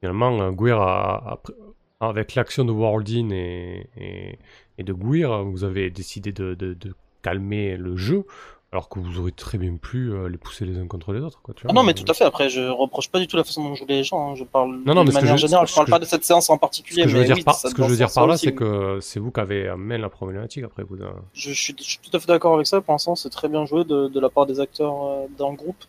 [0.00, 1.54] finalement, euh, pr-
[2.00, 4.38] avec l'action de Worldin et, et,
[4.78, 8.24] et de Gwir, vous avez décidé de, de, de calmer le jeu,
[8.72, 11.40] alors que vous aurez très bien pu euh, les pousser les uns contre les autres.
[11.42, 11.70] Quoi, tu vois.
[11.70, 12.24] Ah non, mais tout à fait.
[12.24, 14.32] Après, je reproche pas du tout la façon dont jouent les gens.
[14.32, 14.34] hein.
[14.34, 15.66] Je parle Non, non, de ce manière je- générale.
[15.66, 17.02] ce Je parle pas je- de cette séance en Ce particulier.
[17.04, 18.54] que je veux dire oui, par, ce que je veux ce dire par là, c'est
[18.54, 20.96] que c'est vous qui avez amené la problématique après vous.
[20.96, 21.10] euh.
[21.32, 22.80] je, suis, je suis tout à fait d'accord avec ça.
[22.80, 25.56] Pour l'instant, c'est très bien joué de, de la part des acteurs euh, dans le
[25.56, 25.82] groupe.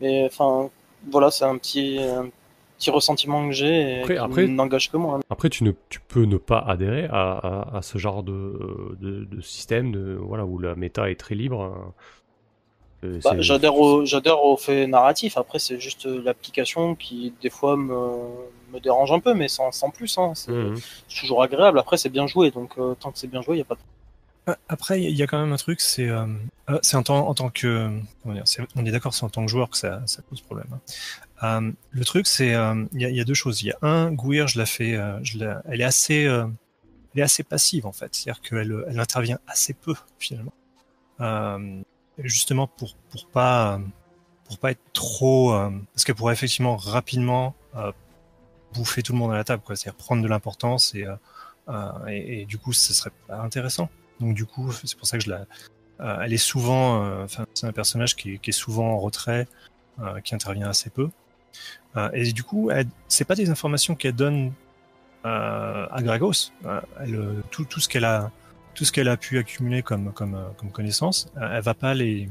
[0.00, 0.70] Mais enfin,
[1.10, 2.28] voilà, c'est un petit, un
[2.80, 3.66] petit ressentiment que j'ai
[3.98, 5.16] et Après- qui après- n'engage que moi.
[5.16, 5.20] hein.
[5.30, 9.24] Après, tu, ne, tu peux ne pas adhérer à, à, à ce genre de, de,
[9.24, 11.62] de système de, voilà, où la méta est très libre.
[11.62, 11.92] hein.
[13.04, 15.36] Euh, Bah, j'adhère au, j'adhère au fait narratif.
[15.36, 17.94] Après, c'est juste l'application qui, des fois, me,
[18.74, 20.18] me dérange un peu, mais sans, sans plus.
[20.18, 20.32] Hein.
[20.34, 20.76] C'est Mhm.
[21.08, 21.78] c'est toujours agréable.
[21.78, 22.50] Après, c'est bien joué.
[22.50, 23.80] Donc, euh, tant que c'est bien joué, il n'y a pas de
[24.48, 26.24] Euh, Après, il y a quand même un truc, c'est euh,
[26.82, 27.90] c'est en tant, en tant que.
[28.22, 30.40] comment dire, c'est- on est d'accord, c'est en tant que joueur que ça, ça pose
[30.40, 30.66] problème.
[31.42, 32.54] Euh, le truc, c'est.
[32.54, 33.62] euh, Il y, a, deux choses.
[33.62, 34.96] Il y a un, Gouir, je la fais.
[34.96, 35.18] euh,
[35.66, 36.22] elle est assez.
[36.22, 36.50] elle
[37.16, 38.14] est assez passive, en fait.
[38.14, 40.52] C'est-à-dire qu'elle elle intervient assez peu, finalement.
[42.18, 43.80] Justement, pour, pour pas.
[44.44, 45.52] Pour pas être trop.
[45.94, 47.54] parce qu'elle pourrait effectivement rapidement
[48.74, 49.76] bouffer tout le monde à la table, quoi.
[49.76, 51.06] C'est-à-dire prendre de l'importance et,
[52.08, 53.88] et, du coup, ce serait pas intéressant.
[54.18, 55.46] Donc du coup, c'est pour ça que je la,
[56.22, 59.46] elle est souvent, c'est un personnage qui est, souvent en retrait,
[60.24, 61.10] qui intervient assez peu.
[61.96, 62.70] Euh, et du coup,
[63.08, 64.52] c'est pas des informations qu'elle donne
[65.24, 66.50] euh, à Gragos.
[66.64, 67.20] Euh, elle,
[67.50, 68.30] tout, tout ce qu'elle a,
[68.74, 72.28] tout ce qu'elle a pu accumuler comme, comme, comme connaissances, elle va pas les,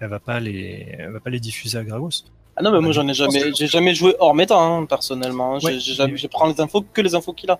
[0.00, 2.10] elle va pas les, elle va pas les diffuser à Gragos.
[2.54, 5.54] Ah non, mais moi j'en ai je jamais, j'ai jamais joué hors méta, hein, personnellement.
[5.54, 7.58] Ouais, j'ai jamais- mais- je prends les infos que les infos qu'il a.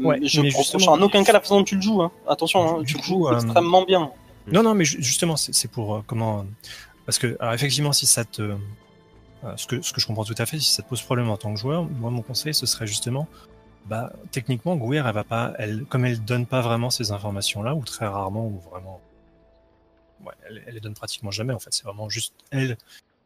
[0.00, 2.02] Ouais, je mais reproche en aucun cas la façon dont tu le joues.
[2.02, 2.10] Hein.
[2.28, 4.10] Attention, hein, tu le joues euh, extrêmement bien.
[4.48, 6.44] Non, non, mais ju- justement, c'est c'est pour euh, comment
[7.06, 8.56] Parce que, alors effectivement, si ça te.
[9.44, 11.28] Euh, ce, que, ce que je comprends tout à fait, si ça te pose problème
[11.30, 13.28] en tant que joueur, moi, mon conseil, ce serait justement.
[13.86, 15.54] Bah, techniquement, Gouir, elle va pas.
[15.58, 19.00] Elle, comme elle donne pas vraiment ces informations-là, ou très rarement, ou vraiment.
[20.24, 21.72] Ouais, elle, elle les donne pratiquement jamais, en fait.
[21.72, 22.76] C'est vraiment juste elle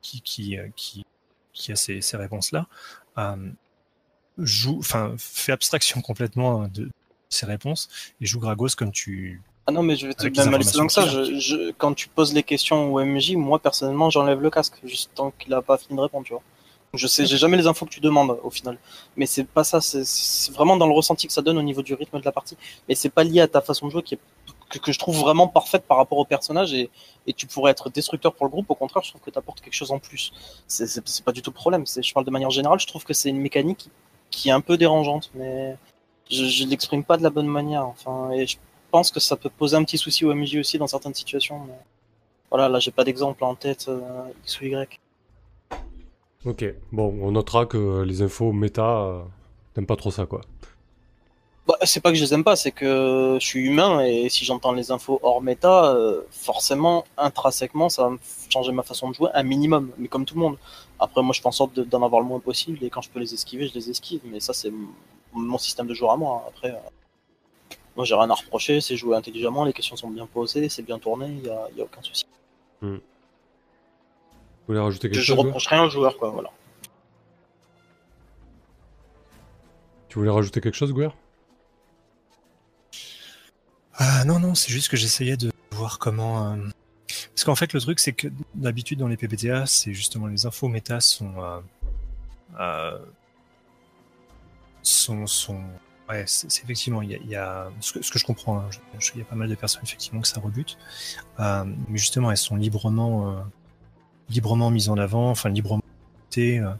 [0.01, 1.05] qui, qui, euh, qui,
[1.53, 2.67] qui a ces, ces réponses-là.
[3.19, 3.51] Euh,
[4.39, 4.79] joue.
[4.79, 6.91] Enfin, fait abstraction complètement de
[7.29, 7.89] ces réponses
[8.21, 10.23] et joue Gragos comme tu, Ah non, mais je vais te
[10.79, 11.07] loin que ça.
[11.25, 15.11] Je, je- quand tu poses les questions au MJ, moi personnellement, j'enlève le casque, juste
[15.15, 16.43] tant qu'il a pas fini de répondre, tu vois.
[16.95, 18.79] Je sais, j'ai jamais les infos que tu demandes au final.
[19.17, 21.95] Mais c'est pas ça, c'est- vraiment dans le ressenti que ça donne au niveau du
[21.95, 22.57] rythme de la partie.
[22.89, 24.19] Mais c'est pas lié à ta façon de jouer qui est,
[24.71, 26.89] que, que je trouve vraiment parfaite par rapport au personnage et,
[27.27, 28.71] et tu pourrais être destructeur pour le groupe.
[28.71, 30.33] Au contraire, je trouve que tu apportes quelque chose en plus.
[30.69, 31.85] C'est- pas du tout le problème.
[31.87, 33.91] Je parle de manière générale, je trouve que c'est une mécanique qui,
[34.31, 35.77] qui est un peu dérangeante, mais
[36.31, 37.85] je, je l'exprime pas de la bonne manière.
[37.87, 38.57] Enfin, et je
[38.97, 41.59] pense que ça peut poser un petit souci au MJ aussi dans certaines situations.
[41.66, 41.78] Mais...
[42.51, 44.01] Voilà, là j'ai pas d'exemple en tête euh,
[44.44, 45.01] X ou Y.
[46.47, 49.23] Ok, bon, on notera que les infos méta, euh,
[49.74, 50.40] t'aimes pas trop ça, quoi.
[51.66, 54.44] Bah, c'est pas que je les aime pas, c'est que je suis humain et si
[54.47, 58.16] j'entends les infos hors méta, euh, forcément, intrinsèquement, ça va
[58.48, 60.56] changer ma façon de jouer un minimum, mais comme tout le monde.
[61.01, 63.10] Après, moi je fais en sorte de- d'en avoir le moins possible et quand je
[63.10, 64.73] peux les esquiver, je les esquive, mais ça c'est
[65.35, 66.44] mon système de joueur à moi.
[66.48, 66.78] Après, euh,
[67.97, 70.98] moi j'ai rien à reprocher, c'est jouer intelligemment, les questions sont bien posées, c'est bien
[70.98, 72.24] tourné, il y a, y a aucun souci.
[72.82, 73.01] Vous
[74.68, 76.51] voulez rajouter Je, quelque je chose ouais reproche rien au joueur, quoi, voilà.
[80.09, 81.09] Tu voulais rajouter quelque chose, Gouer?
[83.94, 86.52] Ah non, non, c'est juste que j'essayais de voir comment.
[86.52, 86.56] euh,
[87.35, 90.68] Parce qu'en fait, le truc, c'est que d'habitude dans les PPTA, c'est justement les infos
[90.68, 91.32] méta sont.
[91.43, 91.60] euh,
[92.60, 92.98] euh,
[94.82, 95.62] sont, sont...
[96.09, 98.69] Ouais, c'est effectivement, il y a, y a- Ce, que, ce que je comprends, hein,
[99.15, 100.78] il y a pas mal de personnes effectivement que ça rebute,
[101.41, 103.41] Euh, mais justement, elles sont librement, euh,
[104.28, 105.83] librement mises en avant, enfin librement.
[106.39, 106.74] euh,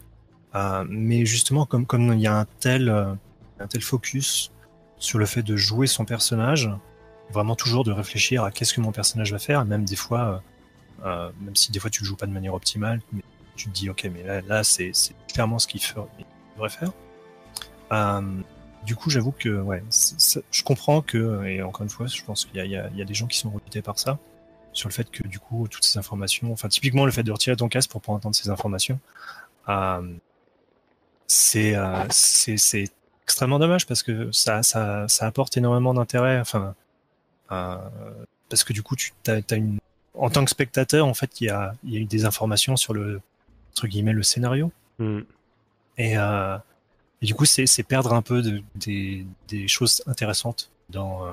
[0.55, 3.15] euh, mais justement, comme comme il y a un tel, euh,
[3.59, 4.53] un tel focus
[4.99, 6.71] sur le fait de jouer son personnage,
[7.31, 10.43] vraiment toujours de réfléchir à qu'est-ce que mon personnage va faire, même des fois,
[11.05, 13.01] euh, même si des fois tu le joues pas de manière optimale,
[13.57, 14.93] tu te dis ok, mais là, là c'est
[15.33, 15.81] clairement ce qu'il
[16.55, 16.93] devrait faire.
[18.87, 22.57] Du coup, j'avoue que ouais, je comprends que, et encore une fois, je pense qu'il
[22.57, 24.19] y a, y, y des gens qui sont rebutés par ça,
[24.73, 27.57] sur le fait que du coup, toutes ces informations, enfin typiquement le fait de retirer
[27.57, 29.01] ton casque pour pas entendre ces informations,
[29.69, 30.03] euh,
[31.27, 32.85] c'est euh, c'est
[33.25, 36.77] extrêmement dommage parce que ça ça ça apporte énormément d'intérêt enfin
[37.51, 37.77] euh,
[38.49, 39.79] parce que du coup tu t'as une
[40.15, 42.77] en tant que spectateur en fait il y a il y a eu des informations
[42.77, 43.21] sur le
[43.73, 45.21] entre guillemets le scénario Hmm.
[45.99, 46.57] et, euh,
[47.23, 51.31] et du coup c'est perdre un peu de, des des choses intéressantes dans euh,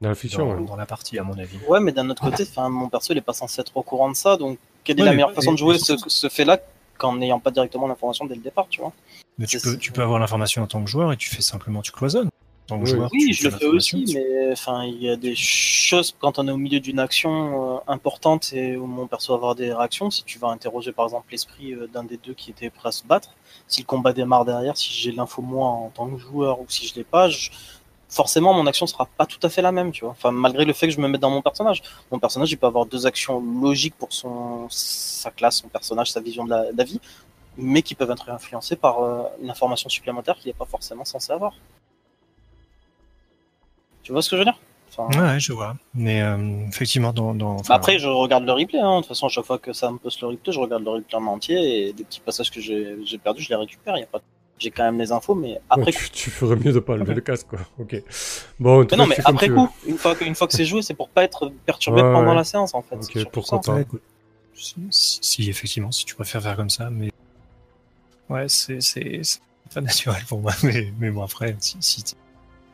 [0.00, 0.66] Dans la fiction, dans, ouais.
[0.66, 1.58] dans la partie à mon avis.
[1.68, 4.16] Ouais, mais d'un autre côté, mon perso, il est pas censé être au courant de
[4.16, 6.58] ça, donc quelle est Ouais, la mais- meilleure façon de jouer ce, ce fait-là
[6.96, 8.92] qu'en n'ayant pas directement l'information dès le départ, tu vois?
[9.38, 11.80] Mais tu peux tu peux avoir l'information en tant que joueur et tu fais simplement
[11.82, 12.28] tu cloisonnes
[12.70, 12.86] Oui.
[12.90, 16.38] joueur Oui, tu je le fais aussi, mais enfin, il y a des choses quand
[16.38, 19.72] on est au milieu d'une action euh, importante et où mon perso va avoir des
[19.72, 20.10] réactions.
[20.10, 22.92] Si tu vas interroger par exemple l'esprit euh, d'un des deux qui était prêt à
[22.92, 23.30] se battre,
[23.68, 26.86] si le combat démarre derrière, si j'ai l'info moi en tant que joueur ou si
[26.86, 27.50] je l'ai pas, je-
[28.10, 30.12] forcément mon action sera pas tout à fait la même, tu vois.
[30.12, 32.66] Enfin, malgré le fait que je me mette dans mon personnage, mon personnage il peut
[32.66, 36.76] avoir deux actions logiques pour son sa classe, son personnage, sa vision de la, de
[36.78, 37.00] la vie,
[37.56, 41.32] mais qui peuvent être influencées par euh, une information supplémentaire qu'il n'est pas forcément censé
[41.32, 41.54] avoir.
[44.08, 44.58] Tu vois ce que je veux dire?
[44.96, 45.76] Enfin, Ouais, ouais, je vois.
[45.92, 48.78] Mais euh, effectivement, dans, dans enfin, Après, je regarde le replay.
[48.80, 48.96] Hein.
[48.96, 51.14] De toute façon, chaque fois que ça me poste le replay, je regarde le replay
[51.18, 53.98] en entier et des petits passages que j'ai perdus, je les récupère.
[53.98, 54.22] Y a pas...
[54.56, 57.12] J'ai quand même les infos, mais après Ouais, tu, tu ferais mieux de pas lever
[57.16, 57.58] le casque, quoi.
[57.78, 58.02] Ok.
[58.58, 60.94] Bon, Mais non, mais après coup, une fois que, une fois que c'est joué, c'est
[60.94, 62.34] pour pas être perturbé Ouais, pendant ouais.
[62.36, 62.96] la séance en fait.
[62.96, 63.80] Ok, pourquoi pas.
[64.54, 67.10] Si, effectivement, si tu préfères faire comme ça, mais
[68.30, 69.20] ouais, c'est
[69.74, 70.52] pas naturel pour moi.
[70.62, 72.02] Mais mais bon après, si si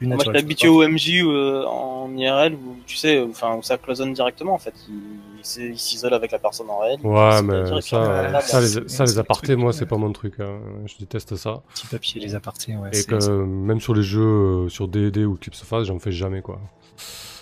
[0.01, 3.79] Moi, je suis habitué au MJ euh, en IRL où tu sais, enfin, où ça
[3.79, 4.75] cloisonne directement en fait.
[4.89, 6.99] Il, s'isole avec la personne en réel.
[7.05, 10.41] Ouais, mais ça, les, ça, les apartés, truc, moi, euh, c'est pas mon truc.
[10.41, 10.59] hein.
[10.87, 11.63] Je déteste ça.
[11.75, 12.89] Petit papier, les apartés, ouais.
[12.93, 16.13] Et c'est- que même sur les jeux euh, sur D&D ou Eclipse Face, j'en fais
[16.13, 16.61] jamais, quoi.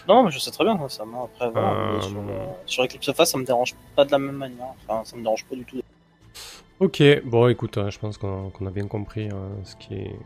[0.09, 1.05] Non, mais je sais très bien ça.
[1.05, 4.19] Moi, après, voilà, Euh, sur, euh, sur Eclipse Face, ça me dérange pas de la
[4.19, 4.75] même manière.
[4.89, 5.81] Enfin, ça me dérange pas du tout.
[6.81, 10.17] Ok, bon, écoute, hein, je pense qu'on a bien compris euh, ce qui est...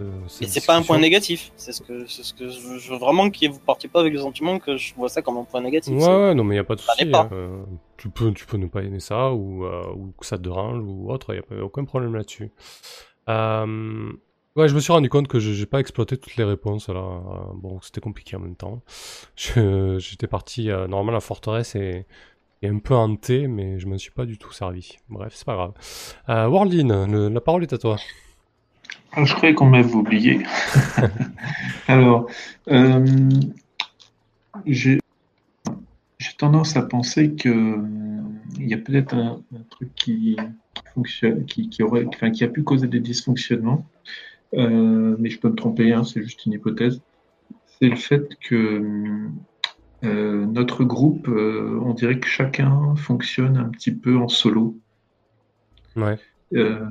[0.00, 1.52] euh, Et cette c'est pas un point négatif.
[1.56, 4.12] C'est ce que, ce que je veux, je veux vraiment que vous partiez pas avec
[4.12, 5.92] le sentiment que je vois ça comme un point négatif.
[5.94, 7.06] Ouais, ouais, non, mais il a pas de souci.
[7.06, 7.28] pas.
[7.32, 7.62] euh,
[7.96, 10.82] tu, peux, tu peux ne pas aimer ça ou, euh, ou que ça te dérange
[10.84, 12.50] ou autre, n'y a aucun problème là-dessus.
[13.28, 14.12] Euh,
[14.56, 17.20] ouais, je me suis rendu compte que j'ai pas exploité toutes les réponses là.
[17.54, 18.82] Bon, c'était compliqué en même temps.
[19.36, 22.06] J'étais parti, normalement la forteresse est,
[22.62, 24.96] est un peu hantée, mais je m'en suis pas du tout servi.
[25.08, 25.72] Bref, c'est pas grave.
[26.28, 27.96] Euh, Warlin, le- la parole est à toi.
[29.16, 30.40] Je croyais qu'on m'avait oublié.
[31.88, 32.28] Alors,
[32.68, 33.28] euh,
[34.66, 34.98] j'ai
[36.38, 37.82] tendance à penser que euh,
[38.58, 40.36] il y a peut-être un, un truc qui
[40.94, 43.86] fonctionne, qui, qui aurait, enfin, qui a pu causer des dysfonctionnements,
[44.56, 47.00] Euh, mais je peux me tromper, hein, c'est juste une hypothèse.
[47.66, 49.28] C'est le fait que
[50.04, 54.78] euh, notre groupe, on dirait que chacun fonctionne un petit peu en solo.
[55.96, 56.18] Ouais.
[56.54, 56.88] Euh,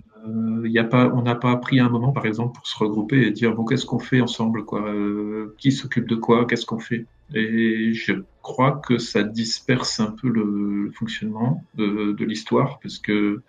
[0.66, 3.32] y a pas, on n'a pas appris un moment, par exemple, pour se regrouper et
[3.32, 4.88] dire bon, qu'est-ce qu'on fait ensemble, quoi?
[4.88, 6.46] Euh, Qui s'occupe de quoi?
[6.46, 7.06] Qu'est-ce qu'on fait?
[7.34, 13.42] Et je crois que ça disperse un peu le, fonctionnement de, l'histoire parce que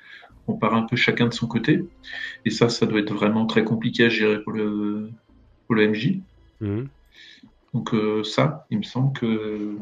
[0.46, 1.84] on part un peu chacun de son côté.
[2.44, 5.10] Et ça, ça doit être vraiment très compliqué à gérer pour le,
[5.66, 6.20] pour MJ.
[6.60, 6.88] Mhm.
[7.74, 9.76] Donc euh, ça, il me semble que,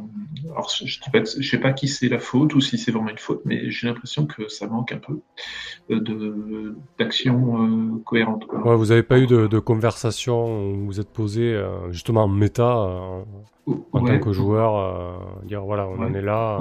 [0.51, 3.43] alors je je sais pas qui c'est la faute ou si c'est vraiment une faute,
[3.45, 5.21] mais j'ai l'impression que ça manque un peu
[5.91, 8.47] euh, de d'action euh, cohérente.
[8.47, 8.67] quoi.
[8.67, 12.29] Ouais, vous avez pas eu de, de conversation où vous êtes posé euh, justement en
[12.29, 13.25] méta en
[13.67, 14.19] Ouais.
[14.19, 16.59] tant que joueur, dire voilà, on en est là.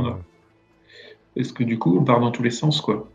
[1.36, 3.08] Est-ce que du coup, on part dans tous les sens, quoi?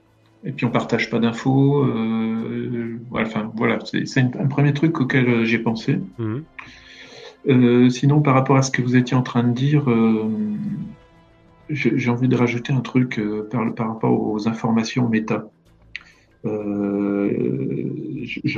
[0.44, 1.84] Et puis on partage pas d'infos.
[1.84, 5.98] Euh, voilà, enfin voilà, c'est un premier truc auquel j'ai pensé.
[6.18, 6.44] mhm.
[7.48, 10.28] Euh, sinon, par rapport à ce que vous étiez en train de dire, euh,
[11.70, 15.48] j'ai envie de rajouter un truc euh, par, rapport aux informations méta.
[16.44, 16.50] Je,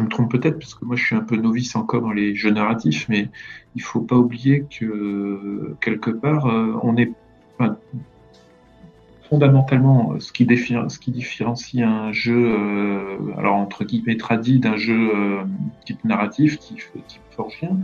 [0.03, 2.51] me trompe peut-être parce que moi je suis un peu novice encore dans les jeux
[2.51, 3.31] narratifs, mais
[3.77, 6.45] il faut pas oublier que quelque part
[6.83, 7.13] on est
[9.29, 12.55] fondamentalement ce qui, différencie un jeu,
[13.39, 15.11] alors entre guillemets tradit d'un jeu
[15.87, 17.79] type narratif, type, type forgien,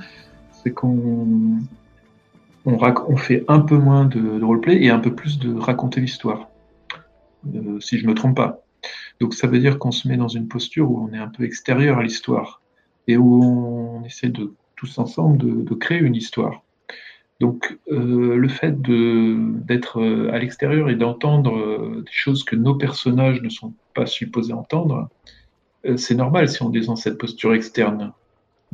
[0.64, 1.58] c'est qu'on
[2.64, 6.48] on, fait un peu moins de, roleplay et un peu plus de raconter l'histoire,
[7.54, 8.62] euh, si je me trompe pas.
[9.20, 11.44] Donc ça veut dire qu'on se met dans une posture où on est un peu
[11.44, 12.62] extérieur à l'histoire
[13.06, 16.62] et où on essaie de tous ensemble de, créer une histoire.
[17.40, 23.42] Donc euh, le fait d'être euh, à l'extérieur et d'entendre des choses que nos personnages
[23.42, 25.08] ne sont pas supposés entendre,
[25.96, 28.14] c'est normal si on est dans cette posture externe.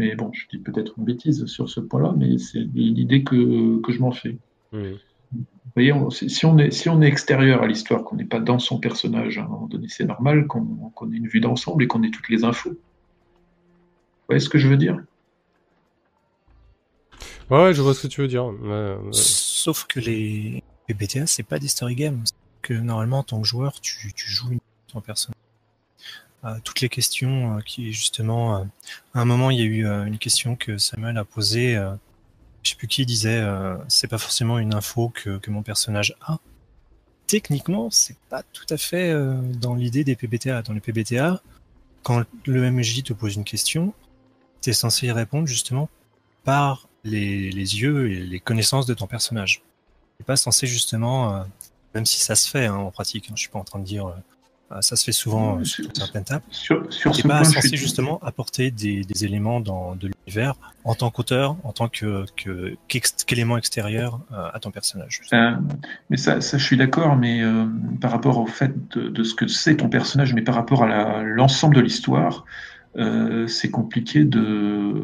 [0.01, 3.93] Mais bon, je dis peut-être une bêtise sur ce point-là, mais c'est l'idée que, que
[3.93, 4.39] je m'en fais.
[5.31, 5.39] Vous
[5.77, 8.59] voyez, on- si on est, si on est extérieur à l'histoire, qu'on n'est pas dans
[8.59, 10.65] son personnage, à un moment donné, c'est normal qu'on
[10.95, 12.71] qu'on ait une vue d'ensemble et qu'on ait toutes les infos.
[12.71, 12.77] Vous
[14.31, 14.99] voyez ce que je veux dire?
[17.51, 18.47] Ouais, ouais, je vois ce que tu veux dire.
[18.47, 19.13] Ouais, ouais.
[19.13, 22.25] Sauf que les PBTA, c'est pas des story games.
[22.63, 24.61] Que normalement, en tant que joueur, tu, tu joues une
[24.91, 25.40] ton personnage.
[26.45, 28.65] Euh, toutes les questions euh, qui, justement, euh,
[29.15, 31.75] à un moment, il y a eu une question que Samuel a posée.
[32.63, 33.43] je sais plus qui disait,
[33.89, 36.39] c'est pas forcément une info que, que mon personnage a.
[37.27, 39.15] Techniquement, c'est pas tout à fait
[39.55, 40.63] dans l'idée des PBTA.
[40.63, 41.43] Dans les PBTA,
[42.03, 43.95] quand le MJ te pose une question,
[44.63, 45.89] tu es censé y répondre justement
[46.45, 49.63] par les, les yeux et les connaissances de ton personnage.
[50.19, 51.45] Tu pas censé justement, euh,
[51.95, 53.85] même si ça se fait hein, en pratique, hein, je suis pas en train de
[53.85, 54.15] dire euh,
[54.81, 57.69] ça se fait souvent euh, sur certaines tables, Sur, sur ce pas point, je censé
[57.69, 62.25] suis- justement apporter des, des éléments dans, de l'univers en tant qu'auteur, en tant que
[63.27, 65.21] qu'élément extérieur euh, à ton personnage.
[65.33, 65.53] Euh,
[66.09, 67.67] mais ça, ça, je suis d'accord, mais euh,
[68.01, 70.87] par rapport au fait de, de ce que c'est ton personnage, mais par rapport à
[70.87, 72.45] la- l'ensemble de l'histoire,
[72.97, 74.95] euh, c'est compliqué de,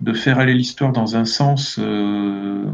[0.00, 2.64] de faire aller l'histoire dans un sens euh,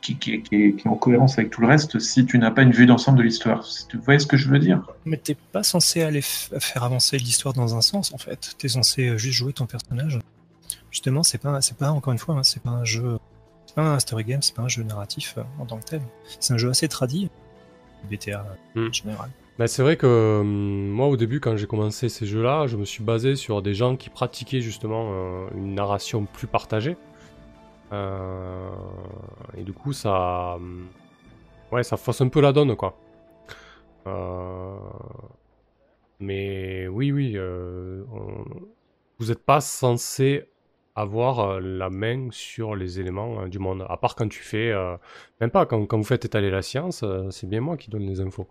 [0.00, 2.50] qui, qui- qui est, qui est en cohérence avec tout le reste si tu n'as
[2.50, 3.64] pas une vue d'ensemble de l'histoire.
[3.94, 7.54] Vous voyez ce que je veux dire Mais t'es pas censé aller faire avancer l'histoire
[7.54, 8.54] dans un sens en fait.
[8.58, 10.18] T'es censé euh, juste jouer ton personnage.
[10.90, 13.18] Justement, c'est pas, c'est pas encore une fois, hein, c'est pas un jeu,
[13.66, 16.02] c'est pas un story game, c'est pas un jeu narratif euh, en tant que tel.
[16.40, 17.30] C'est un jeu assez tradit,
[18.10, 18.44] BTA
[18.74, 18.88] Hmm.
[18.88, 19.30] en général.
[19.58, 23.04] Bah, c'est vrai que moi au début quand j'ai commencé ces jeux-là, je me suis
[23.04, 26.96] basé sur des gens qui pratiquaient justement euh, une narration plus partagée.
[27.92, 28.70] Euh,
[29.56, 30.54] et du coup ça...
[30.56, 30.86] hum,
[31.72, 32.98] Ouais, ça fausse un peu la donne quoi.
[34.06, 34.76] Euh,
[36.18, 38.02] Mais oui, oui, euh,
[39.18, 40.44] vous n'êtes pas censé
[40.96, 43.86] avoir euh, la main sur les éléments euh, du monde.
[43.88, 44.70] À part quand tu fais...
[44.72, 44.96] euh,
[45.40, 48.06] Même pas, quand, quand vous faites étaler la science, euh, c'est bien moi qui donne
[48.06, 48.46] les infos.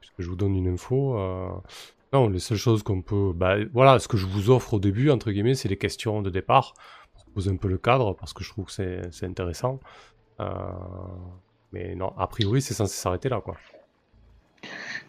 [0.00, 1.18] Puisque je vous donne une info...
[1.18, 1.48] euh,
[2.12, 3.32] Non, les seules choses qu'on peut...
[3.34, 6.30] Bah, voilà, ce que je vous offre au début, entre guillemets, c'est les questions de
[6.30, 6.72] départ,
[7.32, 9.80] poser un peu le cadre, parce que je trouve que c'est intéressant.
[10.40, 10.52] Euh,
[11.72, 13.56] Mais non, a priori, c'est censé s'arrêter là, quoi.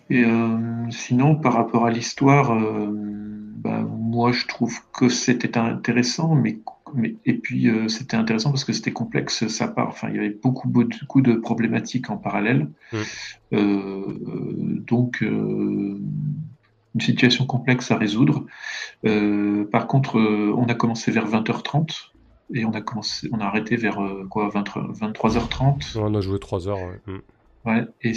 [0.09, 6.35] Et euh, sinon, par rapport à l'histoire, euh, bah, moi je trouve que c'était intéressant,
[6.35, 6.59] mais,
[6.93, 10.19] mais et puis euh, c'était intéressant parce que c'était complexe, ça part, enfin il y
[10.19, 12.69] avait beaucoup beaucoup de problématiques en parallèle,
[13.51, 14.79] Mm.
[14.87, 15.23] Donc
[16.95, 18.45] une situation complexe à résoudre.
[19.05, 22.12] Euh, par contre, euh, on a commencé vers 20h30
[22.53, 25.97] et on a commencé, on a arrêté vers euh, quoi, 20 23h30.
[25.97, 26.99] On a joué 3 heures, ouais.
[27.07, 27.19] Mm.
[27.65, 28.11] Ouais, et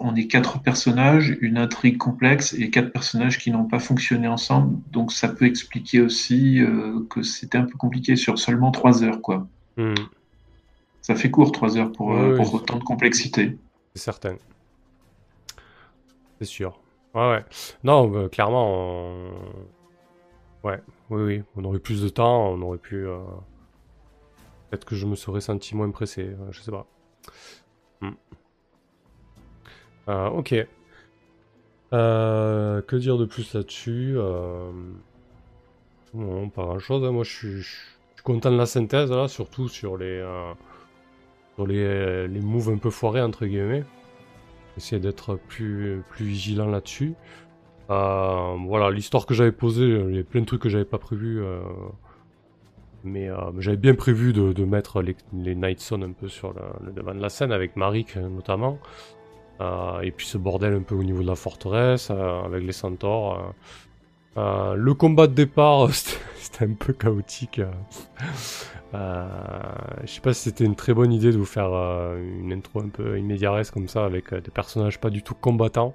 [0.00, 4.78] on est quatre personnages, une intrigue complexe et quatre personnages qui n'ont pas fonctionné ensemble.
[4.90, 9.20] Donc ça peut expliquer aussi euh, que c'était un peu compliqué sur seulement trois heures,
[9.20, 9.46] quoi.
[9.76, 9.94] Mm.
[11.02, 13.58] Ça fait court trois heures pour, euh, pour autant de complexité.
[13.94, 14.36] C'est certain.
[16.40, 16.80] C'est sûr.
[17.14, 17.44] Ouais, ouais.
[17.84, 19.30] Non, bah, clairement, on...
[20.64, 20.80] ouais,
[21.10, 21.42] oui, oui.
[21.56, 23.06] On aurait plus de temps, on aurait pu.
[23.06, 23.18] euh,
[24.84, 26.86] Que je me serais senti moins pressé, euh, je sais pas.
[28.00, 28.10] Hmm.
[30.08, 30.54] Euh, ok.
[31.92, 34.70] Euh, que dire de plus là-dessus euh...
[36.12, 37.04] Pas grand-chose.
[37.04, 37.12] hein.
[37.12, 40.24] Moi, je suis, content de la synthèse, là, surtout sur les,
[41.54, 43.84] sur les, les moves un peu foirés, entre guillemets
[44.76, 47.14] essayer d'être plus, plus vigilant là-dessus.
[47.88, 51.42] Voilà, l'histoire que j'avais posée, il y a plein de trucs que j'avais pas prévu.
[53.06, 56.92] Mais euh, j'avais bien prévu de, mettre les, les Night Zone un peu sur le,
[56.92, 58.78] devant de la scène, avec Marik euh, notamment.
[59.60, 63.54] Euh, et puis ce bordel un peu au niveau de la forteresse, avec les centaures.
[64.36, 67.60] le combat de départ, c'était un peu chaotique.
[68.92, 72.88] je sais pas si c'était une très bonne idée de vous faire une intro un
[72.88, 75.94] peu immédiareste comme ça avec des personnages pas du tout combattants.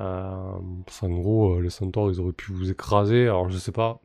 [0.00, 0.52] Euh,
[1.00, 3.24] qu'en gros, les centaures ils auraient pu vous écraser.
[3.24, 4.00] Alors je sais pas,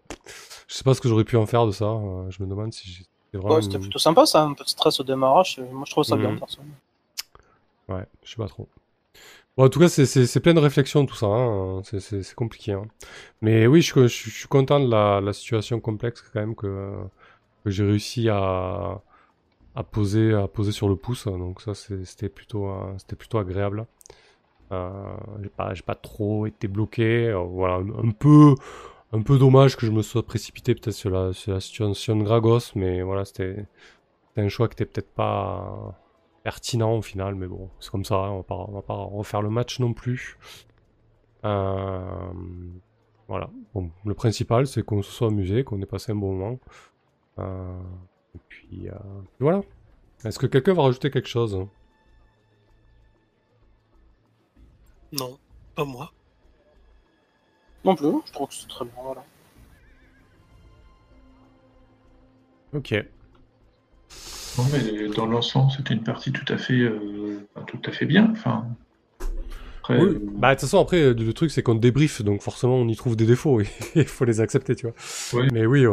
[0.67, 1.85] je sais pas ce que j'aurais pu en faire de ça.
[1.85, 3.55] euh, je me demande si c'était vraiment.
[3.55, 5.57] Ouais, c'était plutôt sympa ça, un peu de stress au démarrage.
[5.59, 6.39] euh, Moi je trouve ça bien Mhm.
[6.39, 6.75] personnellement.
[7.89, 8.67] Ouais, je sais pas trop.
[9.57, 11.27] Bon, en tout cas, c'est- plein de réflexions tout ça.
[11.27, 12.73] hein, C'est compliqué.
[12.73, 12.85] hein.
[13.41, 16.93] Mais oui, je, je- je suis content de la, la situation complexe quand même que,
[17.65, 19.01] que j'ai réussi à,
[19.75, 21.27] à poser à poser sur le pouce.
[21.27, 23.87] Donc ça, c'était plutôt euh, c'était plutôt agréable.
[24.71, 27.29] Euh, j'ai pas j'ai pas trop été bloqué.
[27.29, 28.55] Euh, voilà, un, un peu
[29.13, 33.03] un peu dommage que je me sois précipité peut-être sur la situation de Gragos, mais
[33.03, 33.67] voilà, c'était
[34.35, 35.95] un choix qui était peut-être pas
[36.43, 39.49] pertinent au final, mais bon, c'est comme ça, on va pas, va pas refaire le
[39.49, 40.37] match non plus.
[41.45, 42.01] Euh,
[43.27, 43.49] voilà.
[43.73, 46.59] Bon, le principal, c'est qu'on se soit amusé, qu'on ait passé un bon moment.
[47.39, 47.81] Euh,
[48.35, 48.95] et puis, euh,
[49.39, 49.61] voilà.
[50.25, 51.69] Est-ce que quelqu'un va rajouter quelque chose hein?
[55.11, 55.37] Non,
[55.75, 56.11] pas moi.
[57.85, 58.93] Non plus, je trouve que c'est très bien.
[59.03, 59.23] Voilà.
[62.73, 62.93] Ok.
[64.57, 68.05] Non, mais dans l'ensemble, c'était une partie tout à fait, euh, pas tout à fait
[68.05, 68.29] bien.
[68.31, 68.65] Enfin,
[69.79, 70.09] après, Oui.
[70.11, 72.95] euh, Bah, de toute façon, après, le truc, c'est qu'on débrief, donc forcément, on y
[72.95, 74.95] trouve des défauts, et il faut les accepter, tu vois.
[75.33, 75.47] Oui.
[75.51, 75.85] Mais oui,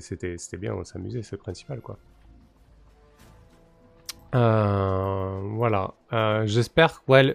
[0.00, 1.98] c'était c'était bien, on amusé, c'est le principal, quoi.
[4.34, 5.94] Euh, voilà.
[6.12, 7.02] Euh, J'espère.
[7.08, 7.34] Ouais, le-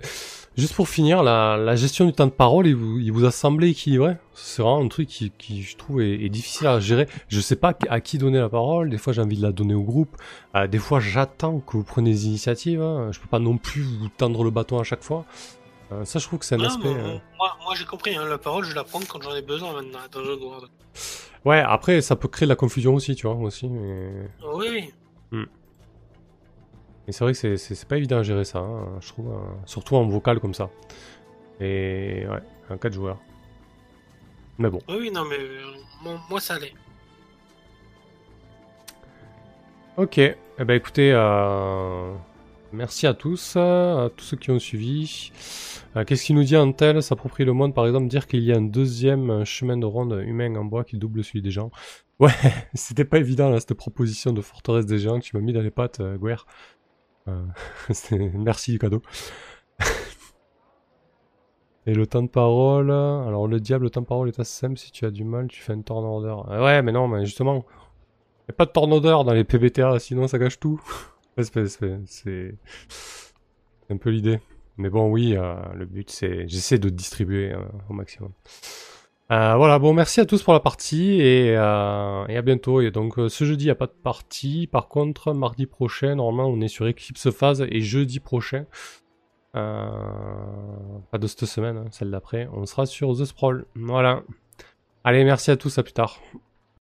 [0.57, 3.31] juste pour finir, la, la gestion du temps de parole, il vous, il vous a
[3.31, 4.15] semblé équilibré?
[4.33, 7.07] C'est vraiment un truc qui, qui je trouve, est, est difficile à gérer.
[7.27, 8.89] Je sais pas à qui donner la parole.
[8.89, 10.15] Des fois, j'ai envie de la donner au groupe.
[10.55, 12.81] Euh, des fois, j'attends que vous preniez des initiatives.
[12.81, 13.11] hein.
[13.11, 15.25] Je peux pas non plus vous tendre le bâton à chaque fois.
[15.91, 16.87] Euh, ça, je trouve que c'est un aspect.
[16.87, 19.73] euh, Moi, moi j'ai compris, hein, la parole, je la prends quand j'en ai besoin
[19.73, 20.69] maintenant dans World.
[21.45, 23.67] Ouais, après, ça peut créer de la confusion aussi, tu vois, aussi.
[23.67, 24.67] Mais, Oui,
[25.31, 25.45] oui.
[27.07, 29.31] Mais c'est vrai que c'est- pas évident à gérer ça, hein, je trouve.
[29.33, 30.69] hein, surtout en vocal comme ça.
[31.59, 33.19] Et ouais, un 4 joueurs.
[34.57, 34.79] Mais bon.
[34.89, 36.73] Oui, non, mais euh, moi, ça allait.
[39.97, 42.13] Ok, eh ben écoutez, euh,
[42.71, 45.31] merci à tous, à tous ceux qui ont suivi.
[45.95, 48.57] Euh, Qu'est-ce qu'il nous dit Antel s'approprie le monde, par exemple, dire qu'il y a
[48.57, 51.69] un deuxième chemin de ronde humain en bois qui double celui des gens.
[52.19, 52.31] Ouais,
[52.73, 55.61] c'était pas évident là, cette proposition de forteresse des géants que tu m'as mis dans
[55.61, 56.47] les pattes, Guerre.
[57.27, 57.45] Euh,
[58.33, 59.01] merci du cadeau.
[61.85, 64.77] Et le temps de parole, alors le diable, le temps de parole est assez simple,
[64.77, 66.35] si tu as du mal, tu fais un turn order.
[66.47, 67.65] Ah ouais, mais non, mais justement,
[68.47, 70.81] y a pas de turn order dans les PBTA, sinon ça gâche tout.
[72.05, 72.55] C'est-
[73.89, 74.39] un peu l'idée.
[74.77, 77.59] Mais bon, oui, euh, le but c'est, j'essaie de distribuer euh,
[77.89, 78.31] au maximum.
[79.33, 82.81] Euh, voilà, bon, merci à tous pour la partie et, euh, à bientôt.
[82.81, 84.67] Et donc, euh, ce jeudi, il n'y a pas de partie.
[84.67, 88.65] Par contre, mardi prochain, normalement, on est sur Eclipse Phase et jeudi prochain,
[89.53, 93.65] pas de cette semaine, hein, celle d'après, on sera sur The Sprawl.
[93.75, 94.21] Voilà.
[95.03, 96.19] Allez, merci à tous, à plus tard.